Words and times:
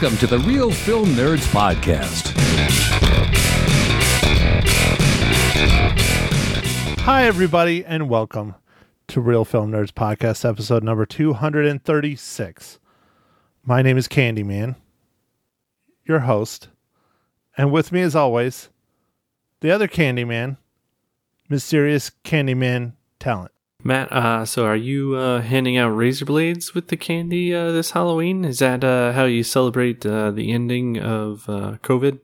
Welcome 0.00 0.18
to 0.18 0.26
the 0.28 0.38
Real 0.38 0.70
Film 0.70 1.06
Nerds 1.06 1.44
Podcast. 1.48 2.32
Hi, 7.00 7.24
everybody, 7.24 7.84
and 7.84 8.08
welcome 8.08 8.54
to 9.08 9.20
Real 9.20 9.44
Film 9.44 9.72
Nerds 9.72 9.90
Podcast, 9.90 10.48
episode 10.48 10.84
number 10.84 11.04
236. 11.04 12.78
My 13.64 13.82
name 13.82 13.98
is 13.98 14.06
Candyman, 14.06 14.76
your 16.04 16.20
host, 16.20 16.68
and 17.56 17.72
with 17.72 17.90
me, 17.90 18.02
as 18.02 18.14
always, 18.14 18.68
the 19.62 19.72
other 19.72 19.88
Candyman, 19.88 20.58
mysterious 21.48 22.12
Candyman 22.22 22.92
talent. 23.18 23.50
Matt, 23.84 24.10
uh, 24.10 24.44
so 24.44 24.64
are 24.66 24.76
you 24.76 25.14
uh, 25.14 25.40
handing 25.40 25.76
out 25.76 25.90
razor 25.90 26.24
blades 26.24 26.74
with 26.74 26.88
the 26.88 26.96
candy 26.96 27.54
uh, 27.54 27.70
this 27.70 27.92
Halloween? 27.92 28.44
Is 28.44 28.58
that 28.58 28.82
uh, 28.82 29.12
how 29.12 29.24
you 29.24 29.44
celebrate 29.44 30.04
uh, 30.04 30.32
the 30.32 30.50
ending 30.50 30.98
of 30.98 31.48
uh, 31.48 31.76
COVID? 31.82 32.18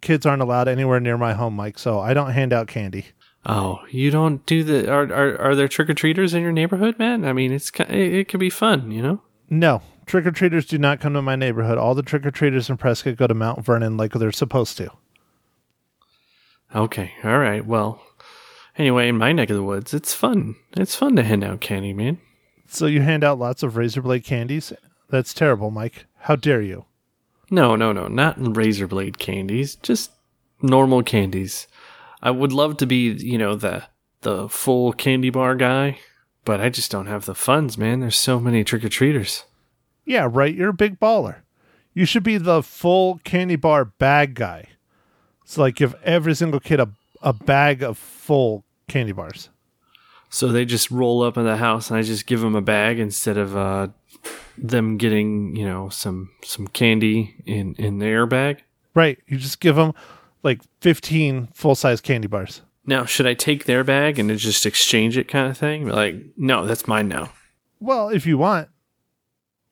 Kids 0.00 0.26
aren't 0.26 0.42
allowed 0.42 0.66
anywhere 0.66 0.98
near 0.98 1.16
my 1.16 1.34
home, 1.34 1.54
Mike, 1.54 1.78
so 1.78 2.00
I 2.00 2.14
don't 2.14 2.32
hand 2.32 2.52
out 2.52 2.66
candy. 2.66 3.06
Oh, 3.46 3.78
you 3.90 4.10
don't 4.10 4.44
do 4.44 4.64
the? 4.64 4.90
Are 4.90 5.04
are, 5.04 5.40
are 5.40 5.54
there 5.54 5.68
trick 5.68 5.88
or 5.88 5.94
treaters 5.94 6.34
in 6.34 6.42
your 6.42 6.52
neighborhood, 6.52 6.98
man? 6.98 7.24
I 7.24 7.32
mean, 7.32 7.52
it's 7.52 7.70
it, 7.70 7.90
it 7.90 8.28
could 8.28 8.40
be 8.40 8.50
fun, 8.50 8.90
you 8.90 9.00
know. 9.00 9.22
No, 9.48 9.82
trick 10.04 10.26
or 10.26 10.32
treaters 10.32 10.66
do 10.66 10.78
not 10.78 11.00
come 11.00 11.14
to 11.14 11.22
my 11.22 11.36
neighborhood. 11.36 11.78
All 11.78 11.94
the 11.94 12.02
trick 12.02 12.26
or 12.26 12.32
treaters 12.32 12.68
in 12.68 12.76
Prescott 12.76 13.16
go 13.16 13.28
to 13.28 13.34
Mount 13.34 13.64
Vernon 13.64 13.96
like 13.96 14.12
they're 14.12 14.32
supposed 14.32 14.76
to. 14.78 14.90
Okay, 16.74 17.12
all 17.22 17.38
right. 17.38 17.64
Well, 17.64 18.02
anyway, 18.78 19.08
in 19.08 19.18
my 19.18 19.32
neck 19.32 19.50
of 19.50 19.56
the 19.56 19.62
woods, 19.62 19.92
it's 19.92 20.14
fun. 20.14 20.56
It's 20.76 20.94
fun 20.94 21.16
to 21.16 21.22
hand 21.22 21.44
out 21.44 21.60
candy, 21.60 21.92
man. 21.92 22.18
So 22.68 22.86
you 22.86 23.02
hand 23.02 23.24
out 23.24 23.38
lots 23.38 23.62
of 23.62 23.76
razor 23.76 24.02
blade 24.02 24.24
candies? 24.24 24.72
That's 25.10 25.34
terrible, 25.34 25.70
Mike. 25.70 26.06
How 26.20 26.36
dare 26.36 26.62
you? 26.62 26.84
No, 27.50 27.76
no, 27.76 27.92
no, 27.92 28.08
not 28.08 28.36
razor 28.56 28.86
blade 28.86 29.18
candies, 29.18 29.76
just 29.76 30.12
normal 30.60 31.02
candies. 31.02 31.66
I 32.22 32.30
would 32.30 32.52
love 32.52 32.76
to 32.78 32.86
be, 32.86 33.12
you 33.12 33.38
know, 33.38 33.54
the 33.54 33.84
the 34.20 34.48
full 34.48 34.92
candy 34.92 35.30
bar 35.30 35.54
guy, 35.54 35.98
but 36.44 36.60
I 36.60 36.68
just 36.68 36.90
don't 36.90 37.06
have 37.06 37.24
the 37.24 37.34
funds, 37.34 37.78
man. 37.78 38.00
There's 38.00 38.16
so 38.16 38.40
many 38.40 38.64
trick 38.64 38.84
or 38.84 38.88
treaters. 38.88 39.44
Yeah, 40.04 40.28
right. 40.30 40.54
You're 40.54 40.70
a 40.70 40.74
big 40.74 40.98
baller. 40.98 41.42
You 41.94 42.04
should 42.04 42.22
be 42.22 42.38
the 42.38 42.62
full 42.62 43.18
candy 43.24 43.56
bar 43.56 43.84
bag 43.84 44.34
guy. 44.34 44.68
So, 45.44 45.62
like, 45.62 45.76
give 45.76 45.94
every 46.02 46.34
single 46.34 46.60
kid 46.60 46.80
a, 46.80 46.90
a 47.22 47.32
bag 47.32 47.82
of 47.82 47.96
full 47.96 48.64
candy 48.88 49.12
bars. 49.12 49.50
So 50.30 50.48
they 50.48 50.64
just 50.64 50.90
roll 50.90 51.22
up 51.22 51.36
in 51.38 51.44
the 51.44 51.56
house, 51.56 51.90
and 51.90 51.98
I 51.98 52.02
just 52.02 52.26
give 52.26 52.40
them 52.40 52.54
a 52.54 52.60
bag 52.60 52.98
instead 52.98 53.38
of 53.38 53.56
uh, 53.56 53.88
them 54.58 54.98
getting, 54.98 55.56
you 55.56 55.64
know, 55.64 55.88
some 55.88 56.30
some 56.44 56.68
candy 56.68 57.36
in 57.46 57.74
in 57.76 57.98
their 57.98 58.26
bag. 58.26 58.62
Right. 58.94 59.18
You 59.26 59.38
just 59.38 59.60
give 59.60 59.76
them 59.76 59.94
like 60.42 60.60
15 60.80 61.48
full 61.54 61.74
size 61.74 62.00
candy 62.00 62.28
bars. 62.28 62.62
Now, 62.84 63.04
should 63.04 63.26
I 63.26 63.34
take 63.34 63.64
their 63.64 63.84
bag 63.84 64.18
and 64.18 64.36
just 64.38 64.64
exchange 64.64 65.16
it, 65.18 65.28
kind 65.28 65.50
of 65.50 65.58
thing? 65.58 65.86
Like, 65.88 66.16
no, 66.36 66.66
that's 66.66 66.86
mine 66.86 67.08
now. 67.08 67.30
Well, 67.80 68.08
if 68.08 68.26
you 68.26 68.38
want. 68.38 68.68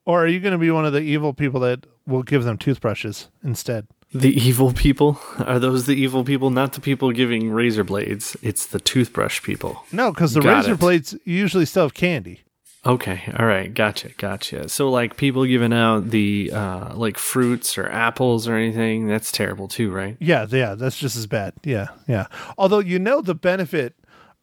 Or 0.04 0.22
are 0.22 0.28
you 0.28 0.38
going 0.38 0.52
to 0.52 0.58
be 0.58 0.70
one 0.70 0.86
of 0.86 0.92
the 0.92 1.00
evil 1.00 1.32
people 1.32 1.60
that 1.60 1.86
will 2.06 2.22
give 2.22 2.44
them 2.44 2.58
toothbrushes 2.58 3.28
instead? 3.42 3.88
The 4.20 4.34
evil 4.34 4.72
people 4.72 5.18
are 5.38 5.58
those 5.58 5.86
the 5.86 5.94
evil 5.94 6.24
people, 6.24 6.50
not 6.50 6.72
the 6.72 6.80
people 6.80 7.12
giving 7.12 7.50
razor 7.50 7.84
blades. 7.84 8.36
It's 8.42 8.66
the 8.66 8.80
toothbrush 8.80 9.42
people. 9.42 9.84
No, 9.92 10.10
because 10.12 10.34
the 10.34 10.40
Got 10.40 10.56
razor 10.58 10.72
it. 10.74 10.80
blades 10.80 11.14
usually 11.24 11.66
still 11.66 11.84
have 11.84 11.94
candy. 11.94 12.40
Okay, 12.84 13.20
all 13.36 13.46
right, 13.46 13.74
gotcha, 13.74 14.10
gotcha. 14.16 14.68
So 14.68 14.88
like 14.90 15.16
people 15.16 15.44
giving 15.44 15.72
out 15.72 16.10
the 16.10 16.52
uh 16.52 16.94
like 16.94 17.18
fruits 17.18 17.76
or 17.76 17.88
apples 17.90 18.46
or 18.46 18.54
anything, 18.54 19.08
that's 19.08 19.32
terrible 19.32 19.66
too, 19.66 19.90
right? 19.90 20.16
Yeah, 20.20 20.46
yeah, 20.48 20.74
that's 20.76 20.96
just 20.96 21.16
as 21.16 21.26
bad. 21.26 21.54
Yeah, 21.64 21.88
yeah. 22.06 22.26
Although 22.56 22.78
you 22.78 23.00
know 23.00 23.22
the 23.22 23.34
benefit 23.34 23.94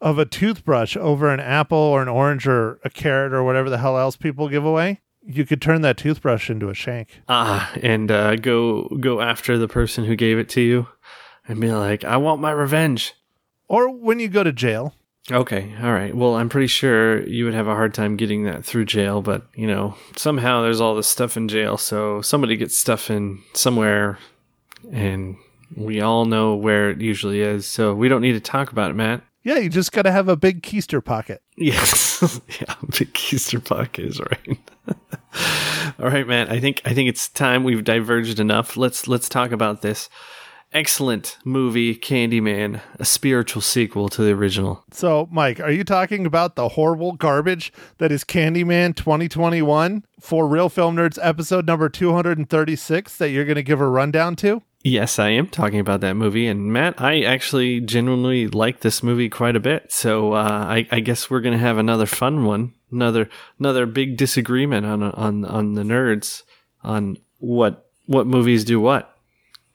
of 0.02 0.20
a 0.20 0.26
toothbrush 0.26 0.98
over 0.98 1.30
an 1.34 1.40
apple 1.40 1.78
or 1.78 2.02
an 2.02 2.10
orange 2.10 2.46
or 2.46 2.80
a 2.84 2.90
carrot 2.90 3.32
or 3.32 3.44
whatever 3.46 3.70
the 3.70 3.78
hell 3.78 3.98
else 3.98 4.18
people 4.18 4.50
give 4.50 4.66
away, 4.66 5.00
you 5.26 5.46
could 5.46 5.62
turn 5.62 5.82
that 5.82 5.98
toothbrush 5.98 6.50
into 6.50 6.70
a 6.70 6.74
shank. 6.74 7.22
Ah, 7.30 7.72
and 7.82 8.12
uh 8.12 8.36
go 8.36 8.88
go 9.00 9.22
after 9.22 9.58
the 9.58 9.68
person 9.68 10.06
who 10.06 10.16
gave 10.16 10.38
it 10.38 10.50
to 10.50 10.62
you 10.62 10.88
and 11.48 11.60
be 11.60 11.72
like, 11.72 12.04
"I 12.04 12.18
want 12.18 12.42
my 12.42 12.52
revenge." 12.52 13.14
Or 13.68 13.90
when 13.90 14.20
you 14.20 14.28
go 14.28 14.44
to 14.44 14.52
jail. 14.52 14.94
Okay, 15.32 15.74
all 15.82 15.94
right. 15.94 16.14
Well, 16.14 16.36
I'm 16.36 16.50
pretty 16.50 16.68
sure 16.68 17.26
you 17.26 17.46
would 17.46 17.54
have 17.54 17.68
a 17.68 17.76
hard 17.76 17.94
time 17.94 18.18
getting 18.18 18.44
that 18.44 18.66
through 18.66 18.86
jail, 18.86 19.22
but 19.22 19.48
you 19.56 19.68
know, 19.68 19.96
somehow 20.18 20.62
there's 20.62 20.82
all 20.82 20.96
this 20.96 21.08
stuff 21.08 21.38
in 21.38 21.48
jail, 21.48 21.78
so 21.78 22.22
somebody 22.22 22.58
gets 22.58 22.78
stuff 22.78 23.10
in 23.10 23.42
somewhere, 23.54 24.20
and 24.92 25.38
we 25.78 26.02
all 26.02 26.26
know 26.26 26.56
where 26.56 26.90
it 26.90 27.00
usually 27.00 27.40
is, 27.40 27.66
so 27.66 27.94
we 27.96 28.10
don't 28.10 28.22
need 28.22 28.34
to 28.34 28.42
talk 28.42 28.72
about 28.74 28.92
it, 28.92 28.96
Matt. 28.96 29.22
Yeah, 29.44 29.58
you 29.58 29.70
just 29.70 29.94
got 29.94 30.02
to 30.04 30.12
have 30.12 30.28
a 30.28 30.36
big 30.38 30.62
keister 30.62 31.04
pocket. 31.04 31.42
Yes, 31.58 32.22
yeah, 32.60 32.76
big 32.98 33.14
keister 33.14 33.64
pocket 33.64 34.06
is 34.06 34.20
right. 34.20 34.60
all 36.00 36.10
right, 36.10 36.28
Matt. 36.28 36.52
I 36.52 36.60
think 36.60 36.82
I 36.86 36.94
think 36.94 37.10
it's 37.10 37.30
time 37.30 37.64
we've 37.64 37.84
diverged 37.84 38.40
enough. 38.40 38.78
Let's 38.78 39.08
let's 39.08 39.30
talk 39.30 39.52
about 39.52 39.82
this 39.82 40.10
excellent 40.74 41.38
movie, 41.46 41.96
Candyman, 41.96 42.82
a 43.00 43.06
spiritual 43.06 43.62
sequel 43.62 44.10
to 44.10 44.24
the 44.24 44.32
original. 44.32 44.84
So, 44.92 45.28
Mike, 45.32 45.60
are 45.60 45.72
you 45.72 45.84
talking 45.84 46.26
about 46.26 46.56
the 46.56 46.70
horrible 46.70 47.14
garbage 47.14 47.72
that 48.00 48.12
is 48.12 48.24
Candyman 48.24 48.96
2021 48.96 50.04
for 50.20 50.48
Real 50.48 50.70
Film 50.70 50.96
Nerds 50.96 51.20
episode 51.22 51.68
number 51.68 51.90
236 51.90 53.18
that 53.18 53.30
you're 53.30 53.46
going 53.46 53.56
to 53.56 53.64
give 53.64 53.82
a 53.82 53.88
rundown 53.88 54.36
to? 54.38 54.62
Yes, 54.86 55.18
I 55.18 55.30
am 55.30 55.48
talking 55.48 55.80
about 55.80 56.02
that 56.02 56.16
movie, 56.16 56.46
and 56.46 56.74
Matt, 56.74 57.00
I 57.00 57.22
actually 57.22 57.80
genuinely 57.80 58.48
like 58.48 58.82
this 58.82 59.02
movie 59.02 59.30
quite 59.30 59.56
a 59.56 59.62
bit. 59.62 59.94
So 59.94 60.34
uh, 60.34 60.66
I, 60.68 60.88
I 60.92 61.00
guess 61.00 61.30
we're 61.30 61.40
gonna 61.40 61.58
have 61.58 61.78
another 61.78 62.06
fun 62.06 62.44
one, 62.44 62.74
another 62.92 63.30
another 63.58 63.86
big 63.86 64.18
disagreement 64.18 64.86
on 64.86 65.02
on 65.02 65.46
on 65.46 65.74
the 65.76 65.84
nerds 65.84 66.44
on 66.84 67.18
what 67.40 67.90
what 68.08 68.28
movies 68.28 68.66
do 68.66 68.82
what. 68.82 69.18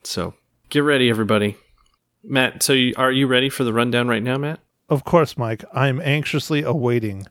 So 0.02 0.34
get 0.68 0.80
ready, 0.80 1.08
everybody. 1.08 1.56
Matt, 2.22 2.62
so 2.62 2.74
you, 2.74 2.92
are 2.98 3.10
you 3.10 3.26
ready 3.26 3.48
for 3.48 3.64
the 3.64 3.72
rundown 3.72 4.08
right 4.08 4.22
now, 4.22 4.36
Matt? 4.36 4.60
Of 4.90 5.04
course, 5.04 5.38
Mike. 5.38 5.64
I'm 5.72 6.02
anxiously 6.02 6.62
awaiting 6.62 7.26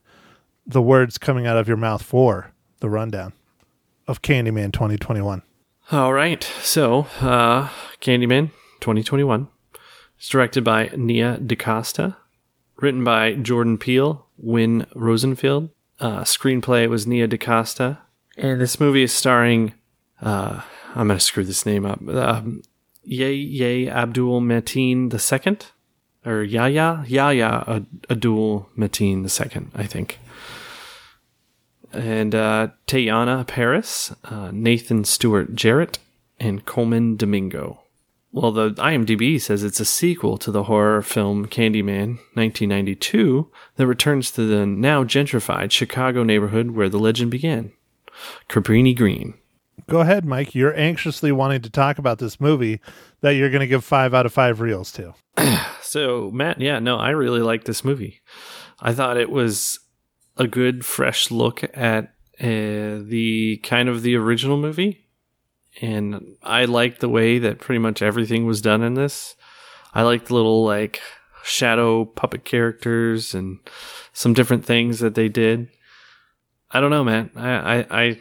the 0.65 0.81
words 0.81 1.19
coming 1.19 1.45
out 1.45 1.57
of 1.57 1.67
your 1.67 1.77
mouth 1.77 2.01
for 2.01 2.53
the 2.79 2.89
rundown 2.89 3.33
of 4.07 4.23
Candyman 4.23 4.73
2021. 4.73 5.43
All 5.89 6.11
right. 6.11 6.43
So, 6.61 7.07
uh, 7.21 7.69
Candyman 8.01 8.51
2021 8.81 9.47
is 10.19 10.27
directed 10.27 10.65
by 10.65 10.89
Nia 10.97 11.37
DaCosta, 11.37 12.17
written 12.75 13.05
by 13.05 13.35
Jordan 13.35 13.77
Peele, 13.77 14.25
Win 14.37 14.85
Rosenfeld. 14.93 15.69
Uh, 16.01 16.21
screenplay 16.21 16.89
was 16.89 17.07
Nia 17.07 17.25
DaCosta. 17.25 17.99
And 18.35 18.59
this 18.59 18.81
movie 18.81 19.03
is 19.03 19.13
starring, 19.13 19.75
uh, 20.21 20.61
I'm 20.93 21.07
going 21.07 21.19
to 21.19 21.23
screw 21.23 21.45
this 21.45 21.65
name 21.65 21.85
up, 21.85 22.05
um, 22.09 22.63
Ye 23.03 23.31
Ye 23.31 23.89
Abdul 23.89 24.41
Mateen 24.41 25.09
II, 25.13 25.57
or 26.25 26.43
Yahya 26.43 27.63
Ad- 27.65 27.85
Abdul 28.09 28.69
Mateen 28.77 29.23
II, 29.23 29.67
I 29.73 29.85
think 29.85 30.19
and 31.93 32.35
uh, 32.35 32.69
Teyonah 32.87 33.47
Parris, 33.47 34.13
uh, 34.25 34.51
Nathan 34.53 35.03
Stewart 35.03 35.55
Jarrett, 35.55 35.99
and 36.39 36.65
Colman 36.65 37.15
Domingo. 37.15 37.81
Well, 38.31 38.51
the 38.51 38.71
IMDb 38.71 39.41
says 39.41 39.63
it's 39.63 39.79
a 39.79 39.85
sequel 39.85 40.37
to 40.39 40.51
the 40.51 40.63
horror 40.63 41.01
film 41.01 41.47
Candyman 41.47 42.17
1992 42.33 43.49
that 43.77 43.87
returns 43.87 44.31
to 44.31 44.45
the 44.45 44.65
now 44.65 45.03
gentrified 45.03 45.71
Chicago 45.71 46.23
neighborhood 46.23 46.71
where 46.71 46.89
the 46.89 46.99
legend 46.99 47.31
began, 47.31 47.71
Cabrini 48.49 48.95
Green. 48.95 49.35
Go 49.87 50.01
ahead, 50.01 50.25
Mike. 50.25 50.53
You're 50.53 50.77
anxiously 50.77 51.31
wanting 51.31 51.61
to 51.61 51.69
talk 51.69 51.97
about 51.97 52.19
this 52.19 52.41
movie 52.41 52.81
that 53.21 53.31
you're 53.31 53.49
going 53.49 53.61
to 53.61 53.67
give 53.67 53.85
five 53.85 54.13
out 54.13 54.25
of 54.25 54.33
five 54.33 54.59
reels 54.59 54.91
to. 54.93 55.13
So, 55.87 56.29
Matt, 56.31 56.59
yeah, 56.59 56.79
no, 56.79 56.97
I 56.97 57.11
really 57.11 57.39
like 57.39 57.63
this 57.63 57.85
movie. 57.85 58.19
I 58.81 58.93
thought 58.93 59.15
it 59.15 59.29
was 59.29 59.79
a 60.37 60.47
good, 60.47 60.85
fresh 60.85 61.31
look 61.31 61.63
at 61.75 62.05
uh, 62.39 63.01
the 63.01 63.59
kind 63.63 63.89
of 63.89 64.01
the 64.01 64.15
original 64.15 64.57
movie. 64.57 65.05
And 65.81 66.35
I 66.41 66.65
liked 66.65 67.01
the 67.01 67.09
way 67.09 67.39
that 67.39 67.59
pretty 67.59 67.79
much 67.79 68.01
everything 68.01 68.45
was 68.45 68.61
done 68.61 68.81
in 68.81 68.95
this. 68.95 69.35
I 69.93 70.01
liked 70.03 70.27
the 70.27 70.33
little, 70.33 70.63
like, 70.63 71.01
shadow 71.43 72.05
puppet 72.05 72.45
characters 72.45 73.33
and 73.33 73.59
some 74.13 74.33
different 74.33 74.65
things 74.65 74.99
that 74.99 75.15
they 75.15 75.29
did. 75.29 75.69
I 76.71 76.81
don't 76.81 76.91
know, 76.91 77.03
man. 77.03 77.31
I, 77.35 77.49
I, 77.49 77.85
I, 77.89 78.19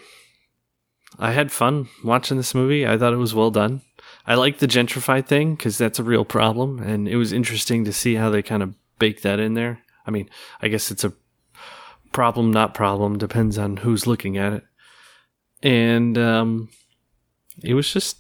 I 1.19 1.33
had 1.33 1.51
fun 1.51 1.89
watching 2.05 2.37
this 2.37 2.55
movie. 2.55 2.87
I 2.87 2.97
thought 2.97 3.13
it 3.13 3.17
was 3.19 3.35
well 3.35 3.51
done. 3.51 3.83
I 4.27 4.35
like 4.35 4.59
the 4.59 4.67
gentrified 4.67 5.27
thing 5.27 5.55
because 5.55 5.79
that's 5.79 5.99
a 5.99 6.05
real 6.05 6.25
problem, 6.25 6.81
and 6.81 7.09
it 7.09 7.17
was 7.17 7.33
interesting 7.33 7.85
to 7.85 7.93
see 7.93 8.17
how 8.17 8.29
they 8.29 8.43
kind 8.43 8.63
of 8.63 8.75
bake 8.99 9.23
that 9.23 9.39
in 9.39 9.55
there. 9.55 9.81
I 10.07 10.11
mean, 10.11 10.29
I 10.61 10.69
guess 10.69 10.91
it's 10.91 11.05
a 11.05 11.13
problem, 12.17 12.51
not 12.51 12.73
problem, 12.73 13.19
depends 13.19 13.59
on 13.59 13.77
who's 13.77 14.07
looking 14.07 14.39
at 14.39 14.55
it. 14.55 14.65
And 15.63 16.17
um, 16.17 16.71
it 17.63 17.75
was 17.75 17.93
just 17.93 18.17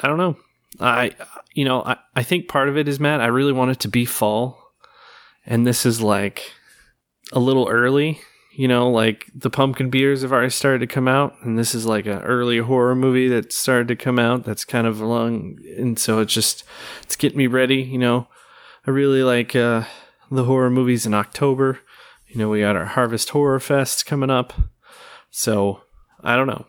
I 0.00 0.06
don't 0.06 0.18
know. 0.18 0.36
I 0.78 1.10
you 1.52 1.64
know, 1.64 1.82
I, 1.82 1.96
I 2.14 2.22
think 2.22 2.46
part 2.46 2.68
of 2.68 2.78
it 2.78 2.86
is 2.86 3.00
Matt, 3.00 3.20
I 3.20 3.26
really 3.26 3.52
want 3.52 3.72
it 3.72 3.80
to 3.80 3.88
be 3.88 4.04
fall. 4.04 4.56
And 5.44 5.66
this 5.66 5.84
is 5.84 6.00
like 6.00 6.52
a 7.32 7.40
little 7.40 7.66
early. 7.68 8.20
You 8.52 8.68
know, 8.68 8.88
like 8.88 9.26
the 9.34 9.50
pumpkin 9.50 9.90
beers 9.90 10.22
have 10.22 10.32
already 10.32 10.50
started 10.50 10.78
to 10.78 10.86
come 10.86 11.08
out, 11.08 11.34
and 11.42 11.58
this 11.58 11.74
is 11.74 11.86
like 11.86 12.06
an 12.06 12.20
early 12.20 12.58
horror 12.58 12.94
movie 12.94 13.26
that 13.28 13.52
started 13.52 13.88
to 13.88 13.96
come 13.96 14.18
out. 14.18 14.44
That's 14.44 14.64
kind 14.64 14.86
of 14.86 15.00
long, 15.00 15.58
and 15.76 15.98
so 15.98 16.20
it's 16.20 16.34
just 16.34 16.62
it's 17.02 17.16
getting 17.16 17.38
me 17.38 17.46
ready. 17.46 17.82
You 17.82 17.98
know, 17.98 18.28
I 18.86 18.90
really 18.90 19.22
like 19.22 19.56
uh, 19.56 19.84
the 20.30 20.44
horror 20.44 20.70
movies 20.70 21.06
in 21.06 21.14
October. 21.14 21.80
You 22.30 22.38
know, 22.38 22.48
we 22.48 22.60
got 22.60 22.76
our 22.76 22.84
Harvest 22.84 23.30
Horror 23.30 23.58
Fest 23.58 24.06
coming 24.06 24.30
up, 24.30 24.52
so 25.30 25.82
I 26.22 26.36
don't 26.36 26.46
know. 26.46 26.66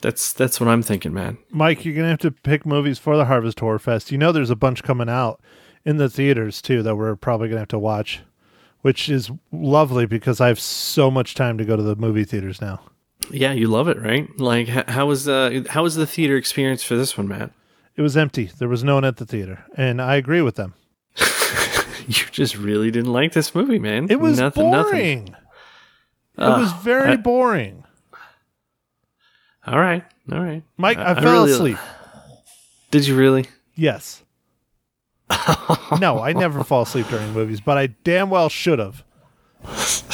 That's 0.00 0.32
that's 0.32 0.60
what 0.60 0.68
I'm 0.68 0.82
thinking, 0.82 1.12
man. 1.12 1.38
Mike, 1.50 1.84
you're 1.84 1.94
gonna 1.94 2.08
have 2.08 2.18
to 2.20 2.30
pick 2.30 2.64
movies 2.64 2.98
for 2.98 3.16
the 3.16 3.24
Harvest 3.24 3.58
Horror 3.58 3.80
Fest. 3.80 4.12
You 4.12 4.18
know, 4.18 4.30
there's 4.30 4.50
a 4.50 4.56
bunch 4.56 4.82
coming 4.84 5.08
out 5.08 5.40
in 5.84 5.96
the 5.96 6.08
theaters 6.08 6.62
too 6.62 6.82
that 6.84 6.96
we're 6.96 7.16
probably 7.16 7.48
gonna 7.48 7.60
have 7.60 7.68
to 7.68 7.78
watch, 7.78 8.20
which 8.82 9.08
is 9.08 9.30
lovely 9.50 10.06
because 10.06 10.40
I 10.40 10.46
have 10.46 10.60
so 10.60 11.10
much 11.10 11.34
time 11.34 11.58
to 11.58 11.64
go 11.64 11.76
to 11.76 11.82
the 11.82 11.96
movie 11.96 12.24
theaters 12.24 12.60
now. 12.60 12.80
Yeah, 13.30 13.52
you 13.52 13.66
love 13.66 13.88
it, 13.88 14.00
right? 14.00 14.28
Like, 14.38 14.68
how 14.68 15.06
was 15.06 15.24
the 15.24 15.66
how 15.68 15.82
was 15.82 15.96
the 15.96 16.06
theater 16.06 16.36
experience 16.36 16.84
for 16.84 16.96
this 16.96 17.18
one, 17.18 17.26
Matt? 17.26 17.50
It 17.96 18.02
was 18.02 18.16
empty. 18.16 18.50
There 18.58 18.68
was 18.68 18.84
no 18.84 18.94
one 18.94 19.04
at 19.04 19.16
the 19.16 19.26
theater, 19.26 19.64
and 19.76 20.00
I 20.00 20.14
agree 20.14 20.40
with 20.40 20.54
them. 20.54 20.74
You 22.08 22.24
just 22.30 22.56
really 22.56 22.90
didn't 22.90 23.12
like 23.12 23.32
this 23.32 23.54
movie, 23.54 23.78
man. 23.78 24.06
It 24.10 24.20
was 24.20 24.38
nothing, 24.38 24.70
boring. 24.70 25.24
Nothing. 25.24 25.36
It 26.38 26.60
was 26.60 26.72
very 26.82 27.12
I- 27.12 27.16
boring. 27.16 27.84
all 29.66 29.78
right, 29.78 30.04
all 30.32 30.40
right. 30.40 30.62
Mike, 30.76 30.98
I, 30.98 31.12
I 31.12 31.14
fell 31.20 31.44
really- 31.44 31.52
asleep. 31.52 31.78
Did 32.90 33.06
you 33.06 33.16
really? 33.16 33.46
Yes. 33.76 34.22
no, 36.00 36.20
I 36.20 36.32
never 36.32 36.64
fall 36.64 36.82
asleep 36.82 37.06
during 37.08 37.32
movies, 37.32 37.60
but 37.60 37.78
I 37.78 37.86
damn 37.88 38.30
well 38.30 38.48
should 38.48 38.80
have. 38.80 39.04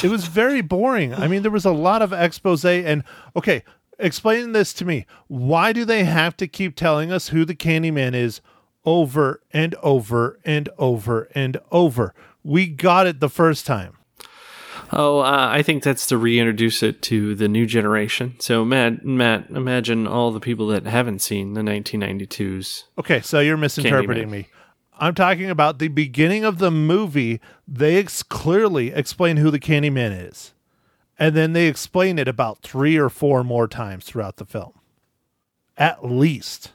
It 0.04 0.10
was 0.10 0.26
very 0.26 0.60
boring. 0.60 1.14
I 1.14 1.26
mean, 1.26 1.40
there 1.40 1.50
was 1.50 1.64
a 1.64 1.70
lot 1.70 2.02
of 2.02 2.12
expose 2.12 2.64
and 2.66 3.02
okay, 3.34 3.62
explain 3.98 4.52
this 4.52 4.74
to 4.74 4.84
me. 4.84 5.06
Why 5.28 5.72
do 5.72 5.86
they 5.86 6.04
have 6.04 6.36
to 6.38 6.46
keep 6.46 6.76
telling 6.76 7.10
us 7.10 7.28
who 7.28 7.46
the 7.46 7.54
Candyman 7.54 8.14
is 8.14 8.42
over 8.86 9.42
and 9.52 9.74
over 9.82 10.38
and 10.44 10.68
over 10.78 11.28
and 11.34 11.58
over? 11.70 12.14
We 12.42 12.66
got 12.66 13.06
it 13.06 13.20
the 13.20 13.28
first 13.28 13.66
time. 13.66 13.98
Oh, 14.92 15.18
uh, 15.18 15.48
I 15.50 15.62
think 15.62 15.82
that's 15.82 16.06
to 16.06 16.16
reintroduce 16.16 16.82
it 16.82 17.02
to 17.02 17.34
the 17.34 17.48
new 17.48 17.66
generation. 17.66 18.36
So, 18.38 18.64
Matt, 18.64 19.04
Matt, 19.04 19.50
imagine 19.50 20.06
all 20.06 20.30
the 20.30 20.40
people 20.40 20.68
that 20.68 20.86
haven't 20.86 21.18
seen 21.20 21.54
the 21.54 21.62
1992s. 21.62 22.84
Okay, 22.98 23.20
so 23.20 23.40
you're 23.40 23.56
misinterpreting 23.56 24.28
Candyman. 24.28 24.30
me. 24.30 24.48
I'm 24.98 25.14
talking 25.14 25.50
about 25.50 25.78
the 25.78 25.88
beginning 25.88 26.44
of 26.44 26.58
the 26.58 26.70
movie. 26.70 27.40
They 27.66 27.96
ex- 27.96 28.22
clearly 28.22 28.92
explain 28.92 29.38
who 29.38 29.50
the 29.50 29.58
Candyman 29.58 30.28
is. 30.30 30.54
And 31.18 31.34
then 31.34 31.52
they 31.52 31.66
explain 31.66 32.18
it 32.18 32.28
about 32.28 32.62
three 32.62 32.96
or 32.96 33.08
four 33.08 33.42
more 33.42 33.68
times 33.68 34.04
throughout 34.04 34.36
the 34.36 34.44
film. 34.44 34.72
At 35.76 36.04
least. 36.04 36.72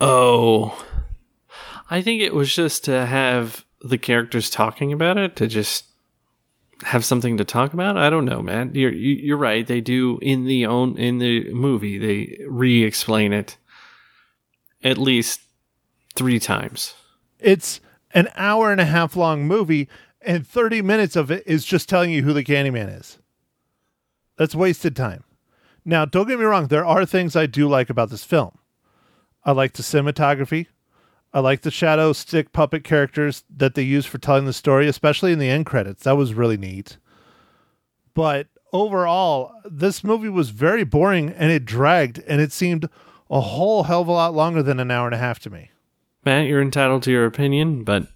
Oh, 0.00 0.86
I 1.90 2.00
think 2.02 2.22
it 2.22 2.34
was 2.34 2.54
just 2.54 2.84
to 2.84 3.06
have 3.06 3.64
the 3.82 3.98
characters 3.98 4.50
talking 4.50 4.92
about 4.92 5.18
it 5.18 5.36
to 5.36 5.46
just 5.46 5.84
have 6.84 7.04
something 7.04 7.36
to 7.36 7.44
talk 7.44 7.74
about. 7.74 7.96
I 7.96 8.08
don't 8.08 8.24
know, 8.24 8.40
man. 8.40 8.70
You're 8.74 8.92
you- 8.92 9.16
you're 9.16 9.36
right. 9.36 9.66
They 9.66 9.80
do 9.80 10.18
in 10.22 10.44
the 10.44 10.64
own 10.66 10.96
in 10.96 11.18
the 11.18 11.52
movie. 11.52 11.98
They 11.98 12.42
re-explain 12.46 13.32
it 13.32 13.58
at 14.82 14.96
least 14.96 15.40
three 16.14 16.38
times. 16.38 16.94
It's 17.38 17.80
an 18.12 18.28
hour 18.34 18.72
and 18.72 18.80
a 18.80 18.86
half 18.86 19.14
long 19.16 19.46
movie, 19.46 19.88
and 20.22 20.46
30 20.46 20.80
minutes 20.82 21.16
of 21.16 21.30
it 21.30 21.42
is 21.46 21.64
just 21.64 21.88
telling 21.88 22.10
you 22.10 22.22
who 22.22 22.32
the 22.32 22.44
Candyman 22.44 22.98
is. 22.98 23.18
That's 24.36 24.54
wasted 24.54 24.96
time. 24.96 25.24
Now, 25.84 26.04
don't 26.06 26.28
get 26.28 26.38
me 26.38 26.44
wrong, 26.44 26.68
there 26.68 26.84
are 26.84 27.04
things 27.06 27.36
I 27.36 27.46
do 27.46 27.68
like 27.68 27.90
about 27.90 28.10
this 28.10 28.24
film. 28.24 28.58
I 29.44 29.52
like 29.52 29.74
the 29.74 29.82
cinematography. 29.82 30.66
I 31.32 31.40
like 31.40 31.62
the 31.62 31.70
shadow 31.70 32.12
stick 32.12 32.52
puppet 32.52 32.82
characters 32.84 33.44
that 33.54 33.74
they 33.74 33.82
use 33.82 34.04
for 34.04 34.18
telling 34.18 34.46
the 34.46 34.52
story, 34.52 34.88
especially 34.88 35.32
in 35.32 35.38
the 35.38 35.48
end 35.48 35.66
credits. 35.66 36.02
That 36.04 36.16
was 36.16 36.34
really 36.34 36.56
neat. 36.56 36.98
But 38.14 38.48
overall, 38.72 39.52
this 39.64 40.02
movie 40.02 40.28
was 40.28 40.50
very 40.50 40.84
boring 40.84 41.30
and 41.30 41.52
it 41.52 41.64
dragged 41.64 42.22
and 42.26 42.40
it 42.40 42.52
seemed 42.52 42.88
a 43.30 43.40
whole 43.40 43.84
hell 43.84 44.02
of 44.02 44.08
a 44.08 44.12
lot 44.12 44.34
longer 44.34 44.62
than 44.62 44.80
an 44.80 44.90
hour 44.90 45.06
and 45.06 45.14
a 45.14 45.18
half 45.18 45.38
to 45.40 45.50
me. 45.50 45.70
Matt, 46.24 46.46
you're 46.46 46.60
entitled 46.60 47.04
to 47.04 47.12
your 47.12 47.26
opinion, 47.26 47.84
but 47.84 48.08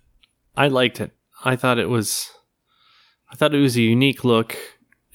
I 0.57 0.69
liked 0.69 1.01
it. 1.01 1.13
I 1.45 1.57
thought 1.57 1.79
it 1.79 1.89
was 1.89 2.31
I 3.31 3.37
thought 3.37 3.55
it 3.55 3.61
was 3.61 3.77
a 3.77 3.83
unique 3.83 4.25
look 4.25 4.57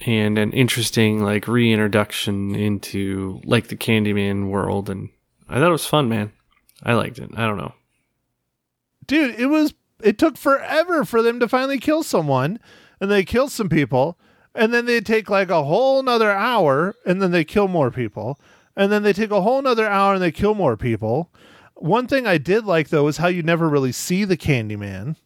and 0.06 0.38
an 0.38 0.52
interesting 0.54 1.22
like 1.24 1.48
reintroduction 1.48 2.56
into 2.56 3.42
like 3.44 3.68
the 3.68 3.76
Candyman 3.76 4.50
world 4.50 4.90
and 4.90 5.10
I 5.50 5.60
thought 5.60 5.70
it 5.70 5.72
was 5.72 5.86
fun, 5.86 6.08
man. 6.08 6.32
I 6.84 6.94
liked 6.94 7.20
it. 7.20 7.32
I 7.36 7.46
don't 7.46 7.58
know. 7.58 7.74
dude, 9.06 9.40
it 9.40 9.48
was 9.48 9.74
it 10.02 10.18
took 10.18 10.38
forever 10.38 11.04
for 11.04 11.22
them 11.22 11.40
to 11.40 11.48
finally 11.48 11.80
kill 11.80 12.04
someone, 12.04 12.60
and 13.02 13.12
they 13.12 13.24
kill 13.24 13.50
some 13.50 13.68
people, 13.68 14.18
and 14.56 14.74
then 14.74 14.86
they 14.86 15.02
take 15.02 15.30
like 15.30 15.50
a 15.50 15.64
whole 15.64 16.02
nother 16.04 16.32
hour, 16.32 16.96
and 17.06 17.22
then 17.22 17.32
they 17.32 17.44
kill 17.44 17.68
more 17.68 17.92
people, 17.92 18.40
and 18.76 18.92
then 18.92 19.04
they 19.04 19.12
take 19.12 19.32
a 19.32 19.42
whole 19.42 19.62
nother 19.62 19.88
hour 19.88 20.14
and 20.14 20.24
they 20.24 20.32
kill 20.32 20.56
more 20.56 20.78
people. 20.78 21.32
One 21.76 22.08
thing 22.08 22.26
I 22.26 22.38
did 22.38 22.66
like 22.66 22.90
though 22.90 23.08
is 23.08 23.18
how 23.18 23.28
you 23.28 23.44
never 23.44 23.68
really 23.68 23.92
see 23.92 24.24
the 24.24 24.38
Candyman. 24.38 25.18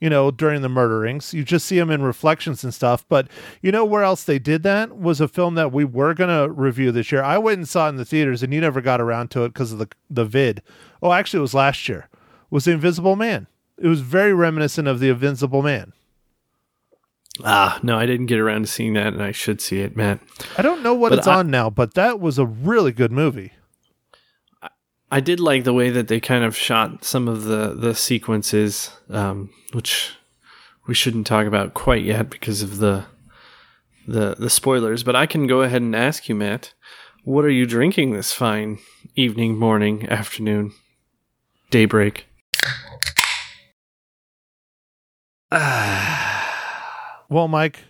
You 0.00 0.10
know, 0.10 0.30
during 0.30 0.60
the 0.60 0.68
murderings, 0.68 1.32
you 1.32 1.44
just 1.44 1.64
see 1.66 1.78
him 1.78 1.88
in 1.90 2.02
reflections 2.02 2.62
and 2.64 2.74
stuff. 2.74 3.06
But 3.08 3.28
you 3.62 3.72
know 3.72 3.84
where 3.84 4.02
else 4.02 4.24
they 4.24 4.38
did 4.38 4.62
that 4.64 4.98
was 4.98 5.20
a 5.20 5.28
film 5.28 5.54
that 5.54 5.72
we 5.72 5.84
were 5.84 6.12
gonna 6.14 6.50
review 6.50 6.92
this 6.92 7.10
year. 7.10 7.22
I 7.22 7.38
went 7.38 7.58
and 7.58 7.68
saw 7.68 7.86
it 7.86 7.90
in 7.90 7.96
the 7.96 8.04
theaters, 8.04 8.42
and 8.42 8.52
you 8.52 8.60
never 8.60 8.80
got 8.82 9.00
around 9.00 9.30
to 9.30 9.44
it 9.44 9.48
because 9.54 9.72
of 9.72 9.78
the 9.78 9.88
the 10.10 10.24
vid. 10.26 10.62
Oh, 11.02 11.12
actually, 11.12 11.38
it 11.38 11.42
was 11.42 11.54
last 11.54 11.88
year. 11.88 12.08
Was 12.50 12.64
the 12.66 12.72
Invisible 12.72 13.16
Man? 13.16 13.46
It 13.78 13.88
was 13.88 14.00
very 14.00 14.34
reminiscent 14.34 14.86
of 14.88 15.00
the 15.00 15.08
Invisible 15.08 15.62
Man. 15.62 15.92
Ah, 17.42 17.80
no, 17.82 17.98
I 17.98 18.06
didn't 18.06 18.26
get 18.26 18.38
around 18.38 18.62
to 18.62 18.66
seeing 18.68 18.92
that 18.92 19.08
and 19.12 19.20
I 19.22 19.32
should 19.32 19.60
see 19.60 19.80
it, 19.80 19.96
Matt. 19.96 20.20
I 20.56 20.62
don't 20.62 20.82
know 20.82 20.94
what 20.94 21.10
But 21.10 21.18
it's 21.18 21.26
I- 21.28 21.36
on 21.40 21.50
now, 21.50 21.68
but 21.68 21.94
that 21.94 22.20
was 22.20 22.38
a 22.38 22.46
really 22.46 22.92
good 22.92 23.10
movie. 23.10 23.52
I 25.14 25.20
did 25.20 25.38
like 25.38 25.62
the 25.62 25.72
way 25.72 25.90
that 25.90 26.08
they 26.08 26.18
kind 26.18 26.42
of 26.42 26.56
shot 26.56 27.04
some 27.04 27.28
of 27.28 27.44
the 27.44 27.72
the 27.72 27.94
sequences, 27.94 28.90
um, 29.08 29.50
which 29.70 30.10
we 30.88 30.94
shouldn't 30.94 31.28
talk 31.28 31.46
about 31.46 31.72
quite 31.72 32.02
yet 32.02 32.30
because 32.30 32.62
of 32.62 32.78
the 32.78 33.04
the 34.08 34.34
the 34.34 34.50
spoilers. 34.50 35.04
But 35.04 35.14
I 35.14 35.26
can 35.26 35.46
go 35.46 35.62
ahead 35.62 35.82
and 35.82 35.94
ask 35.94 36.28
you, 36.28 36.34
Matt, 36.34 36.74
what 37.22 37.44
are 37.44 37.50
you 37.50 37.64
drinking 37.64 38.10
this 38.10 38.32
fine 38.32 38.80
evening, 39.14 39.56
morning, 39.56 40.08
afternoon, 40.08 40.72
daybreak? 41.70 42.26
Well, 47.30 47.48
Mike, 47.48 47.84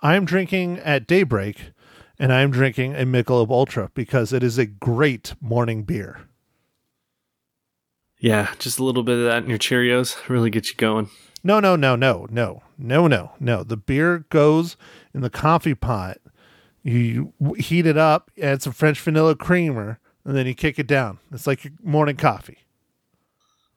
I'm 0.00 0.24
drinking 0.24 0.78
at 0.78 1.06
daybreak, 1.06 1.72
and 2.18 2.32
I'm 2.32 2.50
drinking 2.50 2.94
a 2.96 3.04
Michelob 3.04 3.50
Ultra 3.50 3.90
because 3.94 4.32
it 4.32 4.42
is 4.42 4.58
a 4.58 4.66
great 4.66 5.34
morning 5.40 5.84
beer. 5.84 6.26
Yeah, 8.24 8.54
just 8.58 8.78
a 8.78 8.84
little 8.84 9.02
bit 9.02 9.18
of 9.18 9.24
that 9.24 9.42
in 9.44 9.50
your 9.50 9.58
Cheerios 9.58 10.28
really 10.30 10.48
gets 10.48 10.70
you 10.70 10.76
going. 10.76 11.10
No, 11.42 11.60
no, 11.60 11.76
no, 11.76 11.94
no, 11.94 12.26
no, 12.30 12.62
no, 12.78 13.06
no, 13.06 13.32
no. 13.38 13.62
The 13.62 13.76
beer 13.76 14.24
goes 14.30 14.78
in 15.12 15.20
the 15.20 15.28
coffee 15.28 15.74
pot. 15.74 16.16
You 16.82 17.34
heat 17.58 17.84
it 17.84 17.98
up, 17.98 18.30
add 18.40 18.62
some 18.62 18.72
French 18.72 18.98
vanilla 18.98 19.34
creamer, 19.36 19.98
and 20.24 20.34
then 20.34 20.46
you 20.46 20.54
kick 20.54 20.78
it 20.78 20.86
down. 20.86 21.18
It's 21.32 21.46
like 21.46 21.64
your 21.64 21.74
morning 21.82 22.16
coffee. 22.16 22.60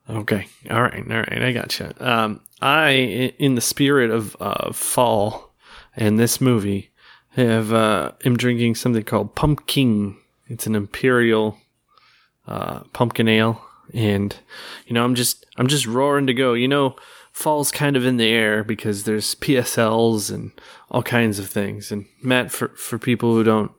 Okay. 0.10 0.48
All 0.70 0.82
right. 0.82 1.04
All 1.12 1.18
right. 1.18 1.42
I 1.44 1.52
gotcha. 1.52 1.94
Um, 2.00 2.40
I, 2.62 2.88
i- 2.90 3.34
in 3.40 3.56
the 3.56 3.62
spirit 3.62 4.12
of 4.12 4.38
uh, 4.40 4.72
fall 4.72 5.54
and 5.98 6.18
this 6.18 6.40
movie, 6.40 6.92
have 7.32 7.74
uh, 7.74 8.14
am 8.24 8.38
drinking 8.38 8.76
something 8.76 9.04
called 9.04 9.36
Pumpkin. 9.36 10.16
It's 10.48 10.66
an 10.68 10.74
imperial 10.76 11.58
uh, 12.48 12.80
pumpkin 12.94 13.28
ale, 13.28 13.62
and 13.94 14.36
you 14.86 14.94
know 14.94 15.04
I'm 15.04 15.16
just 15.16 15.46
I'm 15.58 15.68
just 15.68 15.86
roaring 15.86 16.28
to 16.28 16.34
go. 16.34 16.54
You 16.54 16.68
know, 16.68 16.96
fall's 17.32 17.72
kind 17.72 17.96
of 17.96 18.06
in 18.06 18.18
the 18.18 18.30
air 18.30 18.64
because 18.64 19.04
there's 19.04 19.36
PSLs 19.36 20.34
and 20.34 20.52
all 20.90 21.04
kinds 21.04 21.40
of 21.40 21.48
things. 21.50 21.92
And 21.92 22.06
Matt, 22.22 22.52
for 22.52 22.70
for 22.70 22.98
people 22.98 23.34
who 23.34 23.44
don't 23.44 23.72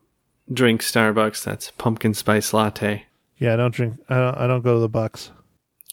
drink 0.52 0.82
Starbucks, 0.82 1.44
that's 1.44 1.70
pumpkin 1.72 2.14
spice 2.14 2.52
latte. 2.52 3.04
Yeah, 3.36 3.54
I 3.54 3.56
don't 3.56 3.74
drink. 3.74 3.98
I 4.08 4.16
don't, 4.16 4.36
I 4.36 4.46
don't 4.46 4.62
go 4.62 4.74
to 4.74 4.80
the 4.80 4.88
Bucks. 4.88 5.30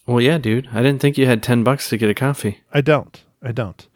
Well, 0.07 0.22
yeah, 0.22 0.38
dude. 0.38 0.69
I 0.72 0.81
didn't 0.81 1.01
think 1.01 1.17
you 1.17 1.25
had 1.25 1.41
ten 1.41 1.63
bucks 1.63 1.89
to 1.89 1.98
get 1.98 2.10
a 2.10 2.13
coffee. 2.13 2.60
I 2.74 2.81
don't. 2.81 3.24
I 3.41 3.51
don't. 3.51 3.88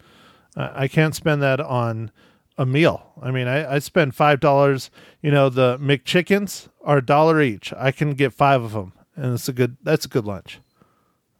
Uh, 0.55 0.69
I 0.73 0.87
can't 0.87 1.15
spend 1.15 1.41
that 1.41 1.59
on 1.59 2.11
a 2.57 2.65
meal. 2.65 3.13
I 3.21 3.31
mean, 3.31 3.47
I, 3.47 3.75
I 3.75 3.79
spend 3.79 4.15
five 4.15 4.39
dollars. 4.39 4.89
You 5.21 5.31
know, 5.31 5.49
the 5.49 5.77
McChickens 5.77 6.67
are 6.83 6.97
a 6.97 7.05
dollar 7.05 7.41
each. 7.41 7.73
I 7.73 7.91
can 7.91 8.11
get 8.11 8.33
five 8.33 8.61
of 8.61 8.73
them, 8.73 8.93
and 9.19 9.33
it's 9.33 9.47
a 9.49 9.53
good. 9.53 9.77
That's 9.83 10.05
a 10.05 10.09
good 10.09 10.25
lunch. 10.25 10.59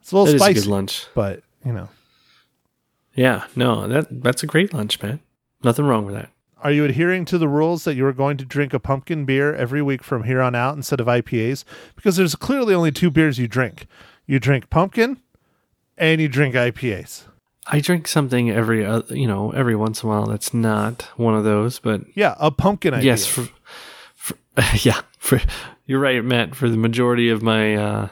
It's 0.02 0.12
a 0.12 0.18
little 0.18 0.32
That 0.34 0.40
spicy, 0.40 0.60
a 0.60 0.62
good 0.64 0.70
lunch. 0.70 1.06
but 1.16 1.44
you 1.66 1.74
know. 1.74 1.90
Yeah, 3.16 3.46
no, 3.56 3.88
that 3.88 4.08
that's 4.24 4.44
a 4.44 4.48
great 4.48 4.74
lunch, 4.74 5.02
man. 5.02 5.20
Nothing 5.64 5.86
wrong 5.86 6.06
with 6.06 6.16
that. 6.16 6.30
Are 6.62 6.72
you 6.72 6.86
adhering 6.86 7.26
to 7.26 7.38
the 7.38 7.48
rules 7.48 7.84
that 7.86 7.96
you 7.96 8.06
are 8.06 8.14
going 8.14 8.38
to 8.38 8.46
drink 8.46 8.74
a 8.74 8.80
pumpkin 8.80 9.24
beer 9.26 9.54
every 9.56 9.82
week 9.82 10.04
from 10.04 10.24
here 10.24 10.42
on 10.42 10.56
out 10.56 10.76
instead 10.76 11.00
of 11.00 11.08
IPAs? 11.08 11.64
Because 11.96 12.18
there's 12.18 12.36
clearly 12.36 12.74
only 12.74 12.92
two 12.92 13.10
beers 13.10 13.40
you 13.40 13.48
drink. 13.48 13.88
You 14.26 14.40
drink 14.40 14.70
pumpkin, 14.70 15.18
and 15.98 16.20
you 16.22 16.28
drink 16.28 16.56
IPAs. 16.56 17.24
I 17.72 17.80
drink 17.82 18.08
something 18.08 18.50
every 18.50 18.86
uh, 18.86 19.02
you 19.10 19.28
know 19.28 19.52
every 19.52 19.76
once 19.76 20.04
in 20.04 20.10
a 20.10 20.12
while 20.12 20.26
that's 20.28 20.54
not 20.54 21.04
one 21.18 21.36
of 21.36 21.44
those, 21.44 21.80
but 21.80 22.02
Yeah, 22.16 22.36
a 22.40 22.52
pumpkin 22.52 22.94
IPA. 22.94 23.04
yes, 23.04 23.26
for, 23.26 23.48
for 24.16 24.36
yeah, 24.82 25.02
for, 25.18 25.42
you're 25.90 26.00
right, 26.00 26.24
Matt. 26.24 26.54
For 26.54 26.70
the 26.70 26.78
majority 26.78 27.32
of 27.32 27.42
my 27.42 27.76
uh, 27.76 28.10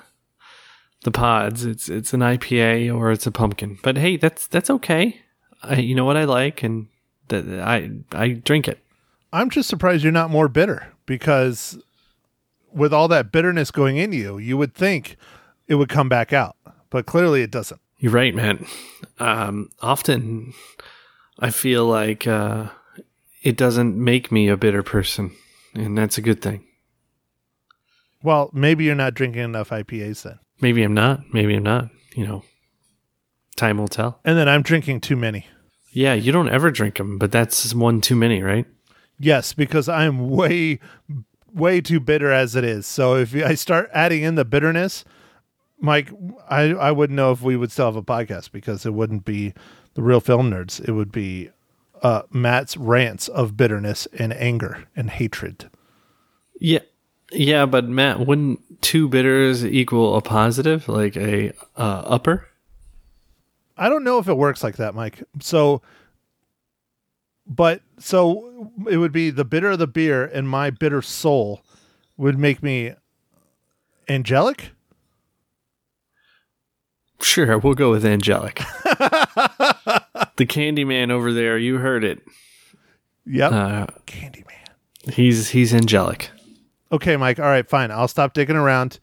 the 1.04 1.12
pods, 1.12 1.64
it's 1.64 1.90
it's 1.90 2.12
an 2.12 2.22
IPA 2.22 2.92
or 2.92 3.12
it's 3.12 3.28
a 3.28 3.32
pumpkin. 3.32 3.78
But 3.84 3.98
hey, 3.98 4.18
that's 4.18 4.48
that's 4.48 4.72
okay. 4.72 5.22
I, 5.62 5.76
you 5.76 5.94
know 5.94 6.04
what 6.04 6.18
I 6.18 6.24
like, 6.24 6.64
and 6.64 6.88
that 7.28 7.48
I 7.48 7.92
I 8.14 8.30
drink 8.30 8.68
it. 8.68 8.80
I'm 9.32 9.52
just 9.52 9.70
surprised 9.70 10.04
you're 10.04 10.12
not 10.12 10.32
more 10.32 10.48
bitter 10.48 10.92
because 11.06 11.78
with 12.74 12.92
all 12.92 13.08
that 13.10 13.32
bitterness 13.32 13.70
going 13.70 13.98
in 13.98 14.12
you, 14.12 14.40
you 14.40 14.58
would 14.58 14.74
think 14.74 15.16
it 15.68 15.76
would 15.76 15.90
come 15.90 16.10
back 16.10 16.34
out, 16.34 16.56
but 16.90 17.06
clearly 17.06 17.44
it 17.44 17.52
doesn't. 17.52 17.80
You're 18.00 18.12
right, 18.12 18.34
man. 18.34 18.66
Um, 19.20 19.70
often 19.82 20.56
I 21.38 21.52
feel 21.52 21.86
like 21.86 22.26
uh, 22.26 22.70
it 23.44 23.56
doesn't 23.56 24.04
make 24.04 24.32
me 24.32 24.48
a 24.48 24.58
bitter 24.58 24.82
person, 24.82 25.36
and 25.76 25.96
that's 25.96 26.18
a 26.18 26.24
good 26.24 26.42
thing. 26.42 26.64
Well, 28.24 28.50
maybe 28.54 28.86
you're 28.86 28.96
not 28.96 29.14
drinking 29.14 29.44
enough 29.44 29.70
IPAs 29.70 30.24
then. 30.24 30.40
Maybe 30.60 30.84
I'm 30.84 30.94
not. 30.94 31.22
Maybe 31.34 31.56
I'm 31.56 31.64
not. 31.64 31.90
You 32.16 32.26
know, 32.26 32.44
time 33.56 33.78
will 33.78 33.88
tell. 33.88 34.20
And 34.26 34.38
then 34.38 34.50
I'm 34.50 34.64
drinking 34.64 35.02
too 35.02 35.16
many. 35.16 35.46
Yeah, 35.92 36.14
you 36.14 36.32
don't 36.32 36.50
ever 36.50 36.72
drink 36.72 36.98
them, 36.98 37.18
but 37.18 37.32
that's 37.32 37.74
one 37.74 38.02
too 38.02 38.16
many, 38.16 38.42
right? 38.42 38.66
Yes, 39.20 39.54
because 39.54 39.90
I'm 39.90 40.30
way, 40.30 40.80
way 41.54 41.82
too 41.82 42.00
bitter 42.00 42.32
as 42.32 42.56
it 42.56 42.64
is. 42.64 42.86
So 42.86 43.16
if 43.16 43.36
I 43.36 43.56
start 43.56 43.90
adding 43.94 44.24
in 44.24 44.36
the 44.36 44.46
bitterness, 44.46 45.04
Mike, 45.80 46.12
I, 46.50 46.74
I 46.74 46.92
wouldn't 46.92 47.16
know 47.16 47.32
if 47.32 47.42
we 47.42 47.56
would 47.56 47.72
still 47.72 47.86
have 47.86 47.96
a 47.96 48.04
podcast 48.04 48.52
because 48.52 48.86
it 48.86 48.94
wouldn't 48.94 49.26
be 49.26 49.54
the 49.94 50.02
real 50.02 50.20
film 50.20 50.52
nerds. 50.52 50.80
It 50.88 50.92
would 50.92 51.12
be 51.12 51.50
uh, 52.02 52.24
Matt's 52.32 52.78
rants 52.78 53.28
of 53.28 53.58
bitterness 53.58 54.08
and 54.18 54.34
anger 54.34 54.86
and 54.96 55.10
hatred. 55.10 55.70
Yeah, 56.60 56.80
yeah, 57.32 57.66
but 57.66 57.86
Matt, 57.86 58.26
wouldn't 58.26 58.82
two 58.82 59.08
bitters 59.08 59.66
equal 59.66 60.16
a 60.16 60.22
positive, 60.22 60.88
like 60.88 61.16
a 61.18 61.52
uh, 61.76 62.04
upper? 62.06 62.48
I 63.78 63.90
don't 63.90 64.04
know 64.04 64.18
if 64.18 64.28
it 64.28 64.38
works 64.38 64.64
like 64.64 64.78
that, 64.78 64.96
Mike. 64.96 65.22
So, 65.40 65.82
but 67.46 67.82
so 68.00 68.72
it 68.90 68.98
would 68.98 69.12
be 69.12 69.30
the 69.30 69.46
bitter 69.46 69.72
of 69.72 69.80
the 69.80 69.88
beer 69.88 70.26
and 70.26 70.50
my 70.50 70.70
bitter 70.70 71.02
soul 71.02 71.62
would 72.16 72.40
make 72.40 72.64
me 72.64 72.94
angelic. 74.10 74.72
Sure, 77.22 77.58
we'll 77.58 77.74
go 77.74 77.92
with 77.92 78.06
angelic. 78.06 78.58
the 78.86 80.46
Candyman 80.46 81.12
over 81.12 81.34
there, 81.34 81.58
you 81.58 81.78
heard 81.78 82.04
it. 82.04 82.22
Yep. 83.26 83.52
Uh, 83.52 83.88
Candyman. 84.06 85.12
he's 85.12 85.50
he's 85.50 85.74
angelic. 85.74 86.32
Okay, 86.92 87.18
Mike. 87.18 87.40
All 87.40 87.46
right, 87.46 87.68
fine. 87.68 87.92
I'll 87.92 88.08
stop 88.08 88.34
digging 88.34 88.56
around. 88.56 89.00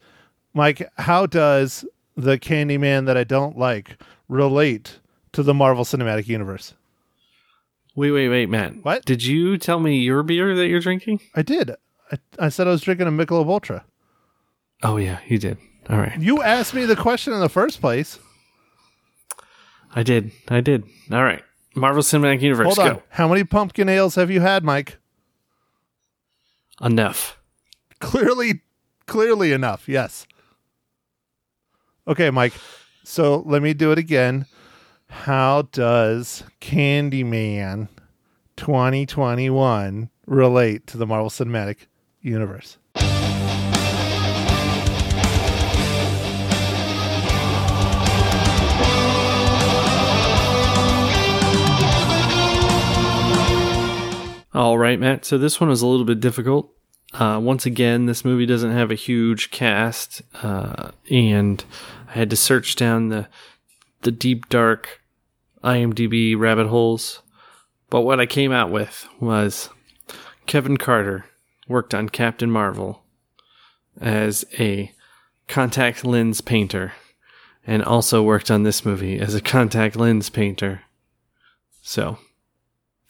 Mike, 0.53 0.89
how 0.97 1.25
does 1.25 1.85
the 2.15 2.37
Candyman 2.39 3.05
that 3.05 3.17
I 3.17 3.23
don't 3.23 3.57
like 3.57 4.01
relate 4.27 4.99
to 5.33 5.43
the 5.43 5.53
Marvel 5.53 5.83
Cinematic 5.83 6.27
Universe? 6.27 6.73
Wait, 7.95 8.11
wait, 8.11 8.29
wait, 8.29 8.49
Matt. 8.49 8.83
What? 8.83 9.05
Did 9.05 9.23
you 9.23 9.57
tell 9.57 9.79
me 9.79 9.97
your 9.97 10.23
beer 10.23 10.55
that 10.55 10.67
you're 10.67 10.79
drinking? 10.81 11.21
I 11.35 11.41
did. 11.43 11.71
I, 12.11 12.17
I 12.39 12.49
said 12.49 12.67
I 12.67 12.71
was 12.71 12.81
drinking 12.81 13.07
a 13.07 13.11
Michelob 13.11 13.47
Ultra. 13.47 13.85
Oh 14.83 14.97
yeah, 14.97 15.19
you 15.27 15.37
did. 15.37 15.57
All 15.89 15.97
right, 15.97 16.19
You 16.19 16.41
asked 16.41 16.73
me 16.73 16.85
the 16.85 16.95
question 16.95 17.31
in 17.31 17.39
the 17.39 17.49
first 17.49 17.79
place. 17.79 18.17
I 19.93 20.01
did. 20.03 20.31
I 20.49 20.59
did. 20.59 20.83
All 21.11 21.23
right, 21.23 21.43
Marvel 21.75 22.01
Cinematic 22.01 22.41
Universe. 22.41 22.65
Hold 22.65 22.79
on. 22.79 22.95
Go. 22.95 23.03
How 23.09 23.27
many 23.27 23.43
pumpkin 23.43 23.87
ales 23.87 24.15
have 24.15 24.31
you 24.31 24.41
had, 24.41 24.63
Mike? 24.63 24.97
Enough. 26.81 27.37
Clearly, 27.99 28.61
clearly 29.07 29.51
enough. 29.51 29.87
Yes. 29.87 30.27
Okay, 32.07 32.29
Mike. 32.29 32.53
So 33.03 33.43
let 33.45 33.61
me 33.61 33.73
do 33.73 33.91
it 33.91 33.97
again. 33.97 34.45
How 35.07 35.63
does 35.71 36.43
Candyman 36.59 37.87
2021 38.57 40.09
relate 40.27 40.87
to 40.87 40.97
the 40.97 41.05
Marvel 41.05 41.29
Cinematic 41.29 41.87
Universe? 42.21 42.77
All 54.53 54.77
right, 54.77 54.97
Matt. 54.97 55.25
So 55.25 55.37
this 55.37 55.59
one 55.59 55.69
was 55.69 55.81
a 55.81 55.87
little 55.87 56.05
bit 56.05 56.21
difficult. 56.21 56.71
Uh, 57.17 57.39
once 57.39 57.65
again, 57.65 58.07
this 58.07 58.25
movie 58.25 58.45
doesn't 58.45 58.73
have 58.73 58.91
a 58.91 58.95
huge 58.95 59.49
cast, 59.49 60.21
uh, 60.43 60.91
and 61.09 61.63
I 62.09 62.11
had 62.11 62.29
to 62.29 62.35
search 62.35 62.75
down 62.75 63.07
the 63.07 63.27
the 64.01 64.11
deep 64.11 64.49
dark 64.49 65.01
IMDb 65.63 66.37
rabbit 66.37 66.67
holes. 66.67 67.21
But 67.89 68.01
what 68.01 68.19
I 68.19 68.25
came 68.25 68.51
out 68.51 68.69
with 68.69 69.07
was 69.21 69.69
Kevin 70.45 70.75
Carter 70.75 71.25
worked 71.69 71.93
on 71.93 72.09
Captain 72.09 72.51
Marvel 72.51 73.03
as 73.99 74.43
a 74.59 74.91
contact 75.47 76.03
lens 76.03 76.41
painter, 76.41 76.91
and 77.65 77.81
also 77.81 78.23
worked 78.23 78.51
on 78.51 78.63
this 78.63 78.83
movie 78.83 79.19
as 79.19 79.33
a 79.33 79.41
contact 79.41 79.95
lens 79.95 80.29
painter. 80.29 80.81
So 81.81 82.17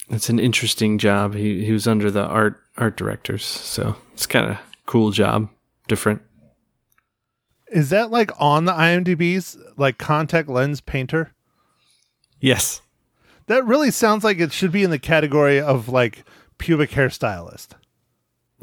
it's 0.08 0.28
an 0.28 0.38
interesting 0.38 0.96
job. 0.96 1.34
He 1.34 1.64
he 1.64 1.72
was 1.72 1.88
under 1.88 2.08
the 2.08 2.24
art 2.24 2.62
art 2.78 2.96
directors, 2.96 3.44
so 3.44 3.96
it's 4.12 4.26
kind 4.26 4.50
of 4.50 4.58
cool 4.86 5.10
job, 5.10 5.48
different. 5.88 6.22
Is 7.68 7.90
that 7.90 8.10
like 8.10 8.30
on 8.38 8.64
the 8.64 8.72
IMDb's 8.72 9.58
like 9.76 9.98
contact 9.98 10.48
lens 10.48 10.80
painter? 10.80 11.32
Yes. 12.40 12.80
That 13.46 13.64
really 13.64 13.90
sounds 13.90 14.24
like 14.24 14.38
it 14.38 14.52
should 14.52 14.72
be 14.72 14.82
in 14.82 14.90
the 14.90 14.98
category 14.98 15.60
of 15.60 15.88
like 15.88 16.24
pubic 16.58 16.90
hairstylist. 16.90 17.68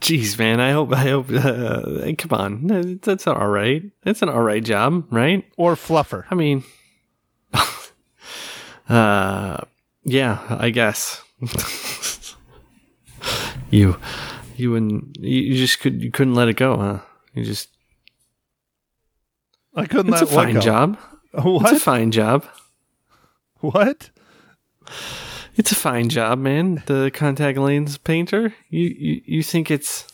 Jeez, 0.00 0.38
man. 0.38 0.60
I 0.60 0.72
hope. 0.72 0.92
I 0.92 1.08
hope. 1.08 1.30
Uh, 1.30 2.12
come 2.16 2.32
on, 2.32 3.00
that's 3.02 3.26
all 3.26 3.48
right. 3.48 3.82
That's 4.02 4.22
an 4.22 4.28
all 4.28 4.42
right 4.42 4.62
job, 4.62 5.06
right? 5.10 5.44
Or 5.56 5.74
fluffer. 5.74 6.24
I 6.30 6.34
mean, 6.34 6.62
uh, 8.88 9.58
yeah. 10.08 10.38
I 10.48 10.70
guess 10.70 11.22
you, 13.70 13.96
you 14.56 14.74
and 14.76 15.14
you 15.20 15.54
just 15.54 15.80
could 15.80 16.02
you 16.02 16.10
couldn't 16.10 16.34
let 16.34 16.48
it 16.48 16.56
go, 16.56 16.76
huh? 16.76 16.98
You 17.34 17.44
just 17.44 17.68
I 19.74 19.86
couldn't 19.86 20.12
it's 20.12 20.22
a 20.22 20.24
let 20.24 20.34
what 20.34 20.44
fine 20.44 20.54
go. 20.54 20.60
job. 20.60 20.98
It's 21.34 21.44
a 21.44 21.48
What? 21.50 21.82
fine 21.82 22.10
job. 22.10 22.46
What? 23.60 24.10
It's 25.56 25.70
a 25.72 25.74
fine 25.74 26.08
job, 26.08 26.38
man. 26.38 26.82
The 26.86 27.10
contact 27.12 27.58
lens 27.58 27.98
painter. 27.98 28.54
You 28.70 28.88
you, 28.98 29.20
you 29.26 29.42
think 29.42 29.70
it's 29.70 30.06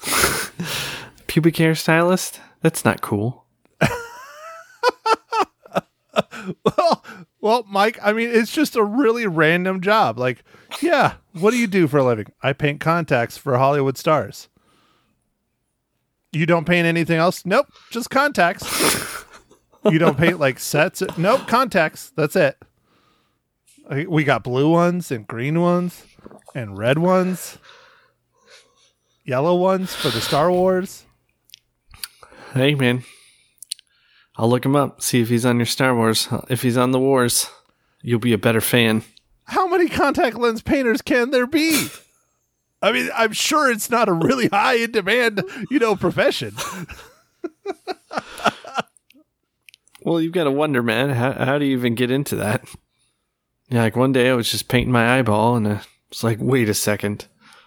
pubic 1.28 1.56
hair 1.56 1.74
stylist? 1.76 2.40
That's 2.62 2.84
not 2.84 3.00
cool. 3.00 3.44
Well, 7.44 7.66
Mike, 7.68 7.98
I 8.02 8.14
mean, 8.14 8.30
it's 8.30 8.50
just 8.50 8.74
a 8.74 8.82
really 8.82 9.26
random 9.26 9.82
job. 9.82 10.18
Like, 10.18 10.42
yeah, 10.80 11.16
what 11.34 11.50
do 11.50 11.58
you 11.58 11.66
do 11.66 11.86
for 11.86 11.98
a 11.98 12.02
living? 12.02 12.32
I 12.42 12.54
paint 12.54 12.80
contacts 12.80 13.36
for 13.36 13.58
Hollywood 13.58 13.98
stars. 13.98 14.48
You 16.32 16.46
don't 16.46 16.64
paint 16.64 16.86
anything 16.86 17.18
else? 17.18 17.44
Nope, 17.44 17.66
just 17.90 18.08
contacts. 18.08 18.64
you 19.90 19.98
don't 19.98 20.16
paint 20.16 20.40
like 20.40 20.58
sets? 20.58 21.02
Nope, 21.18 21.46
contacts. 21.46 22.14
That's 22.16 22.34
it. 22.34 22.56
We 24.08 24.24
got 24.24 24.42
blue 24.42 24.70
ones 24.70 25.10
and 25.10 25.26
green 25.26 25.60
ones 25.60 26.02
and 26.54 26.78
red 26.78 26.98
ones, 26.98 27.58
yellow 29.22 29.54
ones 29.54 29.94
for 29.94 30.08
the 30.08 30.22
Star 30.22 30.50
Wars. 30.50 31.04
Hey, 32.54 32.74
man. 32.74 33.04
I'll 34.36 34.48
look 34.48 34.64
him 34.64 34.76
up. 34.76 35.00
See 35.00 35.20
if 35.20 35.28
he's 35.28 35.46
on 35.46 35.56
your 35.58 35.66
Star 35.66 35.94
Wars. 35.94 36.28
If 36.48 36.62
he's 36.62 36.76
on 36.76 36.90
the 36.90 36.98
Wars, 36.98 37.48
you'll 38.02 38.18
be 38.18 38.32
a 38.32 38.38
better 38.38 38.60
fan. 38.60 39.02
how 39.44 39.68
many 39.68 39.88
contact 39.88 40.36
lens 40.36 40.62
painters 40.62 41.02
can 41.02 41.30
there 41.30 41.46
be? 41.46 41.88
I 42.82 42.92
mean, 42.92 43.08
I'm 43.14 43.32
sure 43.32 43.70
it's 43.70 43.88
not 43.88 44.08
a 44.08 44.12
really 44.12 44.48
high 44.48 44.74
in 44.74 44.90
demand, 44.92 45.42
you 45.70 45.78
know, 45.78 45.96
profession. 45.96 46.54
Well, 50.04 50.20
you've 50.20 50.32
got 50.32 50.44
to 50.44 50.50
wonder, 50.50 50.82
man. 50.82 51.08
How 51.10 51.32
how 51.32 51.58
do 51.58 51.64
you 51.64 51.72
even 51.72 51.94
get 51.94 52.10
into 52.10 52.36
that? 52.36 52.62
Yeah, 53.70 53.80
like 53.82 53.96
one 53.96 54.12
day 54.12 54.28
I 54.28 54.34
was 54.34 54.50
just 54.50 54.68
painting 54.68 54.92
my 54.92 55.18
eyeball, 55.18 55.56
and 55.56 55.80
it's 56.10 56.22
like, 56.22 56.36
wait 56.40 56.68
a 56.68 56.74
second. 56.74 57.26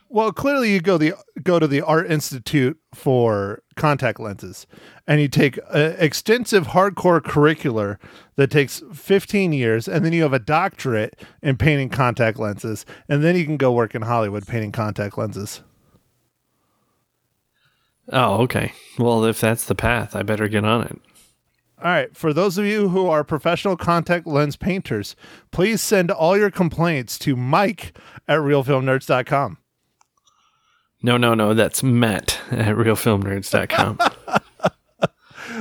Well, 0.09 0.31
clearly 0.31 0.71
you 0.71 0.79
go 0.79 0.97
the 0.97 1.13
go 1.43 1.59
to 1.59 1.67
the 1.67 1.81
Art 1.81 2.09
Institute 2.09 2.77
for 2.93 3.61
contact 3.75 4.19
lenses, 4.19 4.65
and 5.05 5.19
you 5.19 5.27
take 5.27 5.59
an 5.69 5.95
extensive 5.99 6.67
hardcore 6.67 7.19
curricular 7.19 7.97
that 8.35 8.49
takes 8.49 8.81
15 8.93 9.51
years, 9.51 9.87
and 9.87 10.05
then 10.05 10.13
you 10.13 10.23
have 10.23 10.33
a 10.33 10.39
doctorate 10.39 11.19
in 11.41 11.57
painting 11.57 11.89
contact 11.89 12.39
lenses, 12.39 12.85
and 13.09 13.23
then 13.23 13.35
you 13.35 13.45
can 13.45 13.57
go 13.57 13.71
work 13.71 13.95
in 13.95 14.03
Hollywood 14.03 14.47
painting 14.47 14.71
contact 14.71 15.17
lenses. 15.17 15.61
Oh, 18.11 18.41
okay. 18.43 18.71
Well, 18.97 19.25
if 19.25 19.41
that's 19.41 19.65
the 19.65 19.75
path, 19.75 20.15
I 20.15 20.23
better 20.23 20.47
get 20.47 20.63
on 20.63 20.83
it. 20.83 20.99
All 21.79 21.91
right, 21.91 22.15
for 22.15 22.33
those 22.33 22.57
of 22.57 22.65
you 22.65 22.89
who 22.89 23.07
are 23.07 23.23
professional 23.23 23.77
contact 23.77 24.25
lens 24.25 24.55
painters, 24.55 25.15
please 25.51 25.81
send 25.81 26.09
all 26.09 26.35
your 26.35 26.49
complaints 26.49 27.19
to 27.19 27.35
Mike 27.35 27.95
at 28.27 28.39
realfilmnerds.com. 28.39 29.57
No, 31.01 31.17
no, 31.17 31.33
no. 31.33 31.53
That's 31.53 31.83
Matt 31.83 32.39
at 32.51 32.75
realfilmnerds.com. 32.75 33.99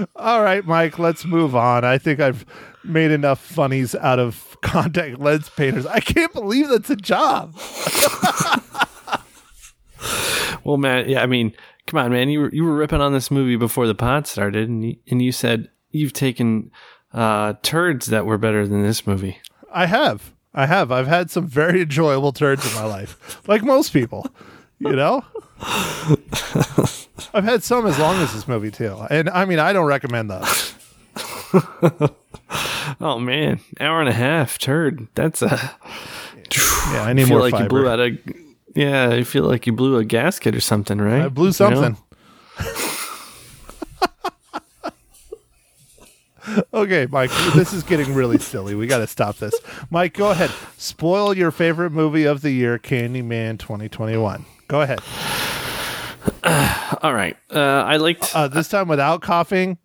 All 0.17 0.43
right, 0.43 0.65
Mike, 0.65 0.99
let's 0.99 1.25
move 1.25 1.55
on. 1.55 1.85
I 1.85 1.99
think 1.99 2.21
I've 2.21 2.45
made 2.85 3.11
enough 3.11 3.41
funnies 3.41 3.95
out 3.95 4.19
of 4.19 4.57
contact 4.63 5.19
lens 5.19 5.49
painters. 5.51 5.87
I 5.87 6.01
can't 6.01 6.33
believe 6.33 6.69
that's 6.69 6.91
a 6.91 6.97
job. 6.97 7.55
well, 10.65 10.77
Matt, 10.77 11.09
yeah, 11.09 11.23
I 11.23 11.27
mean, 11.27 11.53
come 11.87 12.01
on, 12.01 12.13
man. 12.13 12.29
You 12.29 12.41
were 12.41 12.51
you 12.53 12.65
were 12.65 12.75
ripping 12.75 13.01
on 13.01 13.13
this 13.13 13.31
movie 13.31 13.57
before 13.57 13.87
the 13.87 13.95
pod 13.95 14.27
started, 14.27 14.69
and 14.69 14.85
you, 14.85 14.97
and 15.11 15.23
you 15.23 15.33
said 15.33 15.71
you've 15.91 16.13
taken 16.13 16.71
uh, 17.13 17.55
turds 17.63 18.07
that 18.07 18.27
were 18.27 18.39
better 18.39 18.67
than 18.67 18.83
this 18.83 19.07
movie. 19.07 19.41
I 19.73 19.87
have. 19.87 20.33
I 20.55 20.67
have. 20.67 20.91
I've 20.91 21.07
had 21.07 21.31
some 21.31 21.47
very 21.47 21.83
enjoyable 21.83 22.33
turds 22.33 22.67
in 22.67 22.75
my 22.75 22.85
life, 22.85 23.47
like 23.47 23.63
most 23.63 23.93
people. 23.93 24.27
You 24.79 24.93
know, 24.93 25.25
I've 27.33 27.45
had 27.45 27.63
some 27.63 27.87
as 27.87 27.99
long 27.99 28.17
as 28.17 28.35
this 28.35 28.47
movie 28.47 28.71
too, 28.71 28.95
and 29.11 29.31
I 29.31 29.45
mean, 29.47 29.59
I 29.59 29.73
don't 29.73 29.87
recommend 29.87 30.31
those. 30.31 30.75
oh 33.01 33.19
man, 33.19 33.61
hour 33.81 34.01
and 34.01 34.09
a 34.09 34.13
half 34.13 34.59
turd. 34.59 35.09
That's 35.15 35.41
a. 35.43 35.77
Yeah, 36.93 37.03
I 37.03 37.13
need 37.15 37.25
feel 37.27 37.39
more 37.39 37.41
like 37.41 37.53
fiber. 37.53 37.65
you 37.65 37.69
blew 37.69 37.89
out 37.89 38.01
a. 38.01 38.19
Yeah, 38.75 39.09
I 39.09 39.25
feel 39.25 39.45
like 39.45 39.67
you 39.67 39.73
blew 39.73 39.97
a 39.97 40.05
gasket 40.05 40.55
or 40.55 40.61
something, 40.61 40.99
right? 40.99 41.23
I 41.23 41.29
blew 41.29 41.47
You 41.47 41.47
know? 41.49 41.53
something. 41.53 41.97
okay, 46.75 47.07
Mike, 47.11 47.31
this 47.55 47.73
is 47.73 47.83
getting 47.83 48.15
really 48.15 48.39
silly. 48.39 48.75
We 48.75 48.87
got 48.87 48.99
to 48.99 49.07
stop 49.07 49.39
this. 49.39 49.55
Mike, 49.91 50.13
go 50.15 50.31
ahead. 50.31 50.51
Spoil 50.77 51.35
your 51.37 51.51
favorite 51.51 51.91
movie 51.91 52.25
of 52.25 52.43
the 52.43 52.51
year, 52.51 52.79
Candyman 52.79 53.59
2021. 53.59 54.45
Go 54.69 54.81
ahead. 54.81 55.01
All 57.03 57.15
right. 57.15 57.37
Uh, 57.51 57.61
I 57.61 57.97
liked. 57.97 58.35
Uh, 58.35 58.49
this 58.49 58.69
time 58.69 58.89
without 58.89 59.23
coughing. 59.23 59.79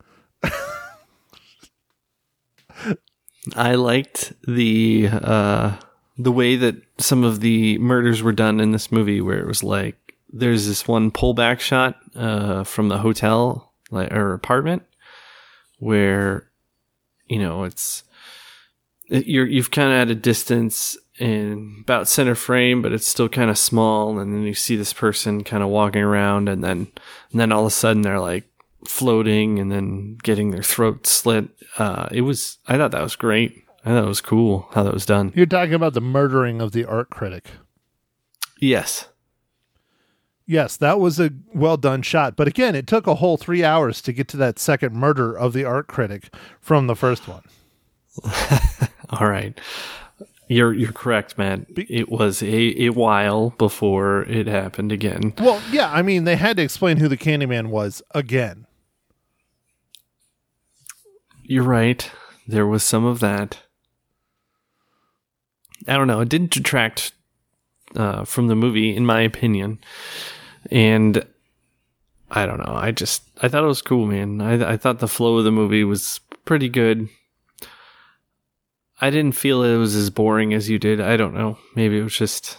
I 3.56 3.76
liked 3.76 4.34
the 4.48 5.10
uh, 5.12 5.78
the 6.18 6.32
way 6.32 6.56
that 6.56 6.76
some 6.98 7.24
of 7.24 7.40
the 7.42 7.78
murders 7.80 8.22
were 8.22 8.32
done 8.32 8.60
in 8.60 8.72
this 8.72 8.92
movie, 8.92 9.22
where 9.22 9.40
it 9.40 9.48
was 9.48 9.64
like 9.64 10.16
there's 10.32 10.68
this 10.68 10.88
one 10.88 11.12
pullback 11.12 11.60
shot 11.60 11.98
uh, 12.16 12.64
from 12.64 12.90
the 12.90 13.00
hotel 13.00 13.74
like, 13.90 14.12
or 14.14 14.34
apartment, 14.34 14.84
where 15.80 16.50
you 17.28 17.40
know 17.40 17.64
it's 17.64 18.04
you're 19.10 19.48
you've 19.48 19.72
kind 19.72 19.92
of 19.92 19.96
at 19.96 20.10
a 20.10 20.16
distance 20.16 20.98
in 21.22 21.78
about 21.82 22.08
center 22.08 22.34
frame, 22.34 22.82
but 22.82 22.92
it's 22.92 23.08
still 23.08 23.30
kind 23.30 23.52
of 23.52 23.58
small, 23.58 24.18
and 24.18 24.34
then 24.34 24.42
you 24.42 24.56
see 24.56 24.76
this 24.76 24.92
person 24.92 25.44
kind 25.44 25.62
of 25.62 25.70
walking 25.70 26.02
around, 26.02 26.50
and 26.50 26.64
then 26.64 26.88
and 27.32 27.40
then 27.40 27.52
all 27.52 27.62
of 27.62 27.68
a 27.68 27.72
sudden 27.72 28.02
they're 28.02 28.20
like 28.20 28.46
floating 28.88 29.60
and 29.60 29.72
then 29.72 30.18
getting 30.24 30.50
their 30.50 30.64
throat 30.64 31.06
slit. 31.06 31.50
Uh, 31.78 32.08
it 32.12 32.22
was 32.22 32.58
I 32.68 32.76
thought 32.76 32.90
that 32.92 33.04
was 33.04 33.16
great. 33.16 33.64
I 33.86 33.90
thought 33.90 34.04
it 34.04 34.08
was 34.08 34.22
cool 34.22 34.68
how 34.72 34.82
that 34.82 34.96
was 34.96 35.06
done. 35.06 35.32
You're 35.36 35.46
talking 35.46 35.76
about 35.76 35.94
the 35.94 36.02
murdering 36.02 36.60
of 36.60 36.72
the 36.72 36.86
art 36.86 37.12
critic. 37.12 37.52
Yes. 38.60 39.08
Yes, 40.48 40.76
that 40.78 41.00
was 41.00 41.20
a 41.20 41.30
well 41.54 41.78
done 41.78 42.02
shot. 42.02 42.36
But 42.36 42.48
again, 42.48 42.74
it 42.74 42.88
took 42.88 43.06
a 43.06 43.16
whole 43.16 43.38
three 43.38 43.64
hours 43.64 44.02
to 44.02 44.12
get 44.12 44.28
to 44.30 44.38
that 44.38 44.58
second 44.58 44.96
murder 44.96 45.38
of 45.38 45.54
the 45.54 45.66
art 45.66 45.86
critic 45.86 46.34
from 46.60 46.88
the 46.88 46.96
first 46.96 47.28
one. 47.28 47.44
All 49.12 49.28
right. 49.28 49.58
You're 50.52 50.74
you're 50.74 50.92
correct, 50.92 51.38
man. 51.38 51.66
It 51.78 52.10
was 52.10 52.44
a, 52.44 52.84
a 52.84 52.90
while 52.90 53.52
before 53.52 54.24
it 54.24 54.48
happened 54.48 54.92
again. 54.92 55.34
Well, 55.38 55.62
yeah, 55.72 55.90
I 55.90 56.02
mean, 56.02 56.26
they 56.26 56.36
had 56.36 56.58
to 56.58 56.62
explain 56.62 56.98
who 56.98 57.08
the 57.08 57.16
Candyman 57.16 57.68
was 57.68 58.02
again. 58.12 58.68
You're 61.44 61.64
right. 61.64 62.12
There 62.46 62.68
was 62.68 62.84
some 62.84 63.06
of 63.06 63.22
that. 63.22 63.60
I 65.88 65.94
don't 65.96 66.08
know. 66.08 66.20
It 66.20 66.28
didn't 66.28 66.52
detract 66.52 67.14
uh, 67.96 68.26
from 68.26 68.48
the 68.48 68.56
movie, 68.56 68.94
in 68.94 69.06
my 69.06 69.22
opinion. 69.22 69.80
And 70.70 71.26
I 72.30 72.46
don't 72.46 72.60
know. 72.60 72.76
I 72.76 72.92
just 72.92 73.24
I 73.42 73.48
thought 73.48 73.64
it 73.64 73.68
was 73.68 73.82
cool, 73.82 74.06
man. 74.06 74.42
I 74.42 74.74
I 74.74 74.76
thought 74.76 75.00
the 75.00 75.08
flow 75.08 75.38
of 75.38 75.46
the 75.46 75.52
movie 75.52 75.86
was 75.86 76.20
pretty 76.44 76.68
good. 76.68 77.08
I 79.02 79.10
didn't 79.10 79.34
feel 79.34 79.64
it 79.64 79.78
was 79.78 79.96
as 79.96 80.12
boring 80.12 80.54
as 80.54 80.70
you 80.70 80.78
did. 80.78 81.02
I 81.02 81.18
don't 81.18 81.34
know. 81.34 81.58
Maybe 81.76 81.98
it 81.98 82.04
was 82.04 82.16
just 82.16 82.58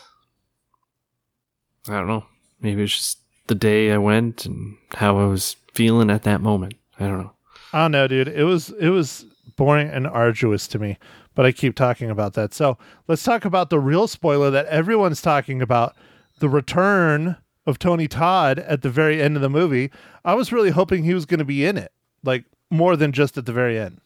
I 1.88 1.94
don't 1.94 2.08
know. 2.08 2.24
Maybe 2.60 2.82
it's 2.82 2.96
just 2.96 3.18
the 3.46 3.54
day 3.54 3.92
I 3.92 3.98
went 3.98 4.46
and 4.46 4.76
how 4.94 5.18
I 5.18 5.26
was 5.26 5.56
feeling 5.74 6.10
at 6.10 6.22
that 6.24 6.40
moment. 6.40 6.74
I 6.98 7.06
don't 7.06 7.18
know. 7.18 7.32
I 7.72 7.78
don't 7.78 7.92
know, 7.92 8.06
dude. 8.06 8.28
It 8.28 8.44
was 8.44 8.70
it 8.70 8.90
was 8.90 9.24
boring 9.56 9.88
and 9.88 10.06
arduous 10.06 10.66
to 10.68 10.78
me, 10.78 10.98
but 11.34 11.46
I 11.46 11.52
keep 11.52 11.74
talking 11.74 12.10
about 12.10 12.34
that. 12.34 12.52
So 12.54 12.76
let's 13.08 13.22
talk 13.22 13.44
about 13.44 13.70
the 13.70 13.80
real 13.80 14.06
spoiler 14.06 14.50
that 14.50 14.66
everyone's 14.66 15.22
talking 15.22 15.62
about: 15.62 15.96
the 16.38 16.48
return 16.48 17.36
of 17.66 17.78
Tony 17.78 18.08
Todd 18.08 18.58
at 18.58 18.82
the 18.82 18.90
very 18.90 19.22
end 19.22 19.36
of 19.36 19.42
the 19.42 19.48
movie. 19.48 19.90
I 20.24 20.34
was 20.34 20.52
really 20.52 20.70
hoping 20.70 21.04
he 21.04 21.14
was 21.14 21.26
going 21.26 21.38
to 21.38 21.44
be 21.44 21.64
in 21.64 21.76
it, 21.76 21.92
like 22.24 22.44
more 22.70 22.96
than 22.96 23.12
just 23.12 23.38
at 23.38 23.46
the 23.46 23.52
very 23.52 23.78
end. 23.78 24.00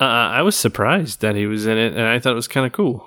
Uh, 0.00 0.04
I 0.04 0.40
was 0.42 0.56
surprised 0.56 1.20
that 1.20 1.36
he 1.36 1.46
was 1.46 1.66
in 1.66 1.76
it, 1.76 1.92
and 1.92 2.02
I 2.02 2.18
thought 2.18 2.32
it 2.32 2.36
was 2.36 2.48
kind 2.48 2.64
of 2.66 2.72
cool. 2.72 3.06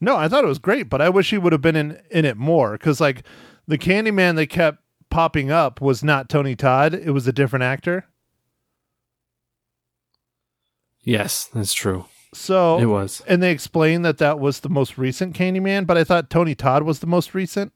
No, 0.00 0.16
I 0.16 0.28
thought 0.28 0.44
it 0.44 0.48
was 0.48 0.60
great, 0.60 0.88
but 0.88 1.02
I 1.02 1.08
wish 1.08 1.30
he 1.30 1.38
would 1.38 1.52
have 1.52 1.60
been 1.60 1.76
in 1.76 2.00
in 2.10 2.24
it 2.24 2.36
more 2.36 2.72
because 2.72 3.00
like 3.00 3.24
the 3.66 3.76
Candyman 3.76 4.36
they 4.36 4.46
kept 4.46 4.78
popping 5.10 5.50
up 5.50 5.80
was 5.80 6.04
not 6.04 6.28
Tony 6.28 6.54
Todd; 6.54 6.94
it 6.94 7.10
was 7.10 7.26
a 7.26 7.32
different 7.32 7.64
actor. 7.64 8.06
Yes, 11.02 11.46
that's 11.52 11.72
true. 11.74 12.04
So 12.32 12.78
It 12.78 12.86
was. 12.86 13.22
and 13.26 13.42
they 13.42 13.50
explained 13.50 14.04
that 14.04 14.18
that 14.18 14.38
was 14.38 14.60
the 14.60 14.68
most 14.68 14.96
recent 14.96 15.34
Candyman, 15.34 15.86
but 15.86 15.98
I 15.98 16.04
thought 16.04 16.30
Tony 16.30 16.54
Todd 16.54 16.84
was 16.84 17.00
the 17.00 17.06
most 17.08 17.34
recent. 17.34 17.72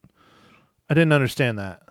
I 0.89 0.93
didn't 0.93 1.11
understand 1.11 1.59
that. 1.59 1.81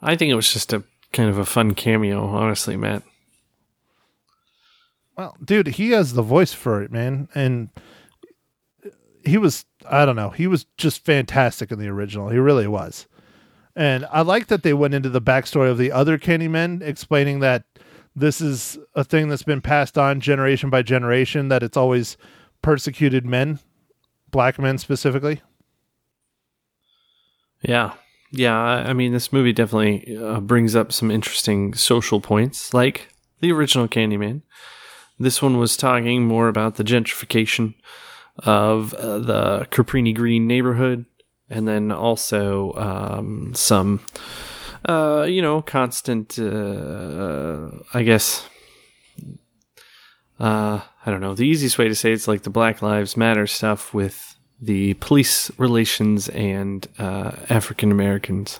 I 0.00 0.14
think 0.14 0.30
it 0.30 0.34
was 0.36 0.52
just 0.52 0.72
a 0.72 0.84
kind 1.12 1.28
of 1.28 1.38
a 1.38 1.44
fun 1.44 1.74
cameo, 1.74 2.24
honestly, 2.26 2.76
Matt. 2.76 3.02
Well, 5.16 5.36
dude, 5.44 5.68
he 5.68 5.90
has 5.90 6.14
the 6.14 6.22
voice 6.22 6.52
for 6.52 6.82
it, 6.82 6.90
man, 6.90 7.28
and 7.34 7.68
he 9.24 9.38
was 9.38 9.64
I 9.88 10.04
don't 10.04 10.16
know, 10.16 10.30
he 10.30 10.46
was 10.46 10.66
just 10.76 11.04
fantastic 11.04 11.70
in 11.70 11.78
the 11.78 11.88
original. 11.88 12.28
He 12.28 12.38
really 12.38 12.66
was. 12.66 13.06
And 13.74 14.06
I 14.10 14.20
like 14.20 14.48
that 14.48 14.62
they 14.62 14.74
went 14.74 14.94
into 14.94 15.08
the 15.08 15.22
backstory 15.22 15.70
of 15.70 15.78
the 15.78 15.92
other 15.92 16.18
Candymen, 16.18 16.82
explaining 16.82 17.40
that 17.40 17.64
this 18.14 18.40
is 18.40 18.78
a 18.94 19.02
thing 19.02 19.28
that's 19.28 19.42
been 19.42 19.62
passed 19.62 19.96
on 19.96 20.20
generation 20.20 20.68
by 20.68 20.82
generation, 20.82 21.48
that 21.48 21.62
it's 21.62 21.76
always 21.76 22.18
persecuted 22.60 23.24
men, 23.24 23.60
black 24.30 24.58
men 24.58 24.76
specifically. 24.76 25.40
Yeah. 27.62 27.94
Yeah, 28.34 28.58
I 28.58 28.90
I 28.90 28.92
mean, 28.94 29.12
this 29.12 29.32
movie 29.32 29.52
definitely 29.52 30.16
uh, 30.16 30.40
brings 30.40 30.74
up 30.74 30.90
some 30.90 31.10
interesting 31.10 31.74
social 31.74 32.18
points, 32.18 32.72
like 32.72 33.08
the 33.40 33.52
original 33.52 33.88
Candyman. 33.88 34.40
This 35.18 35.42
one 35.42 35.58
was 35.58 35.76
talking 35.76 36.26
more 36.26 36.48
about 36.48 36.76
the 36.76 36.84
gentrification 36.84 37.74
of 38.38 38.94
uh, 38.94 39.18
the 39.18 39.66
Cabrini 39.70 40.14
Green 40.14 40.46
neighborhood, 40.46 41.04
and 41.50 41.68
then 41.68 41.92
also 41.92 42.72
um, 42.74 43.52
some, 43.54 44.00
uh, 44.88 45.26
you 45.28 45.42
know, 45.42 45.62
constant, 45.62 46.38
uh, 46.38 47.70
I 47.92 48.02
guess, 48.02 48.48
uh, 50.40 50.80
I 51.06 51.10
don't 51.10 51.20
know. 51.20 51.34
The 51.34 51.46
easiest 51.46 51.78
way 51.78 51.88
to 51.88 51.94
say 51.94 52.12
it's 52.12 52.26
like 52.26 52.42
the 52.42 52.50
Black 52.50 52.82
Lives 52.82 53.16
Matter 53.16 53.46
stuff 53.46 53.92
with 53.92 54.36
the 54.60 54.94
police 54.94 55.50
relations 55.58 56.28
and 56.30 56.86
uh, 56.98 57.32
African 57.48 57.92
Americans. 57.92 58.58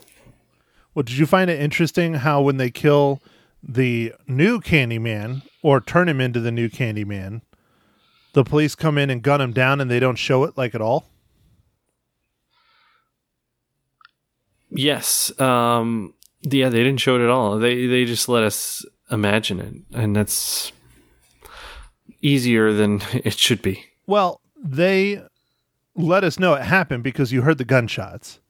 Well, 0.94 1.04
did 1.04 1.16
you 1.16 1.26
find 1.26 1.48
it 1.48 1.60
interesting 1.60 2.14
how 2.14 2.42
when 2.42 2.58
they 2.58 2.70
kill 2.70 3.22
the 3.62 4.14
new 4.26 4.60
Candyman 4.60 5.42
or 5.62 5.80
turn 5.80 6.08
him 6.08 6.20
into 6.20 6.40
the 6.40 6.52
new 6.52 6.68
Candyman, 6.68 7.42
the 8.32 8.44
police 8.44 8.74
come 8.74 8.98
in 8.98 9.10
and 9.10 9.22
gun 9.22 9.40
him 9.40 9.52
down 9.52 9.80
and 9.80 9.90
they 9.90 10.00
don't 10.00 10.16
show 10.16 10.44
it 10.44 10.56
like 10.56 10.74
at 10.74 10.80
all? 10.80 11.06
Yes. 14.70 15.38
Um, 15.40 16.14
yeah, 16.42 16.68
they 16.68 16.82
didn't 16.82 17.00
show 17.00 17.16
it 17.16 17.22
at 17.22 17.30
all. 17.30 17.58
They 17.58 17.86
they 17.86 18.04
just 18.04 18.28
let 18.28 18.42
us 18.42 18.84
imagine 19.10 19.60
it, 19.60 19.74
and 19.96 20.16
that's 20.16 20.72
easier 22.20 22.72
than 22.72 23.02
it 23.12 23.34
should 23.34 23.62
be. 23.62 23.84
Well, 24.06 24.40
they 24.56 25.22
let 25.94 26.24
us 26.24 26.38
know 26.38 26.54
it 26.54 26.62
happened 26.62 27.02
because 27.02 27.32
you 27.32 27.42
heard 27.42 27.58
the 27.58 27.64
gunshots. 27.64 28.40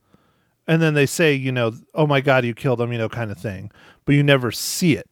And 0.73 0.81
then 0.81 0.95
they 0.95 1.05
say, 1.05 1.35
you 1.35 1.53
know, 1.53 1.75
oh 1.95 2.07
my 2.07 2.23
God, 2.23 2.47
you 2.47 2.55
killed 2.55 2.81
him, 2.81 2.93
you 2.93 2.97
know, 2.97 3.11
kind 3.11 3.31
of 3.31 3.37
thing. 3.37 3.71
But 4.07 4.15
you 4.15 4.23
never 4.23 4.51
see 4.51 4.97
it. 4.97 5.07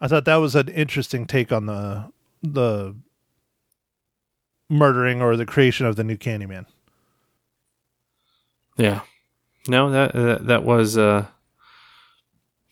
I 0.00 0.06
thought 0.06 0.24
that 0.26 0.36
was 0.36 0.54
an 0.54 0.68
interesting 0.68 1.26
take 1.26 1.50
on 1.50 1.66
the 1.66 2.12
the 2.44 2.94
murdering 4.70 5.20
or 5.20 5.36
the 5.36 5.46
creation 5.46 5.84
of 5.84 5.96
the 5.96 6.04
new 6.04 6.16
Candyman. 6.16 6.66
Yeah. 8.76 9.00
No, 9.66 9.90
that 9.90 10.12
that, 10.12 10.46
that 10.46 10.62
was 10.62 10.96
uh 10.96 11.26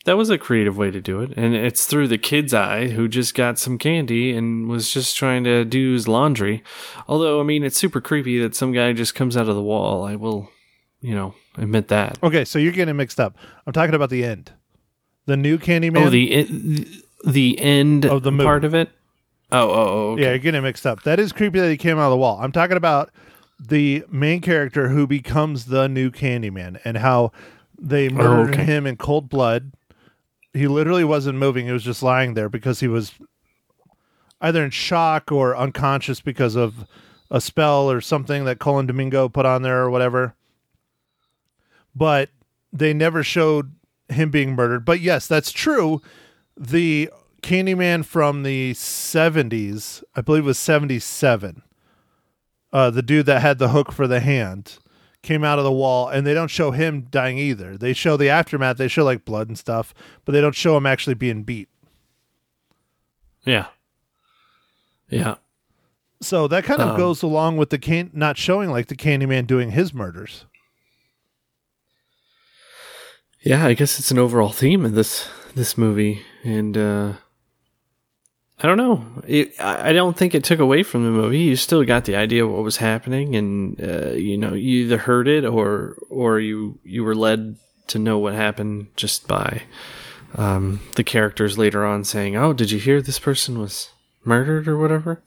that 0.05 0.15
was 0.15 0.29
a 0.29 0.37
creative 0.37 0.77
way 0.77 0.91
to 0.91 1.01
do 1.01 1.19
it. 1.19 1.33
And 1.35 1.53
it's 1.53 1.87
through 1.87 2.07
the 2.07 2.17
kid's 2.17 2.53
eye 2.53 2.87
who 2.87 3.09
just 3.09 3.35
got 3.35 3.59
some 3.59 3.77
candy 3.77 4.31
and 4.31 4.69
was 4.69 4.93
just 4.93 5.17
trying 5.17 5.43
to 5.43 5.65
do 5.65 5.91
his 5.91 6.07
laundry. 6.07 6.63
Although, 7.05 7.41
I 7.41 7.43
mean, 7.43 7.65
it's 7.65 7.77
super 7.77 7.99
creepy 7.99 8.39
that 8.39 8.55
some 8.55 8.71
guy 8.71 8.93
just 8.93 9.13
comes 9.13 9.35
out 9.35 9.49
of 9.49 9.55
the 9.55 9.61
wall. 9.61 10.05
I 10.05 10.15
will, 10.15 10.49
you 11.03 11.13
know, 11.13 11.35
admit 11.57 11.89
that. 11.89 12.17
Okay, 12.23 12.45
so 12.45 12.57
you're 12.57 12.71
getting 12.71 12.95
mixed 12.95 13.19
up. 13.19 13.37
I'm 13.67 13.73
talking 13.73 13.93
about 13.93 14.09
the 14.09 14.23
end. 14.23 14.51
The 15.25 15.37
new 15.37 15.57
Candyman. 15.59 16.05
Oh, 16.05 16.09
the 16.09 16.87
the 17.25 17.59
end 17.59 18.05
Of 18.05 18.23
the 18.23 18.31
movie. 18.31 18.43
part 18.43 18.65
of 18.65 18.73
it? 18.73 18.89
Oh, 19.51 19.69
oh, 19.69 19.73
oh 19.73 20.11
okay. 20.11 20.23
Yeah, 20.23 20.29
you're 20.29 20.39
getting 20.39 20.63
mixed 20.63 20.87
up. 20.87 21.03
That 21.03 21.19
is 21.19 21.31
creepy 21.31 21.59
that 21.59 21.69
he 21.69 21.77
came 21.77 21.97
out 21.99 22.05
of 22.05 22.11
the 22.11 22.17
wall. 22.17 22.39
I'm 22.41 22.51
talking 22.51 22.77
about 22.77 23.11
the 23.59 24.03
main 24.09 24.41
character 24.41 24.89
who 24.89 25.05
becomes 25.05 25.65
the 25.65 25.87
new 25.87 26.09
Candyman 26.09 26.79
and 26.83 26.97
how 26.97 27.31
they 27.77 28.09
oh, 28.09 28.13
murdered 28.13 28.55
okay. 28.55 28.63
him 28.63 28.87
in 28.87 28.97
cold 28.97 29.29
blood. 29.29 29.73
He 30.53 30.67
literally 30.67 31.03
wasn't 31.03 31.37
moving. 31.37 31.65
He 31.65 31.71
was 31.71 31.83
just 31.83 32.03
lying 32.03 32.33
there 32.33 32.49
because 32.49 32.79
he 32.79 32.87
was 32.87 33.13
either 34.41 34.63
in 34.63 34.71
shock 34.71 35.31
or 35.31 35.55
unconscious 35.55 36.21
because 36.21 36.55
of 36.55 36.85
a 37.31 37.41
spell 37.41 37.89
or 37.89 38.01
something 38.01 38.45
that 38.45 38.59
Colin 38.59 38.85
Domingo 38.85 39.29
put 39.29 39.45
on 39.45 39.63
there 39.63 39.81
or 39.81 39.89
whatever. 39.89 40.35
But 41.95 42.29
they 42.71 42.93
never 42.93 43.23
showed 43.23 43.73
him 44.09 44.29
being 44.31 44.55
murdered. 44.55 44.85
But 44.85 44.99
yes, 44.99 45.27
that's 45.27 45.51
true. 45.51 46.01
The 46.57 47.09
Candyman 47.41 48.05
from 48.05 48.43
the 48.43 48.73
70s, 48.73 50.03
I 50.15 50.21
believe 50.21 50.43
it 50.43 50.47
was 50.47 50.59
77, 50.59 51.61
uh, 52.71 52.89
the 52.89 53.01
dude 53.01 53.25
that 53.27 53.41
had 53.41 53.59
the 53.59 53.69
hook 53.69 53.91
for 53.91 54.07
the 54.07 54.19
hand, 54.21 54.77
came 55.21 55.43
out 55.43 55.57
of 55.59 55.63
the 55.65 55.71
wall, 55.71 56.07
and 56.09 56.25
they 56.27 56.33
don't 56.33 56.47
show 56.49 56.71
him 56.71 57.01
dying 57.09 57.37
either. 57.37 57.77
They 57.77 57.93
show 57.93 58.17
the 58.17 58.29
aftermath, 58.29 58.77
they 58.77 58.87
show 58.87 59.03
like 59.03 59.23
blood 59.25 59.47
and 59.47 59.57
stuff, 59.57 59.93
but 60.25 60.31
they 60.33 60.41
don't 60.41 60.55
show 60.55 60.75
him 60.77 60.85
actually 60.85 61.13
being 61.15 61.43
beat. 61.43 61.69
Yeah. 63.45 63.67
Yeah. 65.09 65.35
So 66.21 66.47
that 66.47 66.63
kind 66.63 66.81
of 66.81 66.89
Um, 66.91 66.97
goes 66.97 67.21
along 67.21 67.57
with 67.57 67.69
the 67.69 67.77
can- 67.77 68.09
not 68.13 68.37
showing 68.37 68.69
like 68.71 68.87
the 68.87 68.95
Candyman 68.95 69.45
doing 69.45 69.71
his 69.71 69.93
murders. 69.93 70.45
Yeah, 73.43 73.65
I 73.65 73.73
guess 73.73 73.99
it's 73.99 74.09
an 74.09 74.19
overall 74.19 74.49
theme 74.53 74.85
of 74.85 74.93
this 74.93 75.27
this 75.53 75.77
movie, 75.77 76.21
and 76.45 76.77
uh, 76.77 77.13
I 78.61 78.67
don't 78.67 78.77
know. 78.77 79.05
It, 79.27 79.53
I 79.59 79.91
don't 79.91 80.15
think 80.15 80.33
it 80.33 80.45
took 80.45 80.59
away 80.59 80.81
from 80.81 81.03
the 81.03 81.11
movie. 81.11 81.39
You 81.39 81.57
still 81.57 81.83
got 81.83 82.05
the 82.05 82.15
idea 82.15 82.45
of 82.45 82.51
what 82.51 82.63
was 82.63 82.77
happening, 82.77 83.35
and 83.35 83.81
uh, 83.81 84.11
you 84.11 84.37
know, 84.37 84.53
you 84.53 84.85
either 84.85 84.97
heard 84.97 85.27
it 85.27 85.43
or 85.43 85.97
or 86.09 86.39
you 86.39 86.79
you 86.85 87.03
were 87.03 87.15
led 87.15 87.57
to 87.87 87.99
know 87.99 88.17
what 88.17 88.33
happened 88.33 88.87
just 88.95 89.27
by 89.27 89.63
um, 90.35 90.79
the 90.95 91.03
characters 91.03 91.57
later 91.57 91.85
on 91.85 92.05
saying, 92.05 92.37
"Oh, 92.37 92.53
did 92.53 92.71
you 92.71 92.79
hear 92.79 93.01
this 93.01 93.19
person 93.19 93.59
was 93.59 93.89
murdered 94.23 94.69
or 94.69 94.77
whatever?" 94.77 95.21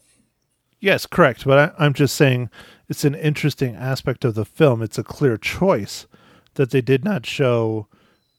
Yes, 0.81 1.05
correct. 1.05 1.45
But 1.45 1.59
I, 1.59 1.85
I'm 1.85 1.93
just 1.93 2.15
saying 2.15 2.49
it's 2.89 3.05
an 3.05 3.15
interesting 3.15 3.77
aspect 3.77 4.25
of 4.25 4.35
the 4.35 4.47
film. 4.47 4.81
It's 4.81 4.97
a 4.97 5.05
clear 5.05 5.37
choice 5.37 6.07
that 6.55 6.71
they 6.71 6.81
did 6.81 7.05
not 7.05 7.27
show 7.27 7.89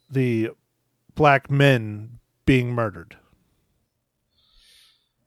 the 0.09 0.51
black 1.15 1.49
men 1.49 2.19
being 2.45 2.71
murdered. 2.71 3.17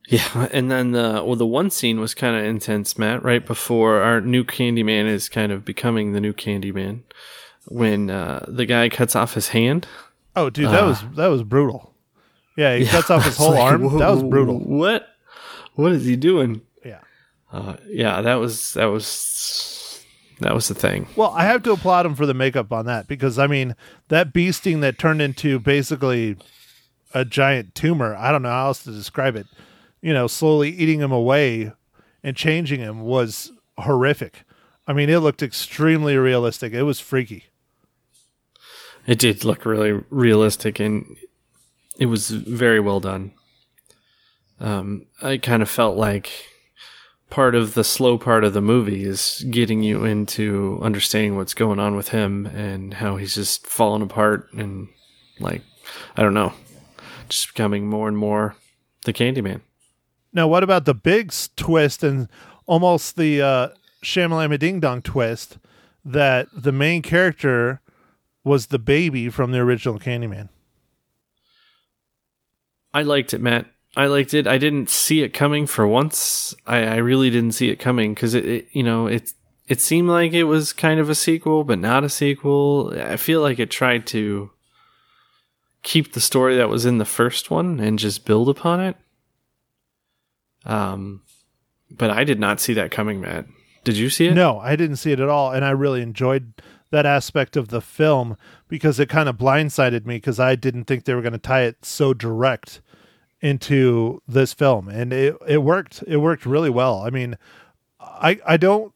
Yeah, 0.09 0.49
and 0.53 0.71
then 0.71 0.91
the 0.91 1.23
well, 1.25 1.37
the 1.37 1.47
one 1.47 1.71
scene 1.71 2.01
was 2.01 2.15
kind 2.15 2.37
of 2.37 2.45
intense, 2.45 2.99
Matt. 2.99 3.23
Right 3.23 3.47
before 3.47 4.01
our 4.01 4.21
new 4.21 4.43
Candyman 4.43 5.07
is 5.07 5.29
kind 5.29 5.53
of 5.53 5.65
becoming 5.65 6.13
the 6.13 6.21
new 6.21 6.33
Candyman, 6.33 7.03
when 7.67 8.11
uh, 8.11 8.45
the 8.49 8.67
guy 8.67 8.89
cuts 8.89 9.15
off 9.15 9.35
his 9.35 9.49
hand. 9.51 9.87
Oh, 10.35 10.51
dude, 10.51 10.67
that 10.67 10.83
was 10.83 11.01
that 11.15 11.29
was 11.29 11.45
brutal. 11.45 11.95
Yeah, 12.57 12.77
he 12.77 12.87
cuts 12.87 13.09
off 13.09 13.25
his 13.25 13.37
whole 13.39 13.53
like, 13.53 13.61
arm. 13.61 13.83
whoa, 13.85 13.99
that 13.99 14.11
was 14.11 14.25
brutal. 14.25 14.59
What? 14.59 15.07
What 15.75 15.93
is 15.93 16.05
he 16.05 16.17
doing? 16.17 16.63
Yeah. 16.85 17.01
Uh, 17.53 17.77
yeah, 17.87 18.21
that 18.21 18.35
was 18.35 18.73
that 18.75 18.87
was 18.87 19.07
that 20.41 20.55
was 20.55 20.69
the 20.69 20.75
thing. 20.75 21.07
Well, 21.17 21.33
I 21.35 21.45
have 21.45 21.63
to 21.65 21.73
applaud 21.73 22.07
him 22.07 22.15
for 22.15 22.27
the 22.27 22.35
makeup 22.35 22.73
on 22.73 22.87
that 22.87 23.07
because 23.07 23.39
I 23.39 23.47
mean 23.47 23.77
that 24.09 24.33
beasting 24.33 24.81
that 24.81 24.99
turned 24.99 25.23
into 25.23 25.59
basically 25.59 26.37
a 27.15 27.25
giant 27.25 27.75
tumor. 27.75 28.15
I 28.17 28.33
don't 28.33 28.43
know 28.43 28.49
how 28.49 28.69
else 28.69 28.83
to 28.85 28.91
describe 28.91 29.37
it. 29.37 29.47
You 30.01 30.15
know, 30.15 30.27
slowly 30.27 30.71
eating 30.71 31.01
him 31.01 31.13
away 31.13 31.73
and 32.23 32.37
changing 32.37 32.81
him 32.81 33.03
was 33.03 33.53
horrific. 33.79 34.45
I 34.87 34.93
mean, 34.93 35.09
it 35.11 35.19
looked 35.19 35.43
extremely 35.43 36.17
realistic. 36.17 36.73
It 36.73 36.83
was 36.83 37.01
freaky. 37.01 37.47
It 39.07 39.19
did 39.19 39.45
look 39.45 39.65
really 39.65 40.03
realistic, 40.11 40.79
and 40.81 41.17
it 41.99 42.07
was 42.07 42.31
very 42.31 42.81
well 42.81 43.01
done. 43.01 43.33
Um, 44.59 45.07
I 45.23 45.39
kind 45.39 45.63
of 45.63 45.71
felt 45.71 45.97
like 45.97 46.50
part 47.31 47.55
of 47.55 47.75
the 47.75 47.85
slow 47.85 48.19
part 48.19 48.45
of 48.45 48.53
the 48.53 48.61
movie 48.61 49.05
is 49.05 49.45
getting 49.51 49.83
you 49.83 50.05
into 50.05 50.79
understanding 50.83 51.37
what's 51.37 51.55
going 51.55 51.79
on 51.79 51.97
with 51.97 52.09
him 52.09 52.47
and 52.47 52.95
how 52.95 53.17
he's 53.17 53.37
just 53.37 53.67
falling 53.67 54.03
apart 54.03 54.53
and 54.53 54.89
like 55.39 55.63
I 56.17 56.23
don't 56.23 56.35
know, 56.35 56.53
just 57.29 57.55
becoming 57.55 57.87
more 57.89 58.09
and 58.09 58.17
more 58.17 58.57
the 59.05 59.13
Candyman. 59.13 59.61
Now, 60.33 60.47
what 60.47 60.63
about 60.63 60.85
the 60.85 60.95
big 60.95 61.33
twist 61.57 62.05
and 62.05 62.29
almost 62.67 63.17
the 63.17 63.43
uh, 63.43 63.69
Shamalama 64.05 64.59
Ding 64.59 64.81
Dong 64.81 65.03
twist 65.03 65.59
that 66.05 66.49
the 66.55 66.73
main 66.73 67.03
character 67.03 67.81
was 68.45 68.67
the 68.67 68.79
baby 68.79 69.29
from 69.29 69.51
the 69.51 69.59
original 69.59 69.99
Candyman? 69.99 70.49
I 72.93 73.03
liked 73.03 73.35
it, 73.35 73.41
Matt. 73.41 73.67
I 73.97 74.07
liked 74.07 74.35
it. 74.35 74.47
I 74.47 74.59
didn't 74.59 74.89
see 74.89 75.23
it 75.23 75.35
coming 75.35 75.67
for 75.67 75.87
once. 75.87 76.55
I, 76.67 76.85
I 76.85 76.97
really 76.97 77.31
didn't 77.31 77.53
see 77.53 77.71
it 77.71 77.77
coming 77.77 78.15
because 78.15 78.35
it, 78.35 78.45
it, 78.45 78.69
you 78.73 78.83
know, 78.83 79.07
it 79.07 79.33
it 79.67 79.81
seemed 79.81 80.09
like 80.09 80.33
it 80.33 80.45
was 80.45 80.73
kind 80.73 81.01
of 81.01 81.11
a 81.11 81.15
sequel, 81.15 81.65
but 81.65 81.79
not 81.79 82.05
a 82.05 82.09
sequel. 82.09 82.93
I 82.97 83.17
feel 83.17 83.41
like 83.41 83.59
it 83.59 83.71
tried 83.71 84.07
to 84.09 84.51
keep 85.83 86.13
the 86.13 86.21
story 86.21 86.57
that 86.57 86.69
was 86.69 86.87
in 86.87 86.99
the 86.99 87.05
first 87.05 87.51
one 87.51 87.81
and 87.81 87.99
just 87.99 88.25
build 88.25 88.49
upon 88.49 88.81
it. 88.81 88.97
Um, 90.65 91.23
but 91.91 92.11
I 92.11 92.25
did 92.25 92.39
not 92.39 92.61
see 92.61 92.75
that 92.75 92.91
coming, 92.91 93.21
Matt. 93.21 93.47
Did 93.83 93.97
you 93.97 94.11
see 94.11 94.27
it? 94.27 94.35
No, 94.35 94.59
I 94.59 94.77
didn't 94.77 94.97
see 94.97 95.13
it 95.13 95.21
at 95.21 95.29
all, 95.29 95.53
and 95.53 95.65
I 95.65 95.71
really 95.71 96.03
enjoyed 96.03 96.53
that 96.91 97.07
aspect 97.07 97.57
of 97.57 97.69
the 97.69 97.81
film 97.81 98.37
because 98.69 99.01
it 99.01 99.09
kind 99.09 99.29
of 99.29 99.37
blindsided 99.39 100.05
me 100.05 100.17
because 100.17 100.39
I 100.39 100.55
didn't 100.55 100.85
think 100.85 101.05
they 101.05 101.15
were 101.15 101.23
going 101.23 101.33
to 101.33 101.39
tie 101.39 101.63
it 101.63 101.85
so 101.85 102.13
direct 102.13 102.81
into 103.41 104.23
this 104.29 104.53
film, 104.53 104.89
and 104.89 105.13
it 105.13 105.37
it 105.47 105.59
worked. 105.59 106.05
It 106.07 106.19
worked 106.19 106.47
really 106.47 106.71
well. 106.71 107.03
I 107.03 107.11
mean, 107.11 107.37
I 108.01 108.39
I 108.47 108.57
don't 108.57 108.93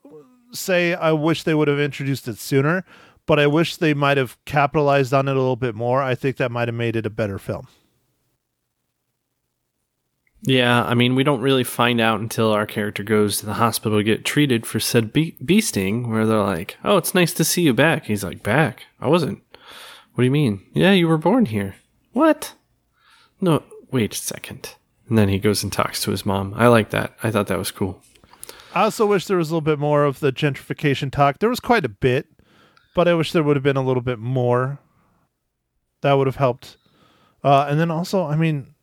say 0.53 0.95
I 0.95 1.13
wish 1.13 1.43
they 1.43 1.55
would 1.55 1.69
have 1.69 1.81
introduced 1.81 2.29
it 2.29 2.39
sooner, 2.39 2.85
but 3.27 3.39
I 3.39 3.47
wish 3.47 3.77
they 3.77 3.95
might 3.95 4.17
have 4.17 4.37
capitalized 4.45 5.13
on 5.13 5.29
it 5.29 5.37
a 5.37 5.41
little 5.41 5.57
bit 5.57 5.75
more. 5.75 6.03
I 6.03 6.15
think 6.15 6.37
that 6.37 6.51
might 6.51 6.69
have 6.69 6.75
made 6.75 6.97
it 6.97 7.07
a 7.07 7.11
better 7.11 7.39
film. 7.39 7.67
Yeah, 10.47 10.85
I 10.85 10.93
mean, 10.93 11.15
we 11.15 11.25
don't 11.25 11.41
really 11.41 11.65
find 11.65 12.03
out 12.03 12.21
until 12.21 12.53
our 12.53 12.67
character 12.67 13.03
goes 13.03 13.39
to 13.39 13.47
the 13.47 13.55
hospital 13.55 13.99
to 13.99 14.05
get 14.05 14.27
treated 14.27 14.67
for 14.67 14.79
said 14.79 15.11
bee, 15.11 15.37
bee 15.43 15.63
sting, 15.63 16.11
where 16.11 16.27
they're 16.27 16.37
like, 16.39 16.77
"Oh, 16.85 16.99
it's 16.99 17.15
nice 17.15 17.33
to 17.35 17.45
see 17.45 17.63
you 17.63 17.73
back." 17.73 18.05
He's 18.05 18.23
like, 18.23 18.43
"Back? 18.43 18.85
I 19.01 19.09
wasn't." 19.09 19.43
What 20.13 20.23
do 20.23 20.27
you 20.27 20.31
mean? 20.31 20.63
Yeah, 20.75 20.93
you 20.93 21.09
were 21.09 21.19
born 21.19 21.47
here. 21.47 21.77
What? 22.13 22.55
No, 23.41 23.63
wait 23.95 24.13
a 24.13 24.17
second. 24.17 24.75
and 25.09 25.17
then 25.17 25.29
he 25.29 25.39
goes 25.39 25.63
and 25.63 25.73
talks 25.73 26.03
to 26.03 26.11
his 26.11 26.27
mom. 26.27 26.53
I 26.57 26.67
like 26.67 26.91
that. 26.91 27.15
I 27.23 27.31
thought 27.31 27.47
that 27.47 27.59
was 27.59 27.71
cool. 27.71 28.03
I 28.75 28.83
also 28.83 29.07
wish 29.07 29.27
there 29.27 29.37
was 29.37 29.51
a 29.51 29.55
little 29.55 29.61
bit 29.61 29.79
more 29.79 30.05
of 30.05 30.19
the 30.19 30.33
gentrification 30.33 31.13
talk. 31.13 31.39
There 31.39 31.49
was 31.49 31.61
quite 31.61 31.85
a 31.85 31.89
bit, 31.89 32.27
but 32.95 33.07
I 33.07 33.15
wish 33.15 33.31
there 33.31 33.45
would 33.45 33.55
have 33.55 33.63
been 33.63 33.77
a 33.77 33.85
little 33.85 34.03
bit 34.03 34.19
more. 34.19 34.81
That 36.01 36.15
would 36.15 36.27
have 36.27 36.37
helped. 36.37 36.77
Uh, 37.45 37.67
and 37.69 37.79
then 37.79 37.91
also, 37.91 38.27
I 38.27 38.35
mean, 38.37 38.75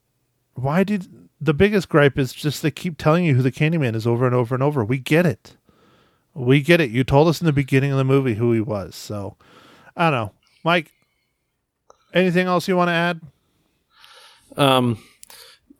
why 0.53 0.85
did 0.85 1.29
the 1.41 1.53
biggest 1.53 1.89
gripe 1.89 2.17
is 2.17 2.31
just 2.31 2.61
they 2.61 2.71
keep 2.71 2.97
telling 2.97 3.25
you 3.25 3.35
who 3.35 3.41
the 3.41 3.51
Candyman 3.51 3.95
is 3.95 4.07
over 4.07 4.25
and 4.25 4.35
over 4.35 4.55
and 4.55 4.63
over. 4.63 4.85
We 4.85 4.99
get 4.99 5.25
it. 5.25 5.57
We 6.33 6.61
get 6.61 6.79
it. 6.79 6.91
You 6.91 7.03
told 7.03 7.27
us 7.27 7.41
in 7.41 7.47
the 7.47 7.51
beginning 7.51 7.91
of 7.91 7.97
the 7.97 8.03
movie 8.05 8.35
who 8.35 8.53
he 8.53 8.61
was. 8.61 8.95
So 8.95 9.35
I 9.97 10.09
don't 10.09 10.19
know. 10.19 10.31
Mike, 10.63 10.91
anything 12.13 12.47
else 12.47 12.67
you 12.67 12.77
want 12.77 12.89
to 12.89 12.93
add? 12.93 13.19
Um, 14.57 14.97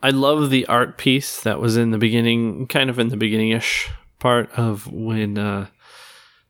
I 0.03 0.10
love 0.10 0.49
the 0.49 0.65
art 0.65 0.97
piece 0.97 1.41
that 1.41 1.60
was 1.60 1.77
in 1.77 1.91
the 1.91 1.97
beginning, 1.97 2.67
kind 2.67 2.89
of 2.89 2.99
in 2.99 3.10
the 3.10 3.17
beginning 3.17 3.49
ish 3.49 3.89
part 4.19 4.51
of 4.57 4.91
when 4.91 5.38
uh, 5.38 5.67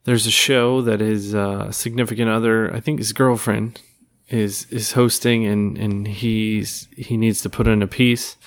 there's 0.03 0.25
a 0.25 0.31
show 0.31 0.81
that 0.81 0.99
his 0.99 1.35
uh, 1.35 1.71
significant 1.71 2.29
other, 2.29 2.73
I 2.73 2.79
think 2.79 2.99
his 2.99 3.13
girlfriend, 3.13 3.81
is 4.29 4.65
is 4.67 4.93
hosting, 4.93 5.45
and 5.45 5.77
and 5.77 6.07
he's 6.07 6.87
he 6.95 7.17
needs 7.17 7.41
to 7.41 7.49
put 7.49 7.67
in 7.67 7.81
a 7.81 7.87
piece, 7.87 8.37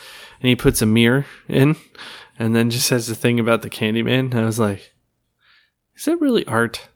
and 0.41 0.49
he 0.49 0.57
puts 0.57 0.81
a 0.81 0.87
mirror 0.87 1.27
in, 1.49 1.77
and 2.39 2.57
then 2.57 2.71
just 2.71 2.87
says 2.87 3.07
the 3.07 3.15
thing 3.15 3.39
about 3.39 3.63
the 3.63 3.71
Candyman. 3.71 4.35
I 4.35 4.45
was 4.45 4.59
like, 4.59 4.93
is 5.97 6.07
that 6.07 6.21
really 6.21 6.47
art? 6.47 6.89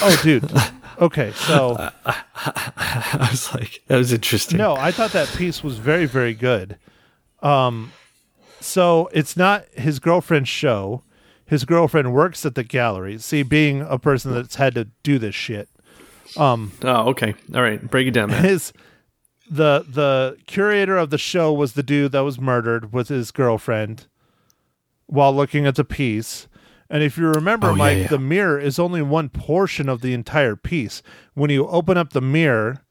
Oh, 0.00 0.20
dude. 0.22 0.50
Okay, 1.02 1.32
so 1.32 1.76
I 2.06 3.28
was 3.30 3.52
like, 3.54 3.82
that 3.88 3.96
was 3.96 4.12
interesting. 4.12 4.58
no, 4.58 4.74
I 4.74 4.90
thought 4.92 5.10
that 5.12 5.28
piece 5.36 5.62
was 5.64 5.78
very, 5.78 6.06
very 6.06 6.32
good. 6.34 6.78
Um, 7.42 7.92
so 8.60 9.10
it's 9.12 9.36
not 9.36 9.64
his 9.74 9.98
girlfriend's 9.98 10.48
show. 10.48 11.02
His 11.44 11.64
girlfriend 11.64 12.14
works 12.14 12.46
at 12.46 12.54
the 12.54 12.62
gallery. 12.62 13.18
See, 13.18 13.42
being 13.42 13.82
a 13.82 13.98
person 13.98 14.32
that's 14.32 14.54
had 14.54 14.74
to 14.76 14.84
do 15.02 15.18
this 15.18 15.34
shit, 15.34 15.68
Um, 16.36 16.72
Oh, 16.82 17.08
okay. 17.10 17.34
All 17.54 17.62
right. 17.62 17.82
Break 17.90 18.06
it 18.06 18.12
down, 18.12 18.30
man. 18.30 18.44
his 18.44 18.72
the 19.50 19.84
the 19.86 20.38
curator 20.46 20.96
of 20.96 21.10
the 21.10 21.18
show 21.18 21.52
was 21.52 21.72
the 21.74 21.82
dude 21.82 22.12
that 22.12 22.20
was 22.20 22.40
murdered 22.40 22.92
with 22.92 23.08
his 23.08 23.30
girlfriend 23.32 24.06
while 25.06 25.34
looking 25.34 25.66
at 25.66 25.74
the 25.74 25.84
piece. 25.84 26.46
And 26.92 27.02
if 27.02 27.16
you 27.16 27.26
remember, 27.28 27.68
Oh, 27.70 27.74
Mike, 27.74 27.98
yeah. 27.98 28.06
the 28.08 28.18
mirror 28.18 28.60
is 28.60 28.78
only 28.78 29.00
one 29.02 29.30
portion 29.30 29.88
of 29.88 30.02
the 30.02 30.12
entire 30.12 30.54
piece. 30.56 31.02
When 31.32 31.48
you 31.50 31.66
open 31.66 31.96
up 31.96 32.12
the 32.12 32.20
mirror, 32.20 32.82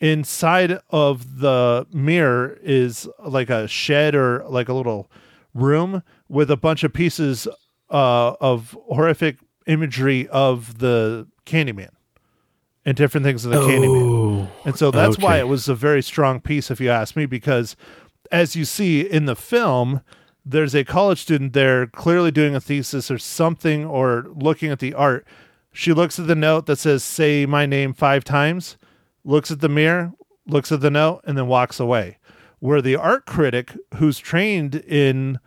inside 0.00 0.78
of 0.90 1.38
the 1.38 1.86
mirror 1.92 2.58
is 2.62 3.08
like 3.24 3.48
a 3.50 3.68
shed 3.68 4.14
or 4.14 4.44
like 4.48 4.68
a 4.68 4.72
little 4.74 5.10
room 5.54 6.02
with 6.28 6.50
a 6.50 6.56
bunch 6.56 6.82
of 6.82 6.92
pieces 6.92 7.46
uh, 7.90 8.32
of 8.40 8.76
horrific 8.88 9.36
imagery 9.66 10.26
of 10.28 10.78
the 10.78 11.28
Candyman 11.46 11.90
and 12.84 12.96
different 12.96 13.24
things 13.24 13.44
of 13.44 13.52
the 13.52 13.58
Candyman. 13.60 14.48
Oh, 14.48 14.48
And 14.64 14.76
so 14.76 14.90
that's 14.90 15.18
why 15.18 15.38
it 15.38 15.46
was 15.46 15.68
a 15.68 15.74
very 15.74 16.02
strong 16.02 16.40
piece, 16.40 16.70
if 16.70 16.80
you 16.80 16.90
ask 16.90 17.14
me, 17.14 17.26
because 17.26 17.76
as 18.32 18.56
you 18.56 18.64
see 18.64 19.02
in 19.02 19.26
the 19.26 19.36
film, 19.36 20.00
there's 20.44 20.74
a 20.74 20.84
college 20.84 21.20
student 21.20 21.52
there 21.52 21.86
clearly 21.86 22.30
doing 22.30 22.54
a 22.54 22.60
thesis 22.60 23.10
or 23.10 23.18
something 23.18 23.84
or 23.84 24.26
looking 24.34 24.70
at 24.70 24.80
the 24.80 24.94
art. 24.94 25.26
She 25.72 25.92
looks 25.92 26.18
at 26.18 26.26
the 26.26 26.34
note 26.34 26.66
that 26.66 26.78
says, 26.78 27.04
Say 27.04 27.46
my 27.46 27.66
name 27.66 27.94
five 27.94 28.24
times, 28.24 28.76
looks 29.24 29.50
at 29.50 29.60
the 29.60 29.68
mirror, 29.68 30.12
looks 30.46 30.72
at 30.72 30.80
the 30.80 30.90
note, 30.90 31.22
and 31.24 31.38
then 31.38 31.46
walks 31.46 31.80
away. 31.80 32.18
Where 32.58 32.82
the 32.82 32.96
art 32.96 33.26
critic, 33.26 33.72
who's 33.94 34.18
trained 34.18 34.74
in 34.74 35.38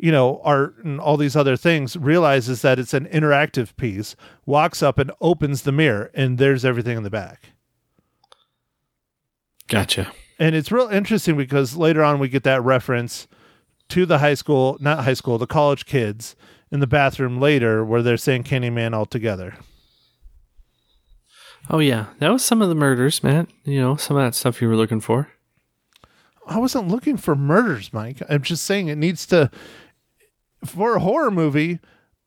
you 0.00 0.10
know, 0.10 0.40
art 0.42 0.82
and 0.82 0.98
all 0.98 1.16
these 1.16 1.36
other 1.36 1.56
things, 1.56 1.96
realizes 1.96 2.62
that 2.62 2.78
it's 2.78 2.94
an 2.94 3.06
interactive 3.06 3.76
piece, 3.76 4.16
walks 4.46 4.82
up 4.82 4.98
and 4.98 5.12
opens 5.20 5.62
the 5.62 5.72
mirror, 5.72 6.10
and 6.14 6.38
there's 6.38 6.64
everything 6.64 6.96
in 6.96 7.02
the 7.02 7.10
back. 7.10 7.52
gotcha. 9.68 10.10
And 10.38 10.54
it's 10.54 10.72
real 10.72 10.88
interesting 10.88 11.36
because 11.36 11.76
later 11.76 12.02
on 12.02 12.18
we 12.18 12.30
get 12.30 12.44
that 12.44 12.62
reference 12.62 13.28
to 13.90 14.06
the 14.06 14.18
high 14.18 14.34
school, 14.34 14.76
not 14.80 15.04
high 15.04 15.14
school, 15.14 15.38
the 15.38 15.46
college 15.46 15.86
kids 15.86 16.36
in 16.70 16.80
the 16.80 16.86
bathroom 16.86 17.40
later 17.40 17.84
where 17.84 18.02
they're 18.02 18.16
saying 18.16 18.44
Candyman 18.44 18.94
all 18.94 19.06
together. 19.06 19.56
Oh 21.68 21.78
yeah, 21.78 22.06
that 22.18 22.30
was 22.32 22.44
some 22.44 22.62
of 22.62 22.68
the 22.68 22.74
murders, 22.74 23.22
Matt. 23.22 23.48
You 23.64 23.80
know, 23.80 23.96
some 23.96 24.16
of 24.16 24.24
that 24.24 24.34
stuff 24.34 24.62
you 24.62 24.68
were 24.68 24.76
looking 24.76 25.00
for. 25.00 25.28
I 26.46 26.58
wasn't 26.58 26.88
looking 26.88 27.16
for 27.16 27.36
murders, 27.36 27.92
Mike. 27.92 28.22
I'm 28.28 28.42
just 28.42 28.64
saying 28.64 28.88
it 28.88 28.96
needs 28.96 29.26
to 29.26 29.50
for 30.64 30.96
a 30.96 31.00
horror 31.00 31.30
movie. 31.30 31.78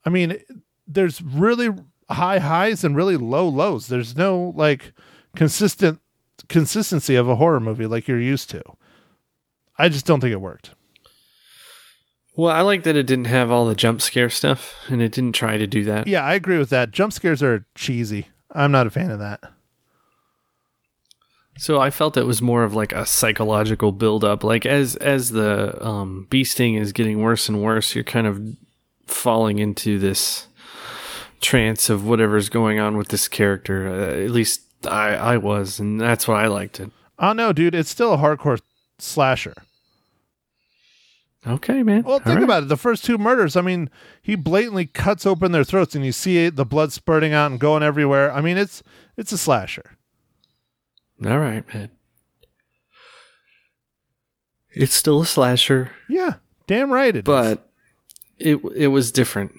I 0.05 0.09
mean, 0.09 0.39
there's 0.87 1.21
really 1.21 1.69
high 2.09 2.39
highs 2.39 2.83
and 2.83 2.95
really 2.95 3.17
low 3.17 3.47
lows. 3.47 3.87
There's 3.87 4.15
no 4.15 4.53
like 4.55 4.93
consistent 5.35 5.99
consistency 6.47 7.15
of 7.15 7.27
a 7.27 7.35
horror 7.35 7.59
movie 7.59 7.87
like 7.87 8.07
you're 8.07 8.19
used 8.19 8.49
to. 8.51 8.61
I 9.77 9.89
just 9.89 10.05
don't 10.05 10.19
think 10.19 10.33
it 10.33 10.41
worked. 10.41 10.71
Well, 12.35 12.51
I 12.51 12.61
like 12.61 12.83
that 12.83 12.95
it 12.95 13.05
didn't 13.05 13.25
have 13.25 13.51
all 13.51 13.65
the 13.65 13.75
jump 13.75 14.01
scare 14.01 14.29
stuff, 14.29 14.75
and 14.87 15.01
it 15.01 15.11
didn't 15.11 15.33
try 15.33 15.57
to 15.57 15.67
do 15.67 15.83
that. 15.85 16.07
Yeah, 16.07 16.23
I 16.23 16.33
agree 16.33 16.57
with 16.57 16.69
that. 16.71 16.91
Jump 16.91 17.13
scares 17.13 17.43
are 17.43 17.65
cheesy. 17.75 18.27
I'm 18.51 18.71
not 18.71 18.87
a 18.87 18.89
fan 18.89 19.11
of 19.11 19.19
that. 19.19 19.41
So 21.57 21.79
I 21.79 21.91
felt 21.91 22.17
it 22.17 22.25
was 22.25 22.41
more 22.41 22.63
of 22.63 22.73
like 22.73 22.91
a 22.91 23.05
psychological 23.05 23.91
build 23.91 24.23
up. 24.23 24.43
Like 24.43 24.65
as 24.65 24.95
as 24.95 25.29
the 25.29 25.83
um, 25.85 26.25
bee 26.29 26.43
sting 26.43 26.75
is 26.75 26.91
getting 26.91 27.21
worse 27.21 27.47
and 27.47 27.61
worse, 27.61 27.93
you're 27.93 28.03
kind 28.03 28.25
of 28.25 28.41
falling 29.05 29.59
into 29.59 29.99
this 29.99 30.47
trance 31.41 31.89
of 31.89 32.07
whatever's 32.07 32.49
going 32.49 32.79
on 32.79 32.97
with 32.97 33.09
this 33.09 33.27
character. 33.27 33.87
Uh, 33.87 34.23
at 34.23 34.31
least 34.31 34.61
I 34.87 35.09
I 35.15 35.37
was, 35.37 35.79
and 35.79 36.01
that's 36.01 36.27
why 36.27 36.43
I 36.43 36.47
liked 36.47 36.79
it. 36.79 36.91
Oh 37.19 37.33
no, 37.33 37.53
dude, 37.53 37.75
it's 37.75 37.91
still 37.91 38.13
a 38.13 38.17
hardcore 38.17 38.59
slasher. 38.97 39.53
Okay, 41.45 41.83
man. 41.83 42.03
Well, 42.03 42.19
think 42.19 42.39
about 42.41 42.63
it. 42.63 42.69
The 42.69 42.77
first 42.77 43.03
two 43.03 43.17
murders, 43.17 43.55
I 43.57 43.61
mean, 43.61 43.89
he 44.21 44.35
blatantly 44.35 44.85
cuts 44.85 45.25
open 45.25 45.51
their 45.51 45.65
throats, 45.65 45.93
and 45.93 46.05
you 46.05 46.13
see 46.13 46.47
the 46.49 46.65
blood 46.65 46.93
spurting 46.93 47.33
out 47.33 47.51
and 47.51 47.59
going 47.59 47.83
everywhere. 47.83 48.31
I 48.31 48.39
mean, 48.41 48.57
it's 48.57 48.81
it's 49.17 49.31
a 49.33 49.37
slasher. 49.37 49.97
All 51.25 51.39
right, 51.39 51.65
man. 51.73 51.89
It's 54.75 54.93
still 54.95 55.21
a 55.21 55.25
slasher, 55.25 55.91
Yeah, 56.09 56.35
damn 56.65 56.91
right 56.91 57.15
it 57.15 57.19
is. 57.19 57.23
but 57.23 57.69
it 58.39 58.59
it 58.75 58.87
was 58.87 59.11
different. 59.11 59.51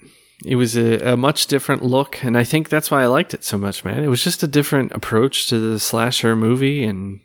It 0.45 0.55
was 0.57 0.75
a, 0.75 1.13
a 1.13 1.17
much 1.17 1.47
different 1.47 1.83
look, 1.83 2.21
and 2.23 2.37
I 2.37 2.43
think 2.43 2.67
that's 2.67 2.91
why 2.91 3.01
I 3.03 3.05
liked 3.07 3.33
it 3.33 3.43
so 3.43 3.57
much, 3.57 3.85
man. 3.85 4.03
It 4.03 4.09
was 4.09 4.23
just 4.23 4.43
a 4.43 4.47
different 4.47 4.91
approach 4.91 5.47
to 5.47 5.59
the 5.59 5.79
slasher 5.79 6.35
movie, 6.35 6.83
and 6.83 7.21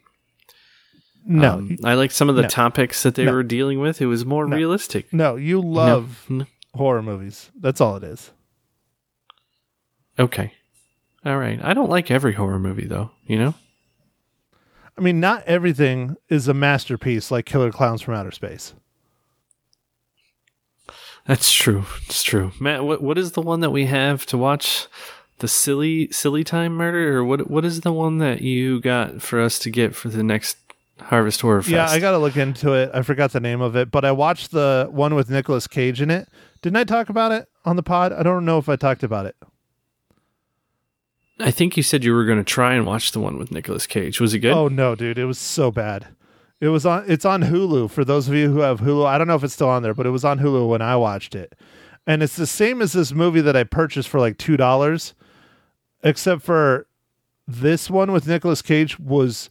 no, 1.27 1.55
um, 1.55 1.77
I 1.85 1.95
like 1.95 2.11
some 2.11 2.29
of 2.29 2.37
the 2.37 2.43
No. 2.43 2.49
topics 2.49 3.03
that 3.03 3.15
they 3.15 3.25
No. 3.25 3.33
were 3.33 3.43
dealing 3.43 3.79
with. 3.81 4.01
It 4.01 4.07
was 4.07 4.25
more 4.25 4.47
realistic. 4.47 5.13
no, 5.13 5.37
you 5.37 5.61
love 5.61 6.27
No. 6.29 6.47
horror 6.75 7.03
movies. 7.03 7.51
That's 7.59 7.81
all 7.81 7.97
it 7.97 8.05
is. 8.05 8.31
Okay, 10.19 10.53
all 11.25 11.39
right. 11.39 11.59
I 11.63 11.73
don't 11.75 11.89
like 11.91 12.11
every 12.11 12.35
horror 12.35 12.59
movie, 12.59 12.87
though. 12.87 13.11
You 13.27 13.39
know. 13.39 13.55
I 14.99 15.01
mean, 15.03 15.19
not 15.21 15.45
everything 15.47 16.17
is 16.29 16.47
a 16.49 16.53
masterpiece 16.55 17.31
like 17.31 17.47
Killer 17.47 17.71
Clowns 17.73 18.03
from 18.03 18.15
Outer 18.15 18.33
Space. 18.33 18.75
That's 21.27 21.53
true. 21.53 21.85
It's 22.07 22.23
true. 22.23 22.53
Matt, 22.61 22.85
what 22.85 23.03
what 23.03 23.19
is 23.19 23.33
the 23.33 23.43
one 23.43 23.61
that 23.61 23.71
we 23.71 23.87
have 23.87 24.27
to 24.27 24.39
watch? 24.39 24.87
The 25.39 25.49
silly 25.49 26.11
silly 26.11 26.45
time 26.45 26.73
murder, 26.75 27.17
or 27.19 27.25
what? 27.25 27.51
What 27.51 27.65
is 27.65 27.81
the 27.81 27.93
one 27.93 28.19
that 28.19 28.43
you 28.43 28.81
got 28.81 29.23
for 29.23 29.41
us 29.41 29.59
to 29.61 29.71
get 29.71 29.95
for 29.95 30.09
the 30.09 30.23
next 30.23 30.59
Harvest 31.01 31.41
Horror 31.41 31.63
Fest? 31.63 31.73
Yeah, 31.73 31.89
I 31.89 31.99
got 31.99 32.13
to 32.13 32.19
look 32.19 32.37
into 32.37 32.73
it. 32.75 32.91
I 32.95 33.03
forgot 33.03 33.33
the 33.33 33.41
name 33.41 33.61
of 33.61 33.77
it, 33.77 33.91
but 33.91 34.05
I 34.05 34.13
watched 34.13 34.51
the 34.51 34.89
one 34.91 35.15
with 35.15 35.31
Nicolas 35.31 35.67
Cage 35.67 36.01
in 36.01 36.11
it. 36.11 36.29
Didn't 36.63 36.77
I 36.77 36.85
talk 36.85 37.09
about 37.09 37.33
it 37.33 37.49
on 37.65 37.77
the 37.77 37.83
pod? 37.83 38.13
I 38.13 38.23
don't 38.23 38.45
know 38.45 38.59
if 38.59 38.69
I 38.69 38.77
talked 38.77 39.03
about 39.03 39.27
it. 39.27 39.37
I 41.39 41.51
think 41.51 41.77
you 41.77 41.83
said 41.83 42.05
you 42.05 42.13
were 42.13 42.27
going 42.27 42.39
to 42.39 42.45
try 42.45 42.75
and 42.75 42.87
watch 42.87 43.13
the 43.13 43.21
one 43.21 43.39
with 43.39 43.51
Nicolas 43.51 43.87
Cage. 43.87 44.21
Was 44.21 44.35
it 44.35 44.41
good? 44.41 44.53
Oh 44.53 44.69
no, 44.69 44.95
dude, 44.95 45.19
it 45.19 45.25
was 45.25 45.39
so 45.39 45.71
bad. 45.71 46.09
It 46.61 46.69
was 46.69 46.85
on. 46.85 47.05
It's 47.09 47.25
on 47.25 47.45
Hulu 47.45 47.91
for 47.91 48.05
those 48.05 48.29
of 48.29 48.35
you 48.35 48.53
who 48.53 48.59
have 48.61 48.81
Hulu. 48.81 49.07
I 49.07 49.17
don't 49.17 49.27
know 49.27 49.37
if 49.37 49.45
it's 49.45 49.55
still 49.55 49.71
on 49.71 49.83
there, 49.83 49.95
but 49.95 50.05
it 50.05 50.11
was 50.11 50.25
on 50.25 50.39
Hulu 50.39 50.69
when 50.69 50.83
I 50.83 50.97
watched 50.97 51.35
it, 51.35 51.55
and 52.07 52.23
it's 52.23 52.37
the 52.37 52.47
same 52.47 52.83
as 52.83 52.93
this 52.93 53.13
movie 53.13 53.41
that 53.41 53.57
I 53.57 53.65
purchased 53.65 54.11
for 54.11 54.21
like 54.21 54.37
two 54.37 54.59
dollars, 54.59 55.15
except 56.03 56.43
for 56.43 56.87
this 57.49 57.89
one 57.89 58.13
with 58.13 58.29
Nicolas 58.29 58.61
Cage 58.61 58.99
was 58.99 59.49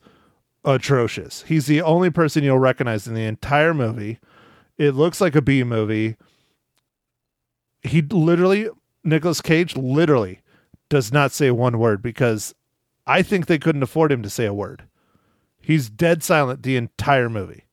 atrocious. 0.66 1.44
He's 1.44 1.68
the 1.68 1.82
only 1.82 2.10
person 2.10 2.44
you'll 2.44 2.60
recognize 2.60 3.08
in 3.08 3.14
the 3.14 3.26
entire 3.26 3.74
movie. 3.74 4.20
It 4.78 4.92
looks 4.92 5.20
like 5.22 5.36
a 5.36 5.42
B 5.42 5.64
movie. 5.64 6.16
He 7.82 8.02
literally, 8.02 8.70
Nicolas 9.04 9.42
Cage 9.42 9.76
literally 9.76 10.42
does 10.90 11.12
not 11.12 11.32
say 11.32 11.52
one 11.52 11.78
word 11.80 12.02
because 12.02 12.54
I 13.06 13.22
think 13.22 13.46
they 13.46 13.60
couldn't 13.60 13.84
afford 13.84 14.12
him 14.12 14.22
to 14.24 14.30
say 14.30 14.46
a 14.46 14.54
word. 14.54 14.84
He's 15.62 15.90
dead 15.90 16.24
silent 16.24 16.64
the 16.64 16.78
entire 16.78 17.30
movie. 17.30 17.66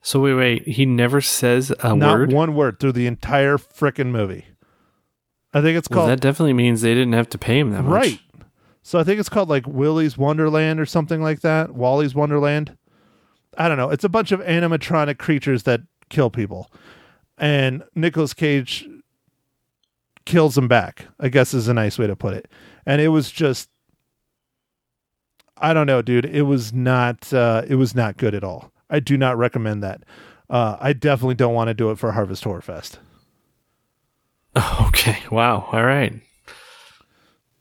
So 0.00 0.20
wait, 0.20 0.34
wait. 0.34 0.68
He 0.68 0.84
never 0.84 1.20
says 1.20 1.72
a 1.80 1.90
word. 1.90 1.98
Not 1.98 2.18
word. 2.18 2.32
one 2.32 2.54
word 2.54 2.78
through 2.78 2.92
the 2.92 3.06
entire 3.06 3.56
frickin' 3.56 4.10
movie. 4.10 4.44
I 5.54 5.62
think 5.62 5.78
it's 5.78 5.88
well, 5.88 6.00
called 6.00 6.10
that 6.10 6.20
definitely 6.20 6.52
means 6.52 6.82
they 6.82 6.94
didn't 6.94 7.12
have 7.12 7.28
to 7.30 7.38
pay 7.38 7.58
him 7.58 7.70
that 7.70 7.84
much. 7.84 7.92
right. 7.92 8.20
So 8.86 8.98
I 8.98 9.02
think 9.02 9.18
it's 9.18 9.30
called 9.30 9.48
like 9.48 9.66
Willy's 9.66 10.18
Wonderland 10.18 10.78
or 10.78 10.84
something 10.84 11.22
like 11.22 11.40
that. 11.40 11.74
Wally's 11.74 12.14
Wonderland. 12.14 12.76
I 13.56 13.66
don't 13.66 13.78
know. 13.78 13.88
It's 13.88 14.04
a 14.04 14.10
bunch 14.10 14.30
of 14.30 14.40
animatronic 14.40 15.16
creatures 15.16 15.62
that 15.62 15.80
kill 16.10 16.28
people, 16.28 16.70
and 17.38 17.82
Nicolas 17.94 18.34
Cage 18.34 18.86
kills 20.26 20.54
them 20.54 20.68
back. 20.68 21.06
I 21.18 21.30
guess 21.30 21.54
is 21.54 21.66
a 21.66 21.72
nice 21.74 21.98
way 21.98 22.06
to 22.06 22.14
put 22.14 22.34
it. 22.34 22.46
And 22.84 23.00
it 23.00 23.08
was 23.08 23.30
just, 23.30 23.70
I 25.56 25.72
don't 25.72 25.86
know, 25.86 26.02
dude. 26.02 26.26
It 26.26 26.42
was 26.42 26.74
not. 26.74 27.32
Uh, 27.32 27.62
it 27.66 27.76
was 27.76 27.94
not 27.94 28.18
good 28.18 28.34
at 28.34 28.44
all. 28.44 28.70
I 28.90 29.00
do 29.00 29.16
not 29.16 29.38
recommend 29.38 29.82
that. 29.82 30.02
Uh, 30.50 30.76
I 30.78 30.92
definitely 30.92 31.36
don't 31.36 31.54
want 31.54 31.68
to 31.68 31.74
do 31.74 31.90
it 31.90 31.98
for 31.98 32.12
Harvest 32.12 32.44
Horror 32.44 32.60
Fest. 32.60 32.98
Okay. 34.88 35.18
Wow. 35.32 35.68
All 35.72 35.82
right. 35.82 36.12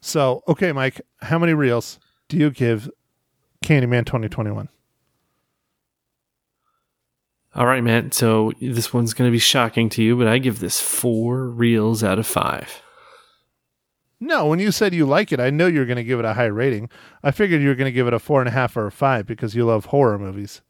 So, 0.04 0.44
okay, 0.50 0.74
Mike, 0.74 1.00
how 1.22 1.40
many 1.40 1.54
reels 1.54 1.98
do 2.28 2.36
you 2.36 2.52
give 2.52 2.90
Candyman 3.64 4.06
2021? 4.06 4.68
All 7.56 7.66
right, 7.66 7.82
Matt. 7.82 8.14
So 8.14 8.52
this 8.60 8.94
one's 8.94 9.14
going 9.14 9.30
to 9.30 9.32
be 9.32 9.40
shocking 9.40 9.88
to 9.90 10.04
you, 10.04 10.18
but 10.18 10.28
I 10.28 10.40
give 10.40 10.60
this 10.60 10.82
four 10.82 11.48
reels 11.48 12.04
out 12.04 12.20
of 12.20 12.28
five. 12.28 12.82
No, 14.20 14.48
when 14.48 14.60
you 14.60 14.74
said 14.74 14.94
you 14.94 15.06
like 15.06 15.32
it, 15.32 15.40
I 15.40 15.50
know 15.50 15.68
you're 15.68 15.86
going 15.86 15.96
to 15.96 16.04
give 16.04 16.20
it 16.20 16.26
a 16.26 16.34
high 16.34 16.46
rating. 16.46 16.90
I 17.24 17.32
figured 17.32 17.62
you 17.62 17.70
were 17.70 17.76
going 17.76 17.86
to 17.86 17.92
give 17.92 18.08
it 18.08 18.14
a 18.14 18.20
four 18.20 18.42
and 18.42 18.50
a 18.50 18.54
half 18.54 18.76
or 18.76 18.88
a 18.88 18.92
five 18.92 19.26
because 19.26 19.56
you 19.56 19.66
love 19.66 19.86
horror 19.86 20.20
movies. 20.20 20.62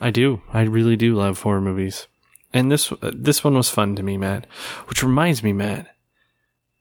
I 0.00 0.10
do. 0.10 0.40
I 0.54 0.62
really 0.62 0.96
do 0.96 1.14
love 1.14 1.42
horror 1.42 1.60
movies, 1.60 2.08
and 2.52 2.70
this 2.70 2.92
uh, 2.92 3.10
this 3.14 3.42
one 3.44 3.54
was 3.54 3.70
fun 3.70 3.96
to 3.96 4.02
me, 4.02 4.16
Matt. 4.16 4.46
Which 4.86 5.02
reminds 5.02 5.42
me, 5.42 5.52
Matt, 5.52 5.94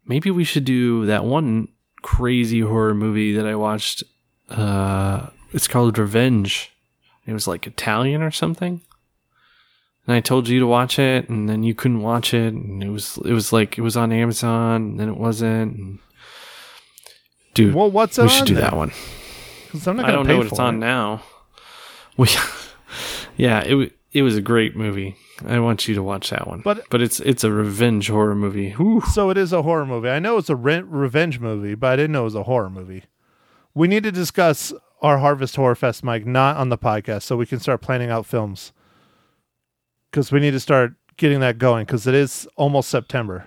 maybe 0.05 0.31
we 0.31 0.43
should 0.43 0.65
do 0.65 1.05
that 1.05 1.25
one 1.25 1.69
crazy 2.01 2.61
horror 2.61 2.93
movie 2.93 3.33
that 3.33 3.45
I 3.45 3.55
watched. 3.55 4.03
Uh, 4.49 5.27
it's 5.53 5.67
called 5.67 5.97
Revenge. 5.97 6.71
It 7.25 7.33
was 7.33 7.47
like 7.47 7.67
Italian 7.67 8.21
or 8.21 8.31
something. 8.31 8.81
And 10.07 10.15
I 10.15 10.19
told 10.19 10.47
you 10.47 10.59
to 10.59 10.65
watch 10.67 10.97
it, 10.97 11.29
and 11.29 11.47
then 11.47 11.61
you 11.61 11.75
couldn't 11.75 12.01
watch 12.01 12.33
it, 12.33 12.53
and 12.53 12.83
it 12.83 12.89
was 12.89 13.17
it 13.23 13.33
was 13.33 13.53
like 13.53 13.77
it 13.77 13.81
was 13.81 13.95
on 13.95 14.11
Amazon, 14.11 14.75
and 14.81 14.99
then 14.99 15.09
it 15.09 15.17
wasn't. 15.17 15.77
And 15.77 15.99
dude, 17.53 17.75
Well, 17.75 17.91
what's 17.91 18.17
we 18.17 18.27
should 18.27 18.47
do 18.47 18.55
then? 18.55 18.63
that 18.63 18.75
one. 18.75 18.91
I'm 19.85 19.95
not 19.95 20.05
I 20.05 20.11
don't 20.11 20.27
know 20.27 20.37
what 20.37 20.47
it's 20.47 20.59
on 20.59 20.79
now. 20.79 21.23
We, 22.17 22.27
yeah, 23.37 23.61
it 23.61 23.93
it 24.11 24.23
was 24.23 24.35
a 24.35 24.41
great 24.41 24.75
movie. 24.75 25.15
I 25.45 25.59
want 25.59 25.87
you 25.87 25.95
to 25.95 26.03
watch 26.03 26.29
that 26.29 26.47
one. 26.47 26.61
But- 26.61 26.89
but 26.89 27.01
it's 27.01 27.19
it's 27.19 27.43
a 27.43 27.51
revenge 27.51 28.09
horror 28.09 28.35
movie. 28.35 28.71
Whew. 28.71 29.01
So 29.13 29.29
it 29.29 29.37
is 29.37 29.51
a 29.53 29.61
horror 29.63 29.85
movie. 29.85 30.09
I 30.09 30.19
know 30.19 30.37
it's 30.37 30.49
a 30.49 30.55
re- 30.55 30.81
revenge 30.81 31.39
movie, 31.39 31.75
but 31.75 31.91
I 31.91 31.95
didn't 31.95 32.11
know 32.11 32.21
it 32.21 32.25
was 32.25 32.35
a 32.35 32.43
horror 32.43 32.69
movie. 32.69 33.05
We 33.73 33.87
need 33.87 34.03
to 34.03 34.11
discuss 34.11 34.73
our 35.01 35.17
Harvest 35.19 35.55
Horror 35.55 35.75
Fest, 35.75 36.03
Mike, 36.03 36.25
not 36.25 36.57
on 36.57 36.69
the 36.69 36.77
podcast, 36.77 37.23
so 37.23 37.35
we 37.37 37.45
can 37.45 37.59
start 37.59 37.81
planning 37.81 38.09
out 38.11 38.25
films. 38.25 38.71
Because 40.11 40.31
we 40.31 40.39
need 40.39 40.51
to 40.51 40.59
start 40.59 40.93
getting 41.17 41.39
that 41.39 41.57
going 41.57 41.85
because 41.85 42.05
it 42.05 42.13
is 42.13 42.47
almost 42.57 42.89
September. 42.89 43.45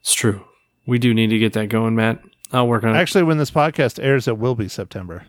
It's 0.00 0.14
true. 0.14 0.44
We 0.86 0.98
do 0.98 1.12
need 1.14 1.28
to 1.30 1.38
get 1.38 1.52
that 1.54 1.68
going, 1.68 1.94
Matt. 1.96 2.20
I'll 2.52 2.68
work 2.68 2.84
on 2.84 2.94
it. 2.94 2.98
Actually, 2.98 3.24
when 3.24 3.38
this 3.38 3.50
podcast 3.50 4.02
airs, 4.02 4.28
it 4.28 4.38
will 4.38 4.54
be 4.54 4.68
September 4.68 5.26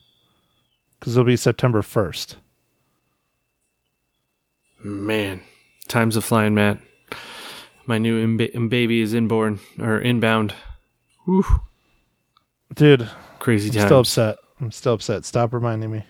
because 0.99 1.15
it'll 1.17 1.25
be 1.25 1.37
September 1.37 1.81
1st. 1.81 2.35
Man, 4.89 5.41
times 5.87 6.15
are 6.15 6.21
flying, 6.21 6.53
Matt. 6.53 6.77
My 7.87 7.97
new 7.97 8.23
imba- 8.23 8.69
baby 8.69 9.01
is 9.01 9.15
inborn 9.15 9.59
or 9.79 9.99
inbound. 9.99 10.53
Whew. 11.25 11.43
Dude, 12.75 13.09
Crazy 13.39 13.69
I'm 13.69 13.73
times. 13.73 13.85
still 13.87 13.99
upset. 13.99 14.37
I'm 14.61 14.71
still 14.71 14.93
upset. 14.93 15.25
Stop 15.25 15.53
reminding 15.53 15.89
me. 15.91 16.03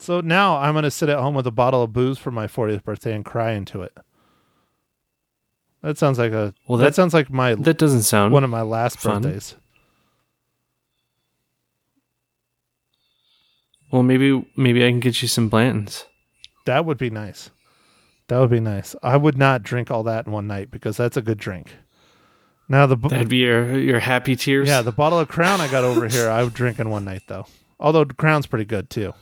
So 0.00 0.20
now 0.20 0.56
I'm 0.58 0.74
going 0.74 0.82
to 0.82 0.90
sit 0.90 1.08
at 1.08 1.18
home 1.20 1.34
with 1.36 1.46
a 1.46 1.50
bottle 1.52 1.82
of 1.84 1.92
booze 1.92 2.18
for 2.18 2.32
my 2.32 2.48
40th 2.48 2.82
birthday 2.82 3.14
and 3.14 3.24
cry 3.24 3.52
into 3.52 3.82
it. 3.82 3.96
That 5.82 5.98
sounds 5.98 6.18
like 6.18 6.32
a 6.32 6.52
Well, 6.66 6.78
that, 6.78 6.86
that- 6.86 6.94
sounds 6.96 7.14
like 7.14 7.30
my 7.30 7.54
That 7.54 7.78
doesn't 7.78 8.02
sound 8.02 8.32
one 8.32 8.42
of 8.44 8.50
my 8.50 8.62
last 8.62 8.98
fun. 8.98 9.22
birthdays. 9.22 9.54
well. 13.92 14.02
Maybe 14.02 14.44
maybe 14.56 14.84
I 14.84 14.90
can 14.90 14.98
get 15.00 15.22
you 15.22 15.28
some 15.28 15.48
Blantons. 15.48 16.04
That 16.66 16.84
would 16.84 16.98
be 16.98 17.10
nice. 17.10 17.50
That 18.28 18.38
would 18.40 18.50
be 18.50 18.60
nice. 18.60 18.94
I 19.02 19.16
would 19.16 19.38
not 19.38 19.62
drink 19.62 19.90
all 19.90 20.02
that 20.04 20.26
in 20.26 20.32
one 20.32 20.46
night 20.46 20.70
because 20.70 20.96
that's 20.96 21.16
a 21.16 21.22
good 21.22 21.38
drink. 21.38 21.72
Now 22.68 22.86
the 22.86 22.96
bo- 22.96 23.08
That'd 23.08 23.28
be 23.28 23.36
your 23.38 23.78
your 23.78 24.00
happy 24.00 24.34
tears. 24.36 24.68
yeah 24.68 24.82
the 24.82 24.90
bottle 24.92 25.18
of 25.20 25.28
Crown 25.28 25.60
I 25.60 25.68
got 25.70 25.84
over 25.84 26.08
here 26.08 26.28
I 26.28 26.42
would 26.42 26.52
drink 26.54 26.78
in 26.80 26.90
one 26.90 27.04
night 27.04 27.22
though. 27.28 27.46
Although 27.78 28.04
Crown's 28.04 28.46
pretty 28.46 28.64
good 28.64 28.90
too. 28.90 29.14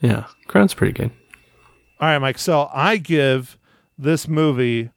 yeah. 0.00 0.24
Crown's 0.48 0.74
pretty 0.74 0.92
good. 0.92 1.10
All 2.00 2.08
right, 2.08 2.18
Mike. 2.18 2.38
So 2.38 2.68
I 2.72 2.96
give 2.96 3.56
this 3.96 4.26
movie 4.28 4.90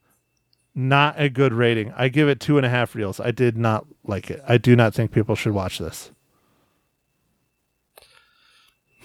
not 0.74 1.20
a 1.20 1.30
good 1.30 1.54
rating. 1.54 1.92
I 1.98 2.08
give 2.10 2.30
it 2.30 2.40
two 2.40 2.58
and 2.58 2.66
a 2.66 2.70
half 2.70 2.96
reels. 2.96 3.20
I 3.20 3.30
did 3.32 3.58
not 3.58 3.86
like 4.04 4.32
it. 4.32 4.42
I 4.48 4.58
do 4.58 4.76
not 4.76 4.94
think 4.96 5.12
people 5.12 5.36
should 5.36 5.54
watch 5.54 5.78
this. 5.78 6.12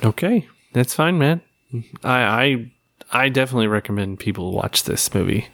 Okay, 0.05 0.47
that's 0.73 0.95
fine, 0.95 1.19
man. 1.19 1.41
I 2.03 2.21
I 2.23 2.73
I 3.13 3.29
definitely 3.29 3.69
recommend 3.69 4.19
people 4.19 4.53
watch 4.53 4.85
this 4.85 5.13
movie. 5.15 5.49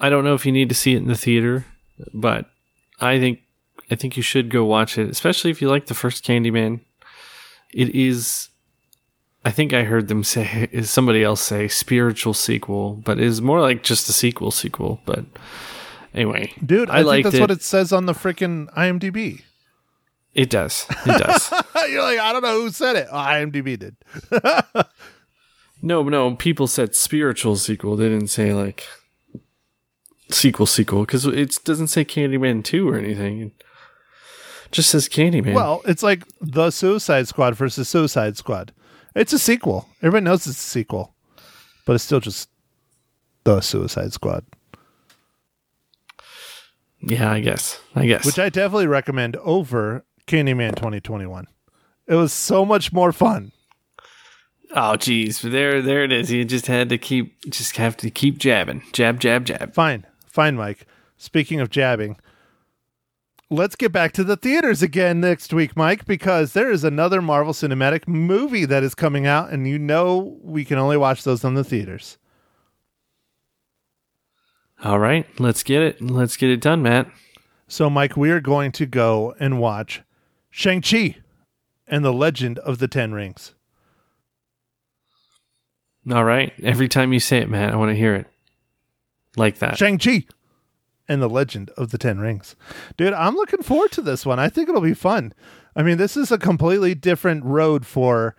I 0.00 0.10
don't 0.10 0.24
know 0.24 0.34
if 0.34 0.44
you 0.44 0.52
need 0.52 0.68
to 0.68 0.74
see 0.74 0.94
it 0.94 0.98
in 0.98 1.08
the 1.08 1.16
theater, 1.16 1.66
but 2.12 2.50
I 3.00 3.18
think 3.18 3.40
I 3.90 3.94
think 3.94 4.16
you 4.16 4.22
should 4.22 4.50
go 4.50 4.64
watch 4.64 4.98
it, 4.98 5.08
especially 5.08 5.50
if 5.50 5.62
you 5.62 5.68
like 5.68 5.86
the 5.86 5.94
first 5.94 6.24
Candyman. 6.24 6.80
It 7.72 7.94
is 7.94 8.48
I 9.44 9.52
think 9.52 9.72
I 9.72 9.84
heard 9.84 10.08
them 10.08 10.24
say 10.24 10.68
is 10.72 10.90
somebody 10.90 11.22
else 11.22 11.40
say 11.40 11.68
spiritual 11.68 12.34
sequel, 12.34 12.94
but 13.04 13.18
it 13.18 13.24
is 13.24 13.40
more 13.40 13.60
like 13.60 13.84
just 13.84 14.08
a 14.08 14.12
sequel 14.12 14.50
sequel, 14.50 15.00
but 15.06 15.24
anyway. 16.12 16.52
Dude, 16.64 16.90
I, 16.90 17.00
I 17.00 17.04
think 17.04 17.24
that's 17.24 17.36
it. 17.36 17.40
what 17.40 17.50
it 17.52 17.62
says 17.62 17.92
on 17.92 18.06
the 18.06 18.12
freaking 18.12 18.72
IMDb. 18.74 19.42
It 20.36 20.50
does. 20.50 20.86
It 21.06 21.18
does. 21.18 21.50
You're 21.90 22.02
like, 22.02 22.18
I 22.18 22.32
don't 22.32 22.42
know 22.42 22.60
who 22.60 22.70
said 22.70 22.94
it. 22.96 23.08
Oh, 23.10 23.16
IMDb 23.16 23.78
did. 23.78 23.96
No, 25.82 26.02
no, 26.02 26.34
people 26.34 26.66
said 26.66 26.94
spiritual 26.94 27.54
sequel. 27.56 27.96
They 27.96 28.08
didn't 28.08 28.28
say 28.28 28.52
like 28.54 28.86
sequel 30.30 30.66
sequel 30.66 31.02
because 31.02 31.26
it 31.26 31.58
doesn't 31.64 31.88
say 31.88 32.04
Candyman 32.04 32.64
2 32.64 32.88
or 32.88 32.96
anything. 32.96 33.40
It 33.42 33.52
just 34.72 34.90
says 34.90 35.08
Candyman. 35.08 35.54
Well, 35.54 35.82
it's 35.84 36.02
like 36.02 36.24
the 36.40 36.70
Suicide 36.70 37.28
Squad 37.28 37.54
versus 37.54 37.88
Suicide 37.88 38.36
Squad. 38.36 38.72
It's 39.14 39.32
a 39.32 39.38
sequel. 39.38 39.88
Everybody 39.98 40.24
knows 40.24 40.46
it's 40.46 40.58
a 40.58 40.62
sequel, 40.62 41.14
but 41.84 41.92
it's 41.92 42.04
still 42.04 42.20
just 42.20 42.48
the 43.44 43.60
Suicide 43.60 44.12
Squad, 44.12 44.44
yeah, 47.00 47.30
I 47.30 47.40
guess. 47.40 47.78
I 47.94 48.06
guess. 48.06 48.26
which 48.26 48.38
I 48.38 48.48
definitely 48.48 48.88
recommend 48.88 49.36
over 49.36 50.04
Candyman 50.26 50.74
2021. 50.76 51.46
It 52.06 52.14
was 52.14 52.32
so 52.32 52.64
much 52.64 52.92
more 52.92 53.12
fun. 53.12 53.52
oh, 54.74 54.96
geez. 54.96 55.40
There, 55.42 55.82
there 55.82 56.04
it 56.04 56.12
is. 56.12 56.30
You 56.30 56.44
just 56.44 56.66
had 56.66 56.88
to 56.88 56.98
keep, 56.98 57.50
just 57.50 57.76
have 57.76 57.96
to 57.98 58.10
keep 58.10 58.38
jabbing. 58.38 58.82
Jab, 58.92 59.20
jab, 59.20 59.44
jab. 59.44 59.74
Fine, 59.74 60.06
fine, 60.28 60.56
Mike. 60.56 60.86
Speaking 61.16 61.60
of 61.60 61.70
jabbing, 61.70 62.16
let's 63.50 63.76
get 63.76 63.92
back 63.92 64.12
to 64.12 64.24
the 64.24 64.36
theaters 64.36 64.82
again 64.82 65.20
next 65.20 65.52
week, 65.52 65.76
Mike, 65.76 66.04
because 66.04 66.52
there 66.52 66.70
is 66.70 66.84
another 66.84 67.22
Marvel 67.22 67.52
Cinematic 67.52 68.06
movie 68.06 68.64
that 68.66 68.82
is 68.82 68.94
coming 68.94 69.26
out, 69.26 69.50
and 69.50 69.66
you 69.66 69.78
know 69.78 70.38
we 70.42 70.64
can 70.64 70.78
only 70.78 70.96
watch 70.96 71.24
those 71.24 71.44
on 71.44 71.54
the 71.54 71.64
theaters. 71.64 72.18
All 74.84 74.98
right, 74.98 75.26
let's 75.40 75.62
get 75.62 75.82
it. 75.82 76.02
Let's 76.02 76.36
get 76.36 76.50
it 76.50 76.60
done, 76.60 76.82
Matt. 76.82 77.08
So, 77.66 77.88
Mike, 77.88 78.16
we 78.16 78.30
are 78.30 78.40
going 78.40 78.72
to 78.72 78.86
go 78.86 79.34
and 79.40 79.58
watch 79.58 80.02
Shang-Chi 80.56 81.16
and 81.86 82.02
the 82.02 82.14
Legend 82.14 82.58
of 82.60 82.78
the 82.78 82.88
Ten 82.88 83.12
Rings. 83.12 83.52
All 86.10 86.24
right. 86.24 86.50
Every 86.62 86.88
time 86.88 87.12
you 87.12 87.20
say 87.20 87.40
it, 87.40 87.50
man, 87.50 87.70
I 87.70 87.76
want 87.76 87.90
to 87.90 87.94
hear 87.94 88.14
it. 88.14 88.26
Like 89.36 89.58
that. 89.58 89.76
Shang-Chi 89.76 90.24
and 91.06 91.20
the 91.20 91.28
Legend 91.28 91.68
of 91.76 91.90
the 91.90 91.98
Ten 91.98 92.20
Rings. 92.20 92.56
Dude, 92.96 93.12
I'm 93.12 93.34
looking 93.34 93.62
forward 93.62 93.92
to 93.92 94.00
this 94.00 94.24
one. 94.24 94.38
I 94.38 94.48
think 94.48 94.70
it'll 94.70 94.80
be 94.80 94.94
fun. 94.94 95.34
I 95.76 95.82
mean, 95.82 95.98
this 95.98 96.16
is 96.16 96.32
a 96.32 96.38
completely 96.38 96.94
different 96.94 97.44
road 97.44 97.84
for 97.84 98.34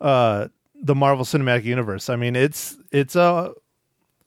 uh, 0.00 0.46
the 0.80 0.94
Marvel 0.94 1.24
Cinematic 1.24 1.64
Universe. 1.64 2.08
I 2.08 2.14
mean, 2.14 2.36
it's 2.36 2.76
it's 2.92 3.16
a 3.16 3.52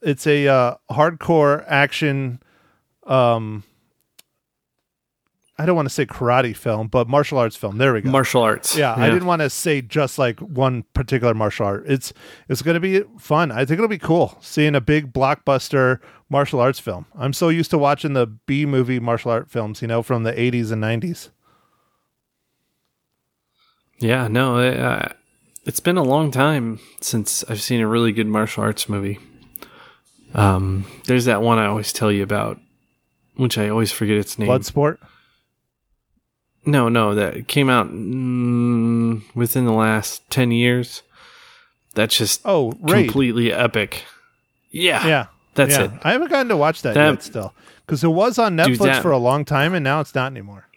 it's 0.01 0.27
a 0.27 0.45
uh, 0.49 0.75
hardcore 0.91 1.63
action 1.67 2.43
um 3.07 3.63
I 5.59 5.65
don't 5.65 5.75
want 5.75 5.87
to 5.89 5.93
say 5.93 6.05
karate 6.05 6.55
film, 6.55 6.87
but 6.87 7.09
martial 7.09 7.37
arts 7.37 7.57
film. 7.57 7.77
There 7.77 7.93
we 7.93 7.99
go. 7.99 8.09
Martial 8.09 8.41
arts. 8.41 8.77
yeah, 8.77 8.95
I 8.95 9.09
didn't 9.09 9.25
want 9.25 9.41
to 9.41 9.49
say 9.49 9.81
just 9.81 10.17
like 10.17 10.39
one 10.39 10.83
particular 10.93 11.33
martial 11.33 11.65
art. 11.65 11.83
It's 11.85 12.13
it's 12.47 12.61
going 12.61 12.75
to 12.75 12.79
be 12.79 13.01
fun. 13.19 13.51
I 13.51 13.65
think 13.65 13.71
it'll 13.71 13.89
be 13.89 13.97
cool 13.97 14.37
seeing 14.39 14.73
a 14.73 14.79
big 14.79 15.11
blockbuster 15.11 15.99
martial 16.29 16.61
arts 16.61 16.79
film. 16.79 17.07
I'm 17.13 17.33
so 17.33 17.49
used 17.49 17.71
to 17.71 17.77
watching 17.77 18.13
the 18.13 18.25
B 18.25 18.65
movie 18.65 19.01
martial 19.01 19.31
art 19.31 19.49
films, 19.49 19.81
you 19.81 19.87
know, 19.89 20.01
from 20.01 20.23
the 20.23 20.31
80s 20.31 20.71
and 20.71 20.81
90s. 20.81 21.29
Yeah, 23.99 24.29
no, 24.29 24.59
uh, 24.59 25.09
it's 25.65 25.81
been 25.81 25.97
a 25.97 26.03
long 26.03 26.31
time 26.31 26.79
since 27.01 27.43
I've 27.49 27.61
seen 27.61 27.81
a 27.81 27.87
really 27.87 28.13
good 28.13 28.27
martial 28.27 28.63
arts 28.63 28.87
movie. 28.87 29.19
Um, 30.33 30.85
there's 31.05 31.25
that 31.25 31.41
one 31.41 31.57
I 31.57 31.65
always 31.65 31.91
tell 31.91 32.11
you 32.11 32.23
about, 32.23 32.59
which 33.35 33.57
I 33.57 33.67
always 33.67 33.91
forget 33.91 34.15
its 34.15 34.39
name. 34.39 34.47
Bloodsport. 34.47 34.99
No, 36.69 36.87
no, 36.89 37.15
that 37.15 37.47
came 37.47 37.69
out 37.69 37.87
mm, 37.91 39.21
within 39.35 39.65
the 39.65 39.71
last 39.73 40.29
ten 40.29 40.51
years. 40.51 41.01
That's 41.95 42.15
just 42.17 42.41
Oh, 42.45 42.73
Raid. 42.81 43.05
completely 43.05 43.51
epic. 43.51 44.03
Yeah, 44.69 45.05
Yeah. 45.07 45.25
that's 45.55 45.71
yeah. 45.77 45.85
it. 45.85 45.91
I 46.03 46.11
haven't 46.11 46.29
gotten 46.29 46.49
to 46.49 46.57
watch 46.57 46.81
that, 46.83 46.93
That- 46.93 47.09
yet 47.09 47.23
still. 47.23 47.53
Because 47.85 48.03
it 48.03 48.09
was 48.09 48.37
on 48.37 48.55
Netflix 48.55 48.77
that- 48.83 49.01
for 49.01 49.09
a 49.11 49.17
long 49.17 49.45
time 49.45 49.73
and 49.73 49.83
now 49.83 49.99
it's 49.99 50.13
not 50.13 50.27
anymore. 50.31 50.67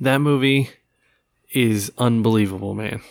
That 0.00 0.18
movie 0.18 0.70
is 1.52 1.92
unbelievable, 1.98 2.74
man. 2.74 3.02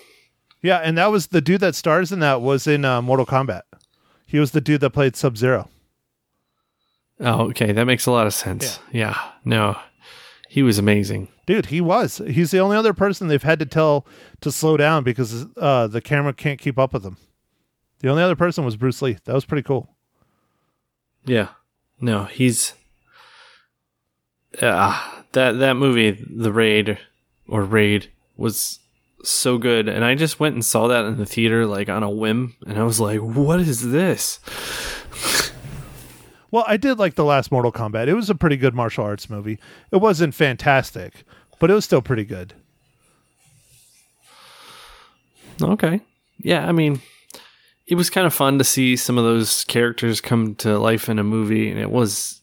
Yeah, 0.62 0.78
and 0.78 0.98
that 0.98 1.12
was 1.12 1.28
the 1.28 1.40
dude 1.42 1.62
that 1.62 1.76
stars 1.76 2.12
in 2.12 2.20
that 2.22 2.42
was 2.42 2.66
in 2.68 2.84
uh, 2.84 3.02
Mortal 3.02 3.26
Kombat. 3.28 3.62
He 4.26 4.40
was 4.40 4.52
the 4.52 4.62
dude 4.62 4.82
that 4.82 4.90
played 4.90 5.16
Sub 5.16 5.38
Zero. 5.38 5.70
Oh, 7.20 7.50
okay, 7.50 7.72
that 7.72 7.86
makes 7.86 8.06
a 8.08 8.12
lot 8.12 8.26
of 8.26 8.34
sense. 8.34 8.80
Yeah, 8.92 9.18
no, 9.46 9.78
he 10.50 10.64
was 10.64 10.80
amazing. 10.80 11.28
Dude, 11.46 11.68
he 11.68 11.82
was. 11.82 12.22
He's 12.26 12.52
the 12.52 12.60
only 12.60 12.78
other 12.78 12.94
person 12.94 13.28
they've 13.28 13.44
had 13.44 13.60
to 13.60 13.66
tell 13.66 14.06
to 14.42 14.52
slow 14.52 14.78
down 14.78 15.04
because 15.04 15.46
uh, 15.58 15.88
the 15.88 16.02
camera 16.02 16.34
can't 16.34 16.60
keep 16.60 16.80
up 16.80 16.94
with 16.94 17.04
him. 17.04 17.18
The 18.00 18.10
only 18.10 18.24
other 18.24 18.36
person 18.36 18.64
was 18.64 18.78
Bruce 18.78 19.02
Lee. 19.02 19.18
That 19.26 19.34
was 19.34 19.46
pretty 19.46 19.64
cool. 19.64 19.90
Yeah. 21.26 21.50
No, 22.00 22.26
he's 22.26 22.74
uh, 24.62 25.24
that 25.32 25.60
that 25.60 25.76
movie, 25.76 26.12
The 26.12 26.52
Raid 26.52 26.98
or 27.48 27.64
Raid 27.64 28.12
was 28.36 28.80
so 29.24 29.58
good 29.58 29.88
and 29.88 30.04
I 30.04 30.16
just 30.16 30.40
went 30.40 30.54
and 30.54 30.66
saw 30.66 30.88
that 30.90 31.06
in 31.06 31.18
the 31.18 31.26
theater 31.26 31.66
like 31.66 31.88
on 31.88 32.04
a 32.04 32.10
whim 32.10 32.56
and 32.68 32.78
I 32.78 32.84
was 32.84 33.00
like, 33.00 33.20
"What 33.20 33.62
is 33.62 33.92
this?" 33.92 34.40
Well, 36.54 36.66
I 36.68 36.78
did 36.78 37.00
like 37.00 37.16
the 37.16 37.26
last 37.26 37.52
Mortal 37.52 37.72
Kombat. 37.72 38.08
It 38.08 38.14
was 38.14 38.30
a 38.30 38.36
pretty 38.36 38.58
good 38.58 38.76
martial 38.76 39.04
arts 39.04 39.28
movie. 39.28 39.58
It 39.90 39.98
wasn't 39.98 40.36
fantastic, 40.36 41.24
but 41.58 41.72
it 41.72 41.74
was 41.74 41.84
still 41.84 42.04
pretty 42.04 42.26
good. 42.26 42.54
Okay. 45.60 46.00
Yeah, 46.38 46.70
I 46.70 46.72
mean, 46.72 47.02
it 47.88 47.96
was 47.96 48.12
kind 48.12 48.28
of 48.28 48.36
fun 48.36 48.60
to 48.60 48.64
see 48.64 48.96
some 48.96 49.18
of 49.18 49.24
those 49.24 49.64
characters 49.64 50.22
come 50.22 50.54
to 50.58 50.78
life 50.78 51.10
in 51.10 51.18
a 51.18 51.24
movie 51.24 51.72
and 51.72 51.80
it 51.80 51.90
was 51.90 52.40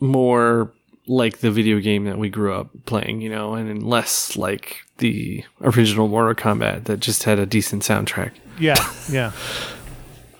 more 0.00 0.72
like 1.08 1.38
the 1.38 1.50
video 1.50 1.80
game 1.80 2.04
that 2.04 2.18
we 2.18 2.28
grew 2.28 2.54
up 2.54 2.70
playing, 2.86 3.20
you 3.20 3.30
know, 3.30 3.54
and 3.54 3.82
less 3.82 4.36
like 4.36 4.76
the 4.98 5.44
original 5.60 6.06
Mortal 6.06 6.36
Kombat 6.36 6.84
that 6.84 7.00
just 7.00 7.24
had 7.24 7.40
a 7.40 7.46
decent 7.46 7.82
soundtrack. 7.82 8.30
Yeah, 8.60 8.76
yeah. 9.10 9.32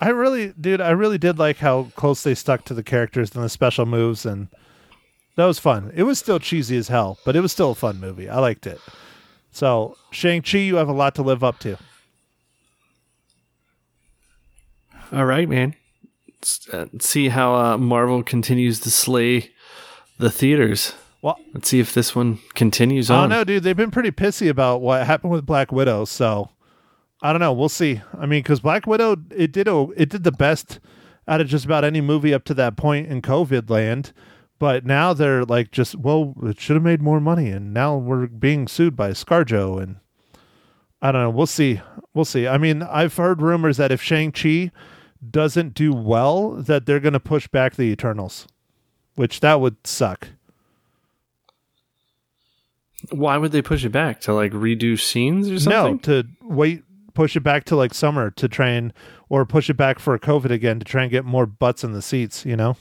I 0.01 0.09
really, 0.09 0.53
dude, 0.59 0.81
I 0.81 0.91
really 0.91 1.17
did 1.17 1.37
like 1.37 1.57
how 1.57 1.89
close 1.95 2.23
they 2.23 2.35
stuck 2.35 2.63
to 2.65 2.73
the 2.73 2.83
characters 2.83 3.35
and 3.35 3.43
the 3.43 3.49
special 3.49 3.85
moves, 3.85 4.25
and 4.25 4.47
that 5.35 5.45
was 5.45 5.59
fun. 5.59 5.91
It 5.93 6.03
was 6.03 6.19
still 6.19 6.39
cheesy 6.39 6.77
as 6.77 6.87
hell, 6.87 7.17
but 7.25 7.35
it 7.35 7.41
was 7.41 7.51
still 7.51 7.71
a 7.71 7.75
fun 7.75 7.99
movie. 7.99 8.29
I 8.29 8.39
liked 8.39 8.65
it. 8.65 8.79
So, 9.51 9.97
Shang-Chi, 10.11 10.57
you 10.59 10.75
have 10.77 10.87
a 10.89 10.93
lot 10.93 11.15
to 11.15 11.21
live 11.21 11.43
up 11.43 11.59
to. 11.59 11.77
All 15.11 15.25
right, 15.25 15.49
man. 15.49 15.75
Let's 16.27 16.69
uh, 16.69 16.85
see 16.99 17.29
how 17.29 17.55
uh, 17.55 17.77
Marvel 17.77 18.23
continues 18.23 18.79
to 18.81 18.91
slay 18.91 19.51
the 20.17 20.29
theaters. 20.29 20.93
Well, 21.21 21.37
Let's 21.53 21.67
see 21.67 21.79
if 21.79 21.93
this 21.93 22.15
one 22.15 22.39
continues 22.53 23.09
I 23.09 23.15
don't 23.15 23.23
on. 23.23 23.29
know, 23.29 23.43
dude. 23.43 23.63
They've 23.63 23.75
been 23.75 23.91
pretty 23.91 24.11
pissy 24.11 24.49
about 24.49 24.81
what 24.81 25.05
happened 25.05 25.33
with 25.33 25.45
Black 25.45 25.71
Widow, 25.71 26.05
so 26.05 26.49
I 27.21 27.31
don't 27.31 27.41
know. 27.41 27.53
We'll 27.53 27.69
see. 27.69 28.01
I 28.17 28.25
mean, 28.25 28.41
because 28.41 28.61
Black 28.61 28.87
Widow, 28.87 29.17
it 29.31 29.51
did 29.51 29.67
it 29.67 30.09
did 30.09 30.23
the 30.23 30.31
best 30.31 30.79
out 31.27 31.41
of 31.41 31.47
just 31.47 31.65
about 31.65 31.83
any 31.83 32.01
movie 32.01 32.33
up 32.33 32.43
to 32.45 32.53
that 32.55 32.77
point 32.77 33.07
in 33.07 33.21
COVID 33.21 33.69
land. 33.69 34.13
But 34.57 34.85
now 34.85 35.13
they're 35.13 35.45
like, 35.45 35.71
just 35.71 35.95
well, 35.95 36.33
it 36.43 36.59
should 36.59 36.75
have 36.75 36.83
made 36.83 37.01
more 37.01 37.21
money, 37.21 37.49
and 37.49 37.73
now 37.73 37.95
we're 37.95 38.27
being 38.27 38.67
sued 38.67 38.95
by 38.95 39.11
ScarJo, 39.11 39.81
and 39.81 39.97
I 41.01 41.13
don't 41.13 41.21
know. 41.21 41.29
We'll 41.29 41.47
see. 41.47 41.81
We'll 42.13 42.25
see. 42.25 42.45
I 42.47 42.57
mean, 42.57 42.83
I've 42.83 43.15
heard 43.15 43.41
rumors 43.41 43.77
that 43.77 43.91
if 43.91 44.01
Shang 44.01 44.33
Chi 44.33 44.71
doesn't 45.27 45.73
do 45.75 45.93
well, 45.93 46.51
that 46.51 46.85
they're 46.85 46.99
going 46.99 47.13
to 47.13 47.19
push 47.21 47.47
back 47.47 47.75
the 47.75 47.83
Eternals, 47.83 48.47
which 49.15 49.39
that 49.39 49.61
would 49.61 49.87
suck. 49.87 50.29
Why 53.11 53.37
would 53.37 53.53
they 53.53 53.61
push 53.61 53.85
it 53.85 53.93
back 53.93 54.19
to 54.21 54.33
like 54.33 54.51
redo 54.51 54.99
scenes 54.99 55.49
or 55.49 55.57
something? 55.57 55.93
No, 55.93 56.21
to 56.21 56.27
wait, 56.41 56.83
push 57.13 57.35
it 57.35 57.41
back 57.41 57.63
to 57.65 57.75
like 57.75 57.93
summer 57.93 58.31
to 58.31 58.47
try 58.47 58.69
and, 58.69 58.93
or 59.29 59.45
push 59.45 59.69
it 59.69 59.77
back 59.77 59.99
for 59.99 60.17
COVID 60.17 60.51
again 60.51 60.79
to 60.79 60.85
try 60.85 61.03
and 61.03 61.11
get 61.11 61.25
more 61.25 61.45
butts 61.45 61.83
in 61.83 61.93
the 61.93 62.01
seats. 62.01 62.45
You 62.45 62.55
know? 62.55 62.77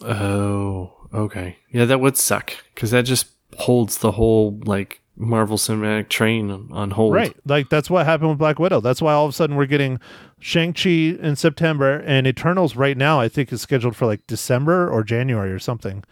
Oh, 0.00 0.92
okay. 1.12 1.56
Yeah, 1.70 1.84
that 1.86 2.00
would 2.00 2.16
suck 2.16 2.52
because 2.74 2.90
that 2.90 3.02
just 3.02 3.28
holds 3.58 3.98
the 3.98 4.12
whole 4.12 4.60
like 4.64 5.00
Marvel 5.16 5.56
Cinematic 5.56 6.08
train 6.08 6.68
on- 6.70 6.92
hold. 6.92 7.14
Right. 7.14 7.34
Like 7.44 7.68
that's 7.68 7.90
what 7.90 8.06
happened 8.06 8.30
with 8.30 8.38
Black 8.38 8.58
Widow. 8.58 8.80
That's 8.80 9.02
why 9.02 9.12
all 9.12 9.24
of 9.26 9.30
a 9.30 9.32
sudden 9.32 9.56
we're 9.56 9.66
getting 9.66 9.98
Shang 10.38 10.72
Chi 10.72 10.90
in 10.90 11.34
September 11.34 11.98
and 12.06 12.26
Eternals 12.26 12.76
right 12.76 12.96
now. 12.96 13.20
I 13.20 13.28
think 13.28 13.52
is 13.52 13.60
scheduled 13.60 13.96
for 13.96 14.06
like 14.06 14.26
December 14.26 14.88
or 14.88 15.02
January 15.02 15.50
or 15.50 15.58
something. 15.58 16.04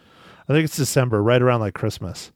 I 0.49 0.53
think 0.53 0.65
it's 0.65 0.77
December, 0.77 1.21
right 1.21 1.41
around 1.41 1.61
like 1.61 1.73
Christmas. 1.73 2.31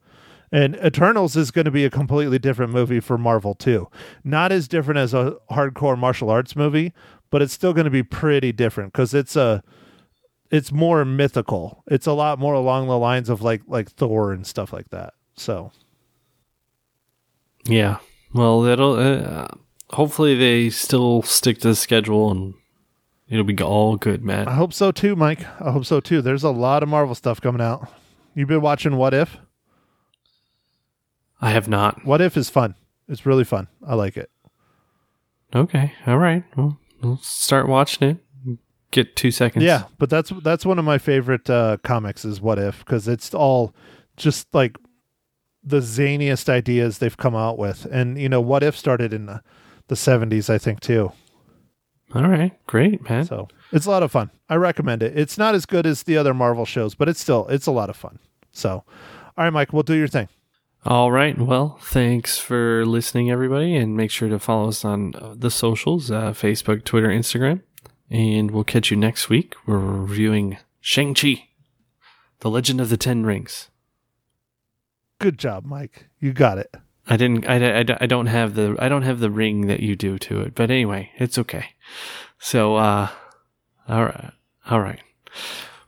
And 0.52 0.76
Eternals 0.84 1.38
is 1.38 1.50
going 1.50 1.66
to 1.66 1.72
be 1.72 1.86
a 1.86 1.90
completely 1.90 2.38
different 2.38 2.74
movie 2.74 3.00
for 3.00 3.18
Marvel 3.18 3.56
too. 3.56 3.88
Not 4.24 4.52
as 4.52 4.68
different 4.68 4.98
as 5.00 5.14
a 5.14 5.38
hardcore 5.50 5.98
martial 5.98 6.30
arts 6.30 6.56
movie, 6.56 6.94
but 7.30 7.42
it's 7.42 7.54
still 7.54 7.74
going 7.74 7.86
to 7.86 7.92
be 7.92 8.04
pretty 8.04 8.52
different 8.52 8.92
because 8.92 9.14
it's 9.14 9.36
a 9.36 9.64
it's 10.50 10.72
more 10.72 11.06
mythical. 11.06 11.84
It's 11.88 12.06
a 12.06 12.12
lot 12.12 12.38
more 12.38 12.54
along 12.54 12.88
the 12.88 12.98
lines 12.98 13.30
of 13.30 13.42
like 13.42 13.62
like 13.68 13.90
Thor 13.90 14.34
and 14.34 14.46
stuff 14.46 14.74
like 14.74 14.90
that. 14.90 15.14
So 15.36 15.72
Yeah. 17.66 18.00
Well, 18.34 18.62
that'll. 18.62 18.94
Uh, 18.94 19.48
hopefully, 19.92 20.36
they 20.36 20.70
still 20.70 21.22
stick 21.22 21.60
to 21.60 21.70
the 21.70 21.76
schedule 21.76 22.32
and 22.32 22.54
it'll 23.30 23.46
be 23.46 23.58
all 23.62 23.96
good, 23.96 24.24
man. 24.24 24.48
I 24.48 24.54
hope 24.54 24.74
so 24.74 24.92
too, 24.92 25.16
Mike. 25.16 25.46
I 25.62 25.72
hope 25.72 25.86
so 25.86 26.00
too. 26.00 26.22
There's 26.22 26.44
a 26.44 26.52
lot 26.52 26.84
of 26.84 26.90
Marvel 26.90 27.16
stuff 27.16 27.40
coming 27.40 27.62
out. 27.62 27.90
You've 28.36 28.48
been 28.50 28.62
watching 28.62 28.98
What 28.98 29.14
If? 29.14 29.38
I 31.42 31.52
have 31.52 31.68
not. 31.68 32.06
What 32.06 32.22
If 32.22 32.38
is 32.38 32.50
fun. 32.50 32.76
It's 33.08 33.26
really 33.26 33.44
fun. 33.44 33.68
I 33.86 33.96
like 33.96 34.16
it. 34.16 34.30
Okay. 35.54 35.94
All 36.08 36.18
right. 36.18 36.44
Well, 36.56 36.80
we'll 37.02 37.18
start 37.18 37.68
watching 37.68 38.10
it. 38.10 38.18
Get 38.92 39.16
two 39.16 39.32
seconds. 39.32 39.64
Yeah, 39.64 39.86
but 39.98 40.10
that's 40.10 40.32
that's 40.44 40.66
one 40.66 40.78
of 40.78 40.84
my 40.84 40.98
favorite 40.98 41.50
uh, 41.50 41.78
comics 41.82 42.26
is 42.26 42.42
What 42.42 42.60
If 42.60 42.80
because 42.80 43.08
it's 43.08 43.34
all 43.34 43.74
just 44.18 44.54
like 44.54 44.78
the 45.64 45.80
zaniest 45.80 46.50
ideas 46.50 46.98
they've 46.98 47.16
come 47.16 47.36
out 47.36 47.58
with, 47.58 47.86
and 47.86 48.20
you 48.20 48.28
know 48.28 48.42
What 48.42 48.64
If 48.64 48.78
started 48.78 49.14
in 49.14 49.28
the, 49.28 49.42
70s, 49.90 50.50
I 50.50 50.58
think 50.58 50.80
too. 50.80 51.12
All 52.16 52.28
right. 52.28 52.54
Great, 52.68 53.10
man. 53.10 53.26
So 53.26 53.48
it's 53.72 53.86
a 53.86 53.90
lot 53.90 54.04
of 54.04 54.12
fun. 54.12 54.30
I 54.50 54.56
recommend 54.56 55.04
it. 55.04 55.18
It's 55.18 55.38
not 55.38 55.54
as 55.56 55.66
good 55.66 55.86
as 55.86 56.04
the 56.04 56.18
other 56.18 56.34
Marvel 56.34 56.66
shows, 56.66 56.96
but 56.96 57.08
it's 57.10 57.20
still 57.22 57.48
it's 57.48 57.68
a 57.68 57.72
lot 57.72 57.90
of 57.90 57.96
fun. 57.96 58.20
So, 58.52 58.72
all 58.72 58.86
right, 59.38 59.50
Mike, 59.52 59.72
we'll 59.72 59.84
do 59.84 59.94
your 59.94 60.08
thing. 60.10 60.28
All 60.84 61.12
right. 61.12 61.38
Well, 61.38 61.78
thanks 61.80 62.40
for 62.40 62.86
listening, 62.88 63.30
everybody, 63.30 63.76
and 63.76 63.96
make 63.96 64.10
sure 64.10 64.30
to 64.30 64.40
follow 64.40 64.70
us 64.70 64.84
on 64.84 65.14
uh, 65.14 65.36
the 65.38 65.52
socials 65.52 66.10
uh, 66.10 66.32
Facebook, 66.32 66.84
Twitter, 66.84 67.10
Instagram. 67.10 67.62
And 68.10 68.50
we'll 68.50 68.64
catch 68.64 68.90
you 68.90 68.98
next 68.98 69.30
week. 69.30 69.54
We're 69.68 69.78
reviewing 69.78 70.58
Shang-Chi, 70.80 71.50
The 72.40 72.50
Legend 72.50 72.82
of 72.82 72.90
the 72.90 72.98
Ten 72.98 73.26
Rings. 73.28 73.70
Good 75.20 75.38
job, 75.38 75.66
Mike. 75.66 76.08
You 76.20 76.34
got 76.34 76.58
it. 76.58 76.76
I 77.08 77.16
didn't. 77.16 77.48
I, 77.48 77.82
I, 77.82 77.86
I 78.02 78.06
don't 78.08 78.26
have 78.26 78.56
the. 78.56 78.76
I 78.80 78.90
don't 78.90 79.04
have 79.04 79.20
the 79.20 79.30
ring 79.30 79.68
that 79.68 79.82
you 79.82 79.96
do 79.96 80.18
to 80.18 80.42
it. 80.42 80.56
But 80.56 80.72
anyway, 80.72 81.12
it's 81.18 81.38
okay. 81.38 81.68
So, 82.40 82.76
uh, 82.76 83.10
all 83.88 84.06
right, 84.06 84.32
all 84.68 84.82
right. 84.82 85.00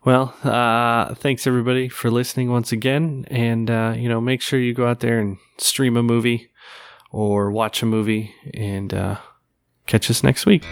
Well, 0.05 0.35
uh, 0.43 1.15
thanks 1.15 1.47
everybody 1.47 1.87
for 1.87 2.11
listening 2.11 2.51
once 2.51 2.73
again, 2.73 3.25
and 3.29 3.71
uh, 3.71 3.93
you 3.95 4.09
know, 4.09 4.19
make 4.19 4.41
sure 4.41 4.59
you 4.59 4.73
go 4.73 4.85
out 4.85 4.99
there 4.99 5.19
and 5.19 5.37
stream 5.57 5.95
a 5.95 6.03
movie 6.03 6.49
or 7.09 7.51
watch 7.51 7.81
a 7.81 7.85
movie, 7.85 8.33
and 8.53 8.93
uh, 8.93 9.17
catch 9.85 10.09
us 10.09 10.23
next 10.23 10.45
week. 10.45 10.65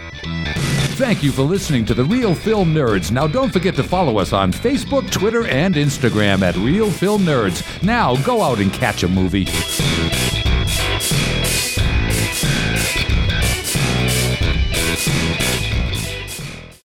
Thank 0.96 1.22
you 1.22 1.32
for 1.32 1.42
listening 1.42 1.86
to 1.86 1.94
The 1.94 2.04
Real 2.04 2.34
Film 2.34 2.74
Nerds. 2.74 3.10
Now, 3.10 3.26
don't 3.26 3.50
forget 3.52 3.74
to 3.76 3.82
follow 3.82 4.18
us 4.18 4.34
on 4.34 4.52
Facebook, 4.52 5.10
Twitter, 5.10 5.46
and 5.46 5.76
Instagram 5.76 6.42
at 6.42 6.54
Real 6.56 6.90
Film 6.90 7.22
Nerds. 7.22 7.62
Now, 7.82 8.16
go 8.16 8.42
out 8.42 8.58
and 8.58 8.72
catch 8.72 9.02
a 9.02 9.08
movie. 9.08 9.46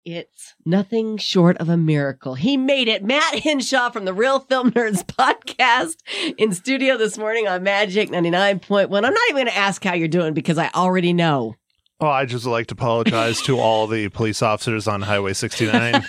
It's 0.09 0.36
nothing 0.67 1.17
short 1.17 1.57
of 1.57 1.69
a 1.69 1.77
miracle. 1.77 2.35
He 2.35 2.57
made 2.57 2.87
it. 2.87 3.03
Matt 3.03 3.35
Hinshaw 3.35 3.89
from 3.89 4.05
the 4.05 4.13
Real 4.13 4.41
Film 4.41 4.71
Nerds 4.71 5.03
podcast 5.05 5.95
in 6.37 6.53
studio 6.53 6.97
this 6.97 7.17
morning 7.17 7.47
on 7.47 7.63
Magic 7.63 8.09
99.1. 8.09 8.83
I'm 8.93 9.01
not 9.01 9.13
even 9.29 9.35
going 9.35 9.47
to 9.47 9.57
ask 9.57 9.83
how 9.83 9.93
you're 9.93 10.07
doing 10.07 10.33
because 10.33 10.57
I 10.57 10.69
already 10.75 11.13
know. 11.13 11.55
Oh, 11.99 12.07
I 12.07 12.25
just 12.25 12.45
like 12.45 12.67
to 12.67 12.75
apologize 12.75 13.41
to 13.43 13.57
all 13.57 13.87
the 13.87 14.09
police 14.09 14.43
officers 14.43 14.87
on 14.87 15.01
Highway 15.01 15.33
69. 15.33 16.03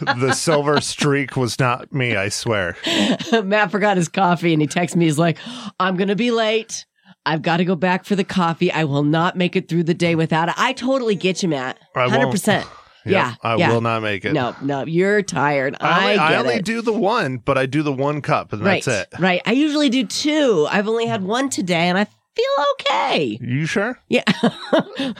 the 0.00 0.32
silver 0.34 0.80
streak 0.80 1.36
was 1.36 1.58
not 1.58 1.92
me, 1.92 2.14
I 2.14 2.28
swear. 2.28 2.76
Matt 3.44 3.72
forgot 3.72 3.96
his 3.96 4.08
coffee 4.08 4.52
and 4.52 4.62
he 4.62 4.68
texts 4.68 4.94
me. 4.94 5.06
He's 5.06 5.18
like, 5.18 5.38
I'm 5.80 5.96
going 5.96 6.08
to 6.08 6.16
be 6.16 6.30
late. 6.30 6.86
I've 7.26 7.42
got 7.42 7.56
to 7.56 7.64
go 7.64 7.74
back 7.74 8.04
for 8.04 8.14
the 8.14 8.24
coffee. 8.24 8.70
I 8.70 8.84
will 8.84 9.02
not 9.02 9.36
make 9.36 9.56
it 9.56 9.68
through 9.68 9.84
the 9.84 9.94
day 9.94 10.14
without 10.14 10.48
it. 10.48 10.54
I 10.56 10.72
totally 10.74 11.16
get 11.16 11.42
you, 11.42 11.48
Matt. 11.48 11.78
I 11.96 12.06
won't. 12.06 12.34
100%. 12.34 12.66
Yep, 13.04 13.12
yeah. 13.12 13.34
I 13.42 13.56
yeah. 13.56 13.72
will 13.72 13.80
not 13.80 14.02
make 14.02 14.24
it. 14.24 14.32
No, 14.32 14.54
no, 14.62 14.84
you're 14.84 15.22
tired. 15.22 15.76
I 15.80 16.00
only, 16.02 16.18
I, 16.18 16.32
I 16.32 16.36
only 16.36 16.54
it. 16.56 16.64
do 16.64 16.82
the 16.82 16.92
one, 16.92 17.38
but 17.38 17.56
I 17.56 17.66
do 17.66 17.82
the 17.82 17.92
one 17.92 18.20
cup, 18.20 18.52
and 18.52 18.62
right, 18.62 18.84
that's 18.84 19.12
it. 19.12 19.20
Right. 19.20 19.40
I 19.46 19.52
usually 19.52 19.88
do 19.88 20.06
two. 20.06 20.66
I've 20.70 20.88
only 20.88 21.06
had 21.06 21.22
one 21.22 21.48
today 21.48 21.88
and 21.88 21.98
I 21.98 22.06
feel 22.34 22.64
okay. 22.74 23.38
You 23.40 23.66
sure? 23.66 24.00
Yeah. 24.08 24.22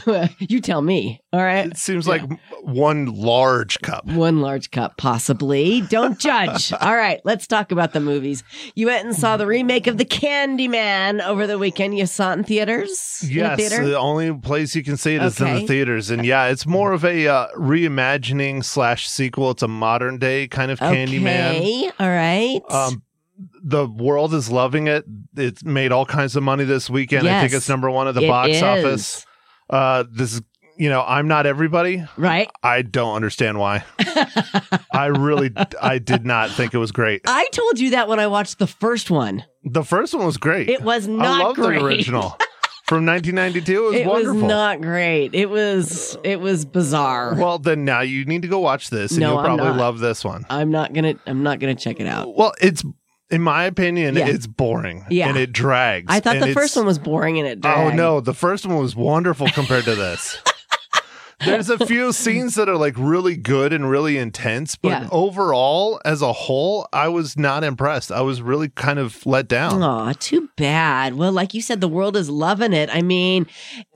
you 0.38 0.60
tell 0.60 0.82
me. 0.82 1.20
All 1.32 1.42
right. 1.42 1.66
It 1.66 1.76
seems 1.76 2.08
like 2.08 2.22
one 2.62 3.06
large 3.06 3.80
cup. 3.80 4.06
One 4.06 4.40
large 4.40 4.70
cup, 4.70 4.96
possibly. 4.96 5.80
Don't 5.82 6.18
judge. 6.18 6.72
All 6.80 6.96
right, 6.96 7.20
let's 7.24 7.46
talk 7.46 7.72
about 7.72 7.92
the 7.92 8.00
movies. 8.00 8.42
You 8.74 8.86
went 8.86 9.06
and 9.06 9.14
saw 9.14 9.36
the 9.36 9.46
remake 9.46 9.86
of 9.86 9.98
The 9.98 10.04
Candyman 10.04 11.24
over 11.24 11.46
the 11.46 11.58
weekend. 11.58 11.96
You 11.96 12.06
saw 12.06 12.30
it 12.32 12.38
in 12.38 12.44
theaters? 12.44 13.20
In 13.22 13.28
the 13.28 13.34
Yes, 13.34 13.56
theater? 13.58 13.84
the 13.86 13.98
only 13.98 14.32
place 14.34 14.74
you 14.74 14.82
can 14.82 14.96
see 14.96 15.14
it 15.14 15.22
is 15.22 15.40
in 15.40 15.54
the 15.54 15.66
theaters, 15.66 16.10
and 16.10 16.24
yeah, 16.24 16.46
it's 16.46 16.66
more 16.66 16.92
of 16.92 17.04
a 17.04 17.26
uh, 17.28 17.46
reimagining 17.56 18.64
slash 18.64 19.08
sequel. 19.08 19.50
It's 19.50 19.62
a 19.62 19.68
modern 19.68 20.18
day 20.18 20.48
kind 20.48 20.70
of 20.70 20.78
Candyman. 20.78 21.56
Okay. 21.56 21.90
All 21.98 22.08
right. 22.08 22.60
Um, 22.70 23.02
the 23.62 23.86
world 23.86 24.34
is 24.34 24.50
loving 24.50 24.86
it. 24.86 25.04
It's 25.36 25.64
made 25.64 25.92
all 25.92 26.06
kinds 26.06 26.36
of 26.36 26.42
money 26.42 26.64
this 26.64 26.88
weekend. 26.90 27.28
I 27.28 27.40
think 27.40 27.52
it's 27.52 27.68
number 27.68 27.90
one 27.90 28.08
at 28.08 28.14
the 28.14 28.26
box 28.26 28.50
is. 28.56 28.62
office. 28.62 29.26
Uh, 29.68 30.04
this 30.10 30.34
is, 30.34 30.42
you 30.76 30.88
know, 30.88 31.02
I'm 31.06 31.28
not 31.28 31.46
everybody. 31.46 32.04
Right. 32.16 32.50
I 32.62 32.82
don't 32.82 33.14
understand 33.14 33.58
why. 33.58 33.84
I 34.92 35.06
really, 35.06 35.50
I 35.80 35.98
did 35.98 36.24
not 36.24 36.50
think 36.50 36.74
it 36.74 36.78
was 36.78 36.92
great. 36.92 37.22
I 37.26 37.46
told 37.52 37.78
you 37.78 37.90
that 37.90 38.08
when 38.08 38.18
I 38.18 38.26
watched 38.26 38.58
the 38.58 38.66
first 38.66 39.10
one. 39.10 39.44
The 39.64 39.84
first 39.84 40.14
one 40.14 40.24
was 40.26 40.36
great. 40.36 40.68
It 40.68 40.82
was 40.82 41.06
not 41.06 41.40
I 41.40 41.44
love 41.44 41.56
great. 41.56 41.78
the 41.78 41.84
original 41.84 42.30
from 42.86 43.06
1992. 43.06 43.72
It 43.72 43.80
was 43.90 43.94
It 43.94 44.06
wonderful. 44.06 44.34
was 44.34 44.42
not 44.44 44.80
great. 44.80 45.34
It 45.34 45.50
was 45.50 46.16
it 46.24 46.40
was 46.40 46.64
bizarre. 46.64 47.34
Well, 47.36 47.58
then 47.58 47.84
now 47.84 48.00
you 48.00 48.24
need 48.24 48.42
to 48.42 48.48
go 48.48 48.58
watch 48.58 48.90
this, 48.90 49.12
and 49.12 49.20
No, 49.20 49.34
you'll 49.34 49.44
probably 49.44 49.70
love 49.78 49.98
this 50.00 50.24
one. 50.24 50.46
I'm 50.50 50.70
not 50.70 50.92
gonna 50.94 51.14
I'm 51.26 51.42
not 51.42 51.58
gonna 51.60 51.74
check 51.74 52.00
it 52.00 52.06
out. 52.06 52.34
Well, 52.34 52.52
it's 52.60 52.82
in 53.30 53.42
my 53.42 53.64
opinion, 53.64 54.16
Yeah. 54.16 54.28
it's 54.28 54.46
boring. 54.46 55.04
Yeah. 55.10 55.28
and 55.28 55.36
it 55.38 55.52
drags. 55.52 56.06
I 56.08 56.20
thought 56.20 56.36
and 56.36 56.44
the 56.44 56.52
first 56.54 56.76
one 56.76 56.86
was 56.86 56.98
boring 56.98 57.38
and 57.38 57.46
it 57.48 57.60
drags. 57.60 57.92
Oh 57.92 57.94
no, 57.96 58.20
the 58.20 58.34
first 58.34 58.66
one 58.66 58.78
was 58.78 58.94
wonderful 58.96 59.48
compared 59.48 59.84
to 59.84 59.94
this. 59.94 60.38
There's 61.42 61.70
a 61.70 61.86
few 61.86 62.12
scenes 62.12 62.54
that 62.56 62.68
are 62.68 62.76
like 62.76 62.94
really 62.98 63.34
good 63.34 63.72
and 63.72 63.88
really 63.88 64.18
intense, 64.18 64.76
but 64.76 64.88
Yeah. 64.90 65.08
overall, 65.10 65.98
as 66.04 66.20
a 66.20 66.34
whole, 66.34 66.86
I 66.92 67.08
was 67.08 67.38
not 67.38 67.64
impressed. 67.64 68.12
I 68.12 68.20
was 68.20 68.42
really 68.42 68.68
kind 68.68 68.98
of 68.98 69.24
let 69.24 69.48
down. 69.48 69.82
Aw, 69.82 70.12
too 70.18 70.50
bad. 70.58 71.14
Well, 71.14 71.32
like 71.32 71.54
you 71.54 71.62
said, 71.62 71.80
the 71.80 71.88
world 71.88 72.14
is 72.14 72.28
loving 72.28 72.74
it. 72.74 72.90
I 72.92 73.00
mean, 73.00 73.46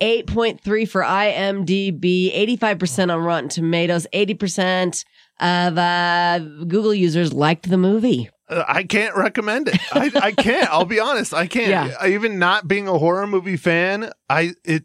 8.3 0.00 0.88
for 0.88 1.02
IMDb, 1.02 2.32
85% 2.58 3.12
on 3.12 3.20
Rotten 3.22 3.50
Tomatoes, 3.50 4.06
80% 4.14 5.04
of 5.40 5.76
uh, 5.76 6.38
Google 6.66 6.94
users 6.94 7.34
liked 7.34 7.68
the 7.68 7.76
movie. 7.76 8.30
I 8.66 8.84
can't 8.84 9.16
recommend 9.16 9.68
it. 9.68 9.78
I, 9.92 10.10
I 10.14 10.32
can't. 10.32 10.68
I'll 10.70 10.84
be 10.84 11.00
honest. 11.00 11.34
I 11.34 11.46
can't. 11.46 11.68
Yeah. 11.68 12.06
Even 12.06 12.38
not 12.38 12.68
being 12.68 12.88
a 12.88 12.98
horror 12.98 13.26
movie 13.26 13.56
fan, 13.56 14.12
I 14.28 14.52
it 14.64 14.84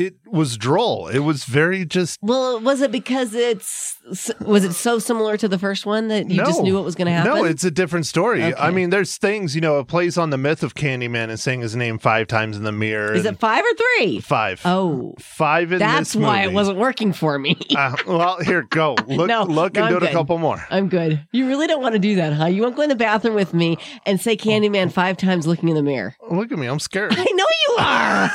it 0.00 0.14
was 0.26 0.56
droll. 0.56 1.08
It 1.08 1.18
was 1.20 1.44
very 1.44 1.84
just 1.84 2.18
Well, 2.22 2.58
was 2.60 2.80
it 2.80 2.90
because 2.90 3.34
it's 3.34 3.96
was 4.40 4.64
it 4.64 4.72
so 4.72 4.98
similar 4.98 5.36
to 5.36 5.46
the 5.46 5.58
first 5.58 5.84
one 5.84 6.08
that 6.08 6.30
you 6.30 6.36
just 6.38 6.62
knew 6.62 6.74
what 6.74 6.84
was 6.84 6.94
going 6.94 7.06
to 7.06 7.12
happen? 7.12 7.34
No, 7.34 7.44
it's 7.44 7.64
a 7.64 7.70
different 7.70 8.06
story. 8.06 8.42
Okay. 8.42 8.54
I 8.60 8.70
mean, 8.70 8.90
there's 8.90 9.18
things, 9.18 9.54
you 9.54 9.60
know, 9.60 9.78
it 9.78 9.88
plays 9.88 10.16
on 10.16 10.30
the 10.30 10.38
myth 10.38 10.62
of 10.62 10.74
Candyman 10.74 11.28
and 11.28 11.38
saying 11.38 11.60
his 11.60 11.76
name 11.76 11.98
five 11.98 12.26
times 12.26 12.56
in 12.56 12.64
the 12.64 12.72
mirror. 12.72 13.12
Is 13.12 13.26
it 13.26 13.38
five 13.38 13.62
or 13.62 13.74
three? 13.74 14.20
five? 14.20 14.62
Oh, 14.64 15.14
Five 15.18 15.72
in 15.72 15.78
the 15.78 15.84
mirror 15.84 15.96
that's 15.98 16.16
why 16.16 16.42
it 16.44 16.52
wasn't 16.52 16.78
working 16.78 17.12
for 17.12 17.38
me. 17.38 17.56
Uh, 17.80 17.96
well, 18.06 18.38
here, 18.40 18.62
go. 18.62 18.94
Look, 19.06 19.28
No, 19.28 19.44
look, 19.44 19.74
no, 19.74 19.80
and 19.80 19.94
I'm 19.94 19.98
do 20.00 20.04
it 20.04 20.10
a 20.10 20.12
couple 20.12 20.36
more. 20.38 20.62
I'm 20.70 20.88
good. 20.88 21.26
You 21.32 21.46
really 21.46 21.66
don't 21.66 21.80
want 21.80 21.94
to 21.94 21.98
do 21.98 22.16
that, 22.16 22.32
huh? 22.34 22.46
You 22.46 22.60
won't 22.62 22.76
go 22.76 22.82
in 22.82 22.88
the 22.90 22.94
bathroom 22.94 23.34
with 23.34 23.54
me 23.54 23.78
and 24.04 24.20
say 24.20 24.36
Candyman 24.36 24.92
five 24.92 25.16
times 25.16 25.46
looking 25.46 25.68
in 25.70 25.76
the 25.76 25.82
mirror. 25.82 26.14
Look 26.30 26.52
at 26.52 26.58
me. 26.58 26.66
I'm 26.66 26.78
scared. 26.80 27.12
I 27.16 27.24
know 27.24 27.46
you 27.68 27.76
are. 27.78 28.30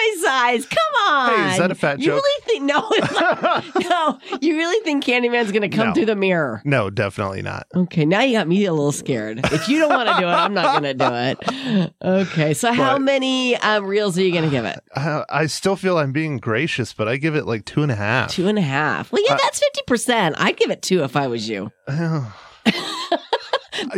And 0.00 0.22
you're 0.22 0.22
twice 0.22 0.22
my 0.22 0.28
size. 0.28 0.66
Come 0.66 1.12
on. 1.12 1.38
Hey, 1.38 1.52
is 1.52 1.58
that 1.58 1.70
a 1.70 1.74
fat 1.74 1.98
you 2.00 2.06
joke? 2.06 2.22
really 2.22 2.42
think 2.44 2.62
no, 2.64 2.90
no. 3.88 4.18
You 4.40 4.56
really 4.56 4.82
think 4.84 5.04
Candyman's 5.04 5.52
gonna 5.52 5.68
come 5.68 5.88
No. 5.88 5.94
through 5.94 6.06
the 6.06 6.16
mirror? 6.16 6.62
no, 6.64 6.90
definitely 6.90 7.42
not. 7.42 7.66
Okay, 7.74 8.04
now 8.04 8.20
you 8.22 8.36
got 8.38 8.48
me 8.48 8.64
a 8.64 8.72
little 8.72 8.92
scared. 8.92 9.40
If 9.52 9.68
you 9.68 9.78
don't 9.78 9.90
want 9.90 10.08
to 10.08 10.14
do 10.16 10.26
it, 10.26 10.30
I'm 10.30 10.54
not 10.54 10.74
gonna 10.74 10.94
do 10.94 11.08
it. 11.12 11.92
Okay, 12.02 12.54
so 12.54 12.72
how 12.72 12.94
But- 12.94 13.02
many 13.02 13.56
um, 13.56 13.84
reels 13.86 14.18
are 14.18 14.22
you 14.22 14.32
gonna 14.32 14.50
give 14.50 14.64
it? 14.64 14.80
I, 14.96 15.24
I 15.28 15.46
still 15.46 15.76
feel 15.76 15.98
I'm 15.98 16.12
being 16.12 16.38
gracious, 16.38 16.92
but 16.92 17.08
I 17.08 17.16
give 17.16 17.34
it 17.36 17.46
like 17.46 17.64
two 17.64 17.82
and 17.82 17.92
a 17.92 17.96
half. 17.96 18.30
Two 18.30 18.48
and 18.48 18.58
a 18.58 18.62
half. 18.62 19.12
Well, 19.12 19.22
yeah, 19.26 19.34
Uh, 19.34 19.38
that's 19.42 19.58
fifty 19.60 19.82
percent. 19.86 20.34
I'd 20.38 20.56
give 20.56 20.70
it 20.70 20.82
two 20.82 21.02
if 21.04 21.16
I 21.16 21.26
was 21.28 21.48
you. 21.48 21.70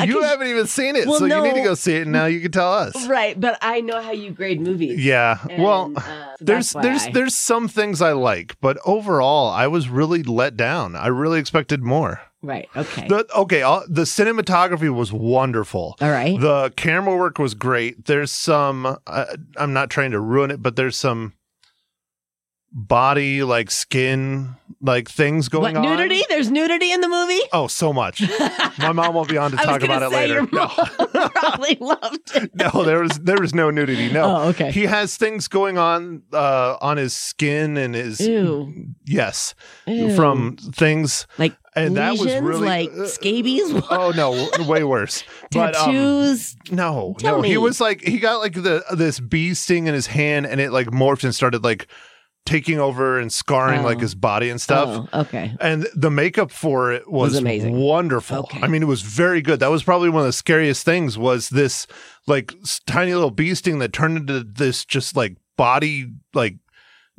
you 0.04 0.22
haven't 0.22 0.48
even 0.48 0.66
seen 0.66 0.96
it, 0.96 1.06
Well, 1.06 1.18
so 1.18 1.26
you 1.26 1.42
need 1.42 1.54
to 1.54 1.62
go 1.62 1.74
see 1.74 1.96
it, 1.96 2.02
and 2.02 2.12
now 2.12 2.26
you 2.26 2.40
can 2.40 2.52
tell 2.52 2.72
us. 2.72 3.06
Right, 3.06 3.38
but 3.38 3.58
I 3.62 3.80
know 3.80 4.00
how 4.00 4.12
you 4.12 4.30
grade 4.30 4.60
movies. 4.60 5.04
Yeah. 5.04 5.38
And, 5.50 5.62
well, 5.62 5.92
uh, 5.96 6.00
so 6.00 6.44
there's 6.44 6.72
there's 6.72 7.06
I- 7.06 7.10
there's 7.12 7.34
some 7.34 7.68
things 7.68 8.00
I 8.02 8.12
like, 8.12 8.56
but 8.60 8.78
overall, 8.84 9.50
I 9.50 9.66
was 9.66 9.88
really 9.88 10.22
let 10.22 10.56
down. 10.56 10.96
I 10.96 11.06
really 11.08 11.38
expected 11.40 11.82
more. 11.82 12.20
right. 12.42 12.68
Okay. 12.76 13.08
The 13.08 13.26
okay, 13.36 13.62
all, 13.62 13.84
the 13.88 14.02
cinematography 14.02 14.92
was 14.94 15.12
wonderful. 15.12 15.96
All 16.00 16.10
right. 16.10 16.38
The 16.40 16.72
camera 16.76 17.16
work 17.16 17.38
was 17.38 17.54
great. 17.54 18.06
There's 18.06 18.30
some 18.32 18.98
uh, 19.06 19.24
I'm 19.56 19.72
not 19.72 19.90
trying 19.90 20.10
to 20.12 20.20
ruin 20.20 20.50
it, 20.50 20.62
but 20.62 20.76
there's 20.76 20.96
some 20.96 21.32
body 22.76 23.42
like 23.42 23.70
skin 23.70 24.54
like 24.82 25.08
things 25.08 25.48
going 25.48 25.74
what 25.74 25.76
on. 25.86 25.96
nudity? 25.96 26.22
There's 26.28 26.50
nudity 26.50 26.92
in 26.92 27.00
the 27.00 27.08
movie. 27.08 27.40
Oh, 27.50 27.68
so 27.68 27.90
much. 27.90 28.20
My 28.78 28.92
mom 28.92 29.14
won't 29.14 29.30
be 29.30 29.38
on 29.38 29.50
to 29.52 29.56
talk 29.56 29.82
about 29.82 30.02
it 30.02 30.10
later. 30.10 30.46
No. 30.52 30.66
probably 31.34 31.76
loved 31.80 32.36
it. 32.36 32.50
no, 32.54 32.84
there 32.84 33.00
was 33.00 33.18
there 33.20 33.40
was 33.40 33.54
no 33.54 33.70
nudity. 33.70 34.12
No. 34.12 34.24
Oh, 34.24 34.48
okay. 34.50 34.70
He 34.70 34.82
has 34.82 35.16
things 35.16 35.48
going 35.48 35.78
on 35.78 36.22
uh 36.34 36.76
on 36.82 36.98
his 36.98 37.14
skin 37.14 37.78
and 37.78 37.94
his 37.94 38.20
Ew. 38.20 38.90
yes 39.06 39.54
Ew. 39.86 40.14
from 40.14 40.56
things 40.58 41.26
like 41.38 41.56
and 41.74 41.96
that 41.96 42.12
was 42.12 42.26
really 42.26 42.66
like 42.66 42.90
uh, 42.92 43.06
scabies, 43.06 43.72
Oh 43.90 44.12
no, 44.14 44.48
way 44.66 44.84
worse. 44.84 45.24
But, 45.52 45.76
um, 45.76 45.92
tattoos. 45.92 46.56
no, 46.70 47.14
Tell 47.18 47.36
no, 47.38 47.42
he 47.42 47.56
was 47.56 47.80
like 47.80 48.02
he 48.02 48.18
got 48.18 48.40
like 48.40 48.52
the 48.54 48.84
this 48.92 49.18
bee 49.18 49.54
sting 49.54 49.86
in 49.86 49.94
his 49.94 50.06
hand 50.08 50.44
and 50.46 50.60
it 50.60 50.72
like 50.72 50.88
morphed 50.88 51.24
and 51.24 51.34
started 51.34 51.64
like 51.64 51.86
taking 52.46 52.78
over 52.80 53.18
and 53.18 53.30
scarring 53.32 53.80
Oh. 53.80 53.84
like 53.84 54.00
his 54.00 54.14
body 54.14 54.48
and 54.48 54.60
stuff. 54.60 55.08
Oh, 55.12 55.20
okay. 55.22 55.54
And 55.60 55.86
the 55.94 56.10
makeup 56.10 56.50
for 56.50 56.92
it 56.92 57.10
was, 57.10 57.32
Was 57.32 57.38
amazing. 57.38 57.76
wonderful. 57.76 58.38
Okay. 58.38 58.60
I 58.62 58.68
mean, 58.68 58.82
it 58.82 58.86
was 58.86 59.02
very 59.02 59.42
good. 59.42 59.60
That 59.60 59.70
was 59.70 59.82
probably 59.82 60.08
one 60.08 60.20
of 60.22 60.26
the 60.26 60.32
scariest 60.32 60.84
things 60.84 61.18
was 61.18 61.50
this 61.50 61.86
like 62.26 62.54
tiny 62.86 63.12
little 63.14 63.30
bee 63.30 63.54
sting 63.54 63.80
that 63.80 63.92
turned 63.92 64.16
into 64.16 64.42
this 64.44 64.84
just 64.84 65.14
like 65.16 65.36
body 65.56 66.06
like 66.34 66.54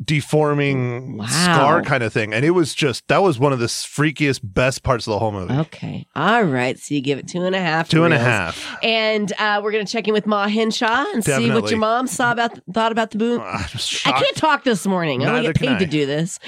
deforming 0.04 1.18
Wow. 1.18 1.26
scar 1.26 1.82
kind 1.82 2.04
of 2.04 2.14
thing. 2.14 2.34
And 2.34 2.46
it 2.46 2.52
was 2.52 2.74
just 2.76 3.08
that 3.08 3.24
was 3.24 3.40
one 3.40 3.54
of 3.54 3.60
the 3.60 3.66
freakiest, 3.66 4.42
best 4.44 4.84
parts 4.84 5.08
of 5.08 5.12
the 5.12 5.20
whole 5.20 5.32
movie. 5.32 5.54
Okay. 5.54 6.06
All 6.16 6.44
right. 6.44 6.78
So 6.78 6.94
you 6.94 7.02
give 7.02 7.18
it 7.20 7.28
two 7.28 7.44
and 7.44 7.56
a 7.56 7.60
half. 7.60 7.90
Two 7.90 8.04
and 8.04 8.14
a 8.14 8.20
half. 8.20 8.78
And 8.84 9.32
uh, 9.40 9.62
we're 9.64 9.72
gonna 9.72 9.86
check 9.86 10.08
in 10.08 10.14
with 10.14 10.26
Ma 10.28 10.48
Hinshaw 10.48 11.06
and 11.14 11.24
see 11.24 11.52
what 11.52 11.70
your 11.70 11.80
mom 11.80 12.08
saw 12.08 12.32
about 12.32 12.60
thought 12.74 12.92
about 12.92 13.12
the. 13.12 13.18
I'm 13.42 13.66
I 14.14 14.20
can't 14.20 14.36
talk 14.36 14.64
this 14.64 14.86
morning. 14.86 15.24
I 15.24 15.30
only 15.30 15.42
Neither 15.42 15.54
get 15.54 15.68
paid 15.68 15.80
to 15.80 15.86
do 15.86 16.06
this. 16.06 16.40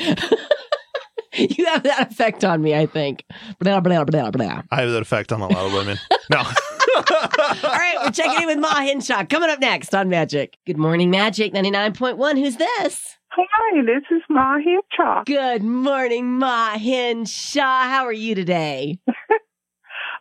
you 1.33 1.65
have 1.65 1.83
that 1.83 2.11
effect 2.11 2.43
on 2.43 2.61
me, 2.61 2.75
I 2.75 2.85
think. 2.85 3.23
Blah, 3.59 3.79
blah, 3.79 4.03
blah, 4.03 4.31
blah. 4.31 4.63
I 4.71 4.81
have 4.81 4.91
that 4.91 5.01
effect 5.01 5.31
on 5.31 5.41
a 5.41 5.47
lot 5.47 5.65
of 5.65 5.73
women. 5.73 5.97
No. 6.29 6.43
All 6.95 7.03
right, 7.63 7.95
we're 8.03 8.11
checking 8.11 8.41
in 8.41 8.47
with 8.47 8.59
Ma 8.59 8.81
Hinshaw. 8.81 9.25
Coming 9.25 9.49
up 9.49 9.59
next 9.59 9.93
on 9.93 10.09
Magic. 10.09 10.57
Good 10.65 10.77
morning, 10.77 11.09
Magic 11.11 11.53
99.1. 11.53 12.37
Who's 12.37 12.55
this? 12.57 13.15
Hi, 13.31 13.81
this 13.83 14.03
is 14.11 14.21
Ma 14.29 14.57
Hitchcock. 14.57 15.25
Good 15.25 15.63
morning, 15.63 16.37
Ma 16.39 16.71
Hinshaw. 16.77 17.83
How 17.83 18.05
are 18.05 18.13
you 18.13 18.35
today? 18.35 18.99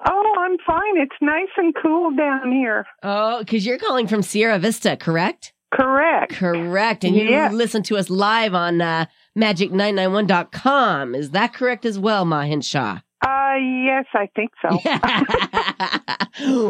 Oh, 0.09 0.35
I'm 0.39 0.57
fine. 0.64 0.97
It's 0.97 1.16
nice 1.21 1.49
and 1.57 1.75
cool 1.83 2.12
down 2.14 2.53
here. 2.53 2.87
Oh, 3.03 3.41
because 3.41 3.66
you're 3.66 3.79
calling 3.79 4.07
from 4.07 4.23
Sierra 4.23 4.57
Vista, 4.61 4.97
correct? 4.97 5.53
Correct. 5.75 6.35
Correct. 6.35 7.03
And 7.03 7.16
you 7.16 7.25
Yes. 7.25 7.53
listen 7.53 7.83
to 7.85 7.97
us 7.97 8.09
live 8.09 8.55
on 8.55 8.81
uh, 8.81 9.07
magic991.com. 9.37 11.16
Is 11.16 11.31
that 11.33 11.53
correct 11.53 11.85
as 11.85 11.99
well, 11.99 12.25
Ma 12.25 12.43
Hinshaw? 12.43 13.01
Uh, 13.21 13.55
yes, 13.57 14.05
I 14.14 14.29
think 14.37 14.53
so. 14.62 14.79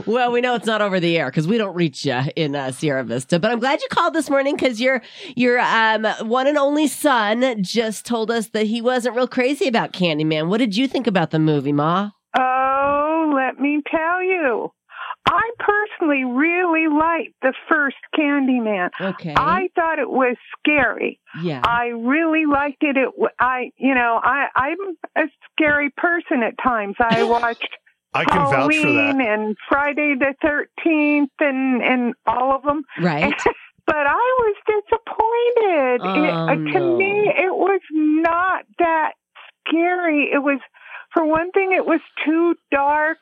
well, 0.11 0.32
we 0.32 0.40
know 0.40 0.55
it's 0.55 0.66
not 0.66 0.80
over 0.80 0.99
the 0.99 1.18
air 1.18 1.26
because 1.26 1.46
we 1.46 1.59
don't 1.59 1.74
reach 1.74 2.07
you 2.07 2.18
in 2.36 2.57
uh, 2.57 2.72
Sierra 2.72 3.05
Vista. 3.05 3.38
But 3.38 3.51
I'm 3.51 3.59
glad 3.59 3.82
you 3.82 3.88
called 3.90 4.14
this 4.14 4.30
morning 4.30 4.57
because 4.57 4.80
your 4.80 5.03
your 5.36 5.61
um, 5.61 6.07
one 6.26 6.46
and 6.46 6.57
only 6.57 6.86
son 6.86 7.62
just 7.62 8.07
told 8.07 8.30
us 8.30 8.49
that 8.49 8.66
he 8.66 8.80
wasn't 8.80 9.14
real 9.14 9.28
crazy 9.28 9.68
about 9.68 9.92
Candyman. 9.92 10.49
What 10.49 10.59
did 10.59 10.74
you 10.74 10.88
think 10.88 11.07
about 11.07 11.32
the 11.32 11.38
movie, 11.38 11.72
Ma? 11.72 12.11
Oh, 12.38 13.32
let 13.34 13.61
me 13.61 13.82
tell 13.90 14.22
you. 14.22 14.72
I 15.31 15.51
personally 15.59 16.24
really 16.24 16.89
liked 16.89 17.35
the 17.43 17.53
first 17.68 17.97
Candyman. 18.18 18.89
Okay. 19.01 19.35
I 19.37 19.68
thought 19.74 19.99
it 19.99 20.09
was 20.09 20.37
scary. 20.59 21.20
yeah. 21.43 21.61
I 21.62 21.89
really 21.89 22.47
liked 22.47 22.83
it. 22.83 22.97
It, 22.97 23.11
I. 23.39 23.70
you 23.76 23.95
know, 23.95 24.18
I, 24.22 24.47
I'm 24.57 24.79
a 25.16 25.29
scary 25.53 25.91
person 25.97 26.43
at 26.43 26.55
times. 26.62 26.97
I 26.99 27.22
watched 27.29 27.68
I 28.14 28.24
can 28.24 28.39
vouch 28.39 28.51
for 28.51 28.57
Halloween 28.57 29.18
that. 29.18 29.29
and 29.29 29.57
Friday 29.68 30.14
the 30.18 30.35
13th 30.43 31.29
and, 31.41 31.83
and 31.83 32.14
all 32.26 32.55
of 32.57 32.62
them. 32.62 32.85
right. 33.03 33.35
but 33.87 33.97
I 33.97 34.37
was 34.41 34.57
disappointed. 34.66 36.01
it, 36.26 36.35
Oh, 36.35 36.49
uh, 36.49 36.55
to 36.55 36.79
no. 36.81 36.97
me, 36.97 37.29
it 37.37 37.55
was 37.55 37.81
not 37.93 38.64
that 38.79 39.12
scary. 39.66 40.31
It 40.33 40.39
was, 40.43 40.61
for 41.12 41.24
one 41.26 41.51
thing, 41.53 41.72
it 41.72 41.85
was 41.87 42.01
too 42.24 42.55
dark 42.70 43.18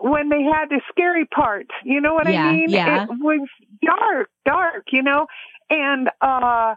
when 0.00 0.28
they 0.28 0.42
had 0.42 0.66
the 0.70 0.80
scary 0.90 1.26
parts. 1.26 1.70
You 1.84 2.00
know 2.00 2.14
what 2.14 2.28
Yeah, 2.30 2.46
I 2.46 2.52
mean? 2.52 2.70
yeah. 2.70 3.04
It 3.04 3.10
was 3.20 3.48
dark, 3.84 4.28
dark, 4.44 4.84
you 4.92 5.02
know? 5.02 5.26
And, 5.70 6.08
uh, 6.20 6.74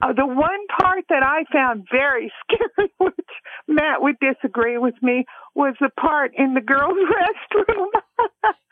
uh, 0.00 0.12
the 0.12 0.24
one 0.26 0.60
part 0.80 1.04
that 1.08 1.24
I 1.24 1.42
found 1.52 1.86
very 1.90 2.32
scary, 2.44 2.88
which 2.98 3.14
Matt 3.66 4.00
would 4.00 4.14
disagree 4.20 4.78
with 4.78 4.94
me, 5.02 5.24
was 5.56 5.74
the 5.80 5.90
part 6.00 6.32
in 6.36 6.54
the 6.54 6.60
girls' 6.60 6.92
restroom. 7.56 7.86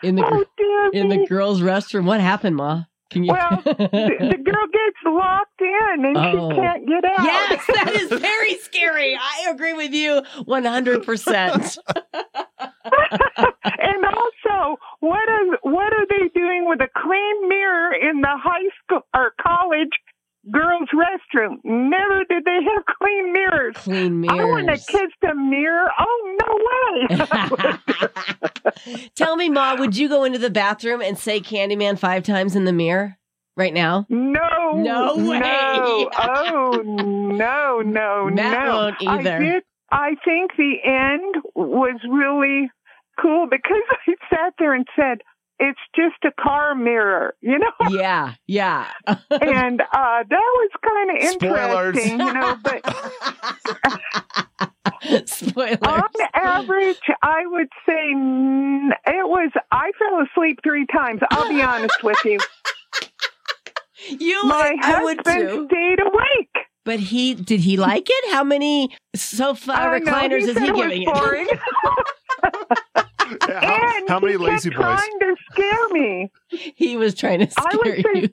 In 0.04 0.14
the 0.14 0.22
oh, 0.30 0.44
dear 0.56 0.90
in 1.02 1.08
me. 1.08 1.16
the 1.18 1.26
girls' 1.26 1.60
restroom, 1.62 2.04
what 2.04 2.20
happened, 2.20 2.54
Ma? 2.54 2.84
Can 3.10 3.22
you? 3.24 3.32
Well, 3.32 3.60
the, 3.64 3.72
the 3.72 4.38
girl 4.44 4.66
gets 4.72 4.96
locked 5.04 5.60
in 5.60 6.04
and 6.06 6.16
Oh. 6.16 6.50
she 6.50 6.56
can't 6.56 6.86
get 6.88 7.04
out. 7.04 7.24
yes, 7.24 7.64
that 7.74 7.92
is 7.94 8.08
very 8.20 8.54
scary. 8.58 9.16
I 9.16 9.50
agree 9.50 9.72
with 9.74 9.92
you 9.92 10.22
100%. 10.46 11.78
and 12.54 14.04
also, 14.04 14.76
what 15.00 15.28
are 15.28 15.58
what 15.62 15.92
are 15.92 16.06
they 16.08 16.28
clean 17.16 17.48
mirror 17.48 17.92
in 18.10 18.20
the 18.20 18.28
high 18.42 18.68
school 18.84 19.00
or 19.14 19.32
college 19.40 19.90
girls' 20.52 20.88
restroom? 20.94 21.56
Never 21.64 22.24
did 22.28 22.44
they 22.44 22.58
have 22.62 22.84
clean 23.00 23.32
mirrors. 23.32 23.74
Clean 23.76 24.20
mirrors. 24.20 24.40
I 24.40 24.44
want 24.44 24.66
to 24.68 24.76
kiss 24.76 25.10
the 25.22 25.34
mirror. 25.34 25.90
Oh 25.98 26.36
no 26.40 27.16
way! 27.16 29.08
Tell 29.14 29.36
me, 29.36 29.48
Ma, 29.48 29.74
would 29.78 29.96
you 29.96 30.08
go 30.08 30.24
into 30.24 30.38
the 30.38 30.50
bathroom 30.50 31.00
and 31.00 31.18
say 31.18 31.40
Candyman 31.40 31.98
five 31.98 32.22
times 32.22 32.54
in 32.56 32.64
the 32.64 32.72
mirror 32.72 33.16
right 33.56 33.72
now? 33.74 34.06
no, 34.08 34.72
No 34.74 35.16
way. 35.16 35.38
no. 35.40 36.10
Oh 36.18 36.82
no, 36.84 37.80
no, 37.84 38.30
Matt 38.32 38.66
no. 38.66 38.74
won't 38.76 38.96
either. 39.02 39.36
I 39.36 39.38
did. 39.38 39.62
I 39.90 40.10
think 40.24 40.50
the 40.56 40.74
end 40.84 41.36
was 41.54 41.98
really 42.10 42.70
cool 43.20 43.46
because 43.50 43.82
I 44.06 44.14
sat 44.28 44.54
there 44.58 44.74
and 44.74 44.86
said, 44.96 45.18
"It's 45.58 45.78
just 45.94 46.16
a 46.24 46.32
car 46.40 46.74
mirror," 46.74 47.34
you 47.40 47.58
know. 47.58 47.72
Yeah, 47.90 48.34
yeah. 48.46 48.86
and 49.06 49.80
uh, 49.80 50.24
that 50.28 50.30
was 50.30 50.70
kind 50.84 51.10
of 51.16 51.16
interesting, 51.22 52.20
you 52.20 52.32
know. 52.32 52.56
But 52.62 52.82
Spoilers. 55.28 55.78
on 55.82 56.10
average, 56.34 57.00
I 57.22 57.46
would 57.46 57.68
say 57.86 58.10
it 59.12 59.26
was. 59.28 59.50
I 59.70 59.92
fell 59.98 60.20
asleep 60.26 60.58
three 60.62 60.86
times. 60.92 61.20
I'll 61.30 61.48
be 61.48 61.62
honest 61.62 62.02
with 62.02 62.18
you. 62.24 62.38
you, 64.08 64.44
My 64.44 64.74
I 64.82 65.04
would 65.04 65.18
husband 65.24 65.70
stayed 65.70 66.00
awake. 66.00 66.56
But 66.84 67.00
he 67.00 67.34
did 67.34 67.60
he 67.60 67.76
like 67.76 68.06
it? 68.08 68.32
How 68.32 68.44
many 68.44 68.96
sofa 69.14 69.72
know, 69.72 69.76
recliners 69.98 70.42
he 70.42 70.50
is 70.50 70.58
he 70.58 70.68
it 70.68 70.74
giving 70.76 71.04
boring. 71.04 71.48
Yeah, 73.48 73.60
how, 73.60 73.96
and 73.98 74.08
how 74.08 74.20
many 74.20 74.32
he 74.34 74.38
lazy 74.38 74.70
kept 74.70 74.82
boys? 74.82 74.98
trying 74.98 75.18
to 75.20 75.36
scare 75.50 75.88
me. 75.90 76.30
He 76.50 76.96
was 76.96 77.14
trying 77.14 77.40
to 77.46 77.48
I 77.58 77.76
would 77.76 77.98
scare 78.00 78.14
say- 78.14 78.30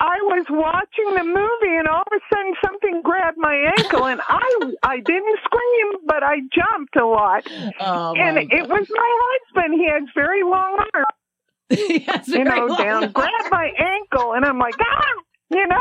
I 0.00 0.18
was 0.22 0.44
watching 0.50 1.14
the 1.14 1.24
movie 1.24 1.76
and 1.78 1.86
all 1.88 2.02
of 2.02 2.12
a 2.12 2.18
sudden 2.34 2.54
something 2.64 3.00
grabbed 3.02 3.38
my 3.38 3.72
ankle 3.78 4.06
and 4.06 4.20
I 4.28 4.72
I 4.82 4.96
didn't 4.98 5.38
scream 5.44 6.00
but 6.06 6.22
I 6.22 6.40
jumped 6.52 6.96
a 6.96 7.06
lot. 7.06 7.46
Oh, 7.80 8.14
and 8.16 8.34
my 8.36 8.42
it 8.50 8.68
was 8.68 8.86
my 8.90 9.18
husband. 9.54 9.74
He 9.80 9.88
has 9.88 10.02
very 10.14 10.42
long 10.42 10.78
arms, 10.94 11.06
Yes, 11.70 12.26
you 12.28 12.44
very 12.44 12.44
know, 12.60 12.66
long 12.66 12.76
down, 12.78 13.02
arms. 13.04 13.12
grabbed 13.14 13.50
my 13.52 13.70
ankle 13.78 14.32
and 14.34 14.44
I'm 14.44 14.58
like, 14.58 14.74
ah, 14.80 15.04
you 15.50 15.66
know. 15.68 15.78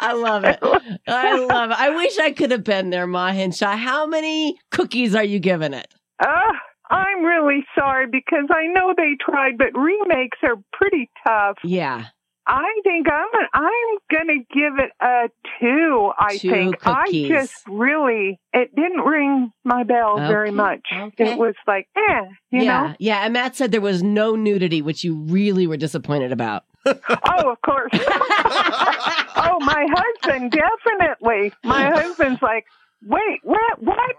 I 0.00 0.12
love 0.12 0.44
it. 0.44 0.58
I 1.06 1.38
love 1.38 1.70
it. 1.70 1.78
I 1.78 1.90
wish 1.96 2.18
I 2.18 2.30
could 2.30 2.50
have 2.52 2.64
been 2.64 2.90
there, 2.90 3.06
Ma 3.06 3.32
Hinshaw. 3.32 3.76
How 3.76 4.06
many 4.06 4.58
cookies 4.70 5.14
are 5.14 5.24
you 5.24 5.38
giving 5.40 5.74
it? 5.74 5.92
Uh, 6.20 6.52
I'm 6.90 7.24
really 7.24 7.64
sorry 7.78 8.06
because 8.10 8.46
I 8.50 8.66
know 8.66 8.94
they 8.96 9.16
tried, 9.20 9.58
but 9.58 9.68
remakes 9.78 10.38
are 10.42 10.56
pretty 10.72 11.10
tough. 11.26 11.56
Yeah. 11.64 12.06
I 12.50 12.80
think 12.82 13.06
I'm 13.12 13.46
I'm 13.52 13.98
gonna 14.10 14.38
give 14.50 14.78
it 14.78 14.90
a 15.02 15.28
two. 15.60 16.10
I 16.18 16.38
Two 16.38 16.50
think 16.50 16.78
cookies. 16.80 17.30
I 17.30 17.34
just 17.34 17.68
really 17.68 18.40
it 18.54 18.74
didn't 18.74 19.02
ring 19.02 19.52
my 19.64 19.82
bell 19.84 20.16
very 20.16 20.50
much. 20.50 20.80
okay. 20.90 21.32
It 21.32 21.38
was 21.38 21.54
like, 21.66 21.88
eh, 21.94 22.22
you 22.50 22.62
yeah. 22.62 22.64
know. 22.88 22.94
Yeah. 22.98 23.18
And 23.18 23.34
Matt 23.34 23.54
said 23.54 23.70
there 23.70 23.82
was 23.82 24.02
no 24.02 24.34
nudity, 24.34 24.80
which 24.80 25.04
you 25.04 25.14
really 25.14 25.66
were 25.66 25.76
disappointed 25.76 26.32
about. 26.32 26.64
Oh, 26.86 27.50
of 27.52 27.60
course. 27.60 27.90
oh, 27.92 29.58
my 29.60 29.86
husband 29.94 30.50
definitely. 30.52 31.52
My 31.62 31.90
husband's 31.90 32.40
like, 32.40 32.64
wait, 33.04 33.40
what? 33.42 33.82
What? 33.82 34.16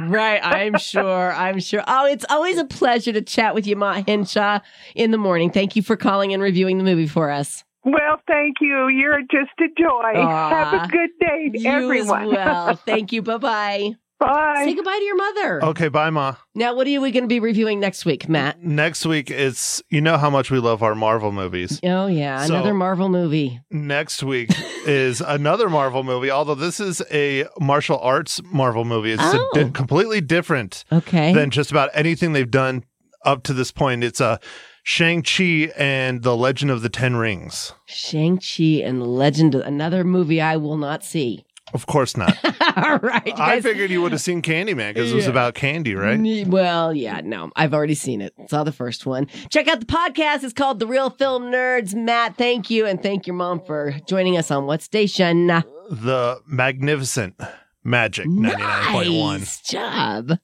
Right, 0.00 0.40
I'm 0.42 0.78
sure. 0.78 1.32
I'm 1.32 1.60
sure. 1.60 1.82
Oh, 1.86 2.06
it's 2.06 2.24
always 2.28 2.58
a 2.58 2.64
pleasure 2.64 3.12
to 3.12 3.22
chat 3.22 3.54
with 3.54 3.66
you, 3.66 3.76
Ma 3.76 4.02
Hinshaw, 4.06 4.60
in 4.94 5.10
the 5.12 5.18
morning. 5.18 5.50
Thank 5.50 5.76
you 5.76 5.82
for 5.82 5.96
calling 5.96 6.32
and 6.34 6.42
reviewing 6.42 6.78
the 6.78 6.84
movie 6.84 7.06
for 7.06 7.30
us. 7.30 7.62
Well, 7.84 8.20
thank 8.26 8.56
you. 8.60 8.88
You're 8.88 9.22
just 9.22 9.50
a 9.60 9.66
joy. 9.80 10.12
Have 10.14 10.84
a 10.84 10.88
good 10.88 11.10
day, 11.20 11.50
You 11.54 11.70
everyone. 11.70 12.22
as 12.24 12.28
well. 12.32 12.76
Thank 12.76 13.12
you. 13.12 13.22
Bye 13.22 13.38
bye. 13.38 13.92
Bye. 14.26 14.62
Say 14.64 14.74
goodbye 14.74 14.98
to 14.98 15.04
your 15.04 15.16
mother. 15.16 15.64
Okay, 15.66 15.88
bye, 15.88 16.10
Ma. 16.10 16.36
Now, 16.54 16.74
what 16.74 16.86
are 16.86 17.00
we 17.00 17.10
going 17.10 17.24
to 17.24 17.28
be 17.28 17.40
reviewing 17.40 17.80
next 17.80 18.04
week, 18.04 18.28
Matt? 18.28 18.62
Next 18.62 19.04
week, 19.04 19.30
it's 19.30 19.82
you 19.90 20.00
know 20.00 20.16
how 20.18 20.30
much 20.30 20.50
we 20.50 20.58
love 20.60 20.82
our 20.82 20.94
Marvel 20.94 21.32
movies. 21.32 21.80
Oh 21.82 22.06
yeah, 22.06 22.44
So- 22.46 22.54
another 22.54 22.74
Marvel 22.74 23.08
movie. 23.08 23.60
Next 23.70 24.22
week 24.22 24.50
is 24.86 25.20
another 25.20 25.68
Marvel 25.68 26.02
movie, 26.04 26.30
although 26.30 26.54
this 26.54 26.78
is 26.80 27.02
a 27.10 27.46
martial 27.60 27.98
arts 27.98 28.40
Marvel 28.52 28.84
movie. 28.84 29.12
It's 29.12 29.22
a 29.22 29.38
Oh. 29.38 29.50
di- 29.54 29.70
completely 29.70 30.20
different 30.20 30.84
Okay. 30.92 31.32
than 31.34 31.50
just 31.50 31.70
about 31.70 31.90
anything 31.94 32.32
they've 32.32 32.50
done 32.50 32.84
up 33.24 33.42
to 33.44 33.52
this 33.52 33.70
point. 33.72 34.04
It's 34.04 34.20
a 34.20 34.38
Shang-Chi 34.84 35.70
and 35.76 36.22
the 36.22 36.36
Legend 36.36 36.70
of 36.70 36.82
the 36.82 36.88
Ten 36.88 37.14
Rings. 37.16 37.72
Shang-Chi 37.86 38.82
and 38.84 39.00
the 39.00 39.04
Legend, 39.06 39.54
of 39.54 39.62
another 39.62 40.02
movie 40.04 40.40
I 40.40 40.56
will 40.56 40.76
not 40.76 41.04
see. 41.04 41.44
Of 41.72 41.86
course 41.86 42.16
not. 42.16 42.36
All 42.76 42.98
right. 42.98 43.22
I 43.26 43.54
guys- 43.56 43.62
figured 43.62 43.90
you 43.90 44.02
would 44.02 44.12
have 44.12 44.20
seen 44.20 44.42
Candyman 44.42 44.94
because 44.94 45.12
it 45.12 45.14
was 45.14 45.26
about 45.26 45.54
candy, 45.54 45.94
right? 45.94 46.46
Well, 46.46 46.92
yeah, 46.94 47.20
no, 47.24 47.50
I've 47.56 47.74
already 47.74 47.94
seen 47.94 48.20
it. 48.20 48.34
Saw 48.48 48.64
the 48.64 48.72
first 48.72 49.06
one. 49.06 49.26
Check 49.50 49.68
out 49.68 49.80
the 49.80 49.86
podcast. 49.86 50.44
It's 50.44 50.52
called 50.52 50.78
The 50.78 50.86
Real 50.86 51.10
Film 51.10 51.44
Nerds. 51.44 51.94
Matt, 51.94 52.36
thank 52.36 52.70
you. 52.70 52.86
And 52.86 53.02
thank 53.02 53.26
your 53.26 53.34
mom 53.36 53.60
for 53.64 53.94
joining 54.06 54.36
us 54.36 54.50
on 54.50 54.66
what 54.66 54.82
station? 54.82 55.46
The 55.46 56.40
magnificent 56.46 57.40
Magic 57.84 58.26
99.1. 58.26 59.38
Nice 59.38 59.60
job. 59.62 60.38